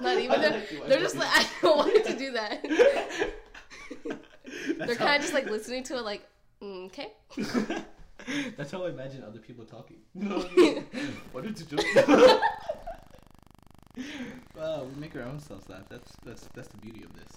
Not 0.00 0.18
even. 0.18 0.40
They're, 0.40 0.50
like 0.50 0.86
they're 0.86 1.00
just 1.00 1.16
like 1.16 1.28
I 1.30 1.46
don't 1.62 1.76
want 1.76 2.04
to 2.04 2.16
do 2.16 2.32
that. 2.32 2.64
They're 4.78 4.96
kind 4.96 5.16
of 5.16 5.22
just 5.22 5.34
like 5.34 5.50
listening 5.50 5.82
to 5.84 5.98
it, 5.98 6.04
like, 6.04 6.26
mm, 6.62 6.86
okay. 6.86 7.12
That's 8.56 8.70
how 8.70 8.84
I 8.84 8.90
imagine 8.90 9.24
other 9.24 9.38
people 9.38 9.64
talking. 9.64 9.98
what 11.32 11.44
did 11.44 11.58
you 11.60 11.66
just? 11.66 11.86
well, 14.56 14.86
we 14.86 15.00
make 15.00 15.16
our 15.16 15.22
own 15.22 15.40
selves 15.40 15.68
laugh. 15.68 15.84
That's 15.88 16.12
that's 16.24 16.46
that's 16.54 16.68
the 16.68 16.78
beauty 16.78 17.04
of 17.04 17.12
this. 17.14 17.28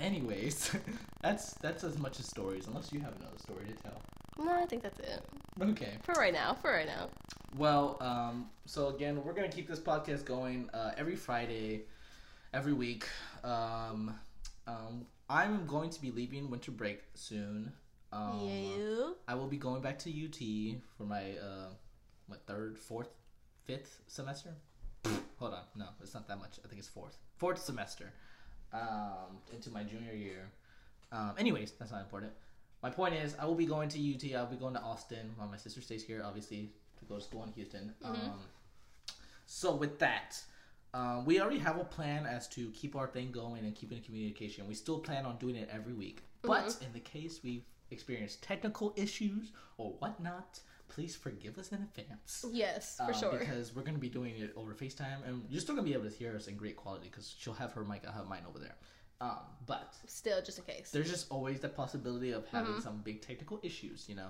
Anyways, 0.00 0.72
that's 1.22 1.54
that's 1.54 1.84
as 1.84 1.98
much 1.98 2.20
as 2.20 2.26
stories, 2.26 2.66
unless 2.68 2.92
you 2.92 3.00
have 3.00 3.16
another 3.16 3.38
story 3.38 3.64
to 3.66 3.74
tell. 3.82 4.00
No, 4.40 4.52
I 4.52 4.66
think 4.66 4.82
that's 4.82 4.98
it 5.00 5.22
Okay. 5.60 5.92
for 6.02 6.12
right 6.14 6.32
now. 6.32 6.54
For 6.54 6.70
right 6.70 6.86
now. 6.86 7.08
Well, 7.56 7.98
um, 8.00 8.48
so 8.64 8.88
again, 8.88 9.22
we're 9.24 9.32
gonna 9.32 9.48
keep 9.48 9.68
this 9.68 9.80
podcast 9.80 10.24
going 10.24 10.70
uh, 10.72 10.92
every 10.96 11.16
Friday, 11.16 11.82
every 12.54 12.72
week. 12.72 13.06
Um, 13.44 14.18
um, 14.66 15.06
I'm 15.28 15.66
going 15.66 15.90
to 15.90 16.00
be 16.00 16.10
leaving 16.10 16.50
winter 16.50 16.70
break 16.70 17.02
soon. 17.14 17.72
Um, 18.12 18.40
you. 18.42 19.16
I 19.28 19.34
will 19.34 19.46
be 19.46 19.56
going 19.56 19.82
back 19.82 19.98
to 20.00 20.10
UT 20.10 20.80
for 20.96 21.04
my 21.04 21.32
uh, 21.32 21.68
what 22.26 22.46
third, 22.46 22.78
fourth, 22.78 23.10
fifth 23.64 24.00
semester. 24.06 24.50
Hold 25.38 25.54
on, 25.54 25.62
no, 25.76 25.86
it's 26.02 26.14
not 26.14 26.28
that 26.28 26.38
much. 26.38 26.58
I 26.64 26.68
think 26.68 26.78
it's 26.78 26.88
fourth, 26.88 27.16
fourth 27.36 27.58
semester, 27.62 28.12
um, 28.72 29.38
into 29.54 29.70
my 29.70 29.82
junior 29.84 30.12
year. 30.12 30.50
Um, 31.12 31.32
anyways, 31.38 31.72
that's 31.78 31.90
not 31.92 32.00
important. 32.02 32.32
My 32.82 32.90
point 32.90 33.14
is, 33.14 33.34
I 33.38 33.44
will 33.44 33.54
be 33.54 33.66
going 33.66 33.88
to 33.90 33.98
UT. 34.14 34.34
I'll 34.34 34.46
be 34.46 34.56
going 34.56 34.74
to 34.74 34.80
Austin 34.80 35.30
while 35.36 35.48
my 35.48 35.56
sister 35.56 35.80
stays 35.82 36.02
here, 36.02 36.22
obviously, 36.24 36.70
to 36.98 37.04
go 37.04 37.16
to 37.16 37.20
school 37.20 37.42
in 37.44 37.52
Houston. 37.52 37.92
Um, 38.02 38.16
so 39.46 39.74
with 39.74 39.98
that, 39.98 40.40
um, 40.94 41.24
we 41.24 41.40
already 41.40 41.58
have 41.58 41.78
a 41.78 41.84
plan 41.84 42.26
as 42.26 42.48
to 42.48 42.70
keep 42.70 42.96
our 42.96 43.06
thing 43.06 43.30
going 43.32 43.64
and 43.64 43.74
keep 43.74 43.92
in 43.92 44.00
communication. 44.00 44.66
We 44.66 44.74
still 44.74 44.98
plan 44.98 45.26
on 45.26 45.36
doing 45.36 45.56
it 45.56 45.68
every 45.72 45.92
week. 45.92 46.22
But 46.42 46.76
in 46.84 46.92
the 46.92 47.00
case 47.00 47.40
we 47.42 47.64
experience 47.90 48.36
technical 48.40 48.94
issues 48.96 49.52
or 49.76 49.90
whatnot, 49.98 50.60
please 50.88 51.14
forgive 51.14 51.58
us 51.58 51.70
in 51.72 51.82
advance. 51.82 52.46
Yes, 52.50 52.96
for 52.96 53.12
Um, 53.12 53.20
sure. 53.20 53.38
Because 53.38 53.74
we're 53.74 53.82
going 53.82 53.94
to 53.94 54.00
be 54.00 54.08
doing 54.08 54.36
it 54.36 54.52
over 54.56 54.72
FaceTime, 54.74 55.26
and 55.26 55.44
you're 55.50 55.60
still 55.60 55.74
going 55.74 55.84
to 55.86 55.90
be 55.92 55.96
able 55.96 56.08
to 56.10 56.16
hear 56.16 56.34
us 56.34 56.46
in 56.48 56.56
great 56.56 56.76
quality 56.76 57.08
because 57.10 57.34
she'll 57.38 57.52
have 57.54 57.72
her 57.72 57.84
mic, 57.84 58.04
I 58.08 58.12
have 58.12 58.26
mine 58.26 58.42
over 58.48 58.58
there. 58.58 58.76
Um, 59.20 59.36
but 59.66 59.94
Still, 60.06 60.40
just 60.42 60.58
in 60.58 60.64
case. 60.64 60.90
there's 60.90 61.10
just 61.10 61.26
always 61.30 61.60
the 61.60 61.68
possibility 61.68 62.30
of 62.32 62.46
having 62.48 62.72
Mm-hmm. 62.72 62.80
some 62.82 63.02
big 63.04 63.20
technical 63.20 63.60
issues, 63.62 64.06
you 64.08 64.14
know. 64.14 64.28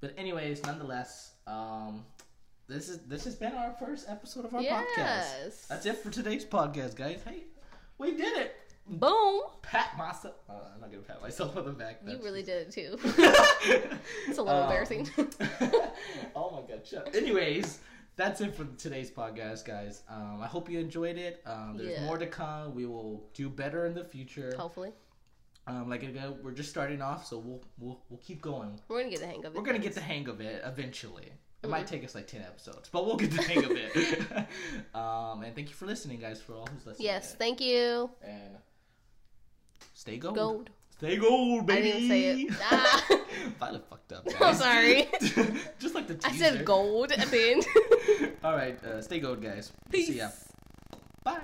But 0.00 0.14
anyways, 0.18 0.62
nonetheless, 0.64 1.32
um, 1.46 2.04
this 2.68 2.88
is 2.90 2.98
this 3.06 3.24
has 3.24 3.34
been 3.34 3.52
our 3.52 3.74
first 3.80 4.08
episode 4.08 4.44
of 4.44 4.54
our 4.54 4.60
podcast. 4.62 5.66
That's 5.68 5.86
it 5.86 5.96
for 5.96 6.10
today's 6.10 6.44
podcast, 6.44 6.94
guys. 6.96 7.20
Hey, 7.26 7.44
we 7.96 8.16
did 8.16 8.36
it. 8.36 8.54
Boom. 8.86 9.40
Pat 9.62 9.96
myself. 9.98 10.34
Uh, 10.48 10.52
I'm 10.74 10.80
not 10.80 10.90
gonna 10.90 11.02
pat 11.02 11.20
myself 11.22 11.56
on 11.56 11.64
the 11.64 11.72
back. 11.72 12.00
You 12.06 12.18
really 12.22 12.42
just- 12.42 12.74
did 12.76 12.86
it 12.86 12.98
too. 12.98 12.98
it's 14.28 14.38
a 14.38 14.42
little 14.42 14.48
Um, 14.62 14.62
embarrassing. 14.64 15.08
oh 16.36 16.50
my 16.62 16.74
god! 16.74 16.86
Shut. 16.86 17.14
Anyways, 17.14 17.80
that's 18.18 18.40
it 18.42 18.54
for 18.54 18.66
today's 18.76 19.10
podcast, 19.10 19.64
guys. 19.64 20.02
Um, 20.10 20.40
I 20.42 20.46
hope 20.46 20.68
you 20.68 20.78
enjoyed 20.78 21.16
it. 21.16 21.40
Um, 21.46 21.76
there's 21.78 21.92
Yeah. 21.98 22.04
more 22.04 22.18
to 22.18 22.26
come. 22.26 22.74
We 22.74 22.84
will 22.84 23.30
do 23.32 23.48
better 23.48 23.86
in 23.86 23.94
the 23.94 24.04
future. 24.04 24.54
Hopefully, 24.58 24.92
Um, 25.66 25.88
like 25.88 26.02
again, 26.02 26.38
we're 26.42 26.52
just 26.52 26.70
starting 26.70 27.00
off, 27.00 27.26
so 27.26 27.38
we'll 27.38 27.62
we'll 27.78 28.00
we'll 28.10 28.20
keep 28.20 28.42
going. 28.42 28.80
we're 28.88 28.98
gonna 28.98 29.10
get 29.10 29.20
the 29.20 29.26
hang 29.26 29.44
of 29.44 29.54
it. 29.54 29.58
We're 29.58 29.64
gonna 29.64 29.78
get 29.78 29.94
the 29.94 30.00
hang 30.00 30.28
of 30.28 30.40
it 30.40 30.62
eventually. 30.64 31.32
It 31.62 31.66
Mhm. 31.66 31.70
might 31.70 31.86
take 31.86 32.04
us 32.04 32.14
like 32.14 32.26
ten 32.26 32.42
episodes, 32.42 32.88
but 32.90 33.04
we'll 33.06 33.16
get 33.16 33.30
the 33.32 33.42
hang 33.42 33.64
of 33.64 33.70
it. 33.72 34.46
um, 34.94 35.42
and 35.42 35.54
thank 35.54 35.68
you 35.68 35.74
for 35.74 35.86
listening, 35.86 36.20
guys, 36.20 36.40
for 36.40 36.54
all 36.54 36.66
who's 36.66 36.86
listening. 36.86 37.06
Yes, 37.06 37.34
thank 37.34 37.60
you. 37.60 38.10
and 38.22 38.58
stay 39.94 40.16
gold. 40.18 40.34
Gold. 40.36 40.70
Stay 40.98 41.16
gold, 41.16 41.64
baby. 41.64 41.78
I 41.78 41.92
didn't 41.92 42.08
say 42.08 42.24
it. 42.24 42.52
Ah. 42.60 43.06
Violet 43.60 43.84
fucked 43.88 44.12
up. 44.12 44.26
I'm 44.40 44.54
sorry. 44.54 45.06
just 45.78 45.94
like 45.94 46.08
the 46.08 46.18
I 46.24 46.32
said 46.32 46.64
gold 46.64 47.12
at 47.12 47.28
the 47.30 47.52
end. 47.52 47.66
All 48.42 48.56
right, 48.56 48.82
uh, 48.82 49.00
stay 49.00 49.20
gold, 49.20 49.40
guys. 49.40 49.72
Peace. 49.90 50.08
See 50.08 50.18
ya. 50.18 50.28
Bye. 51.22 51.38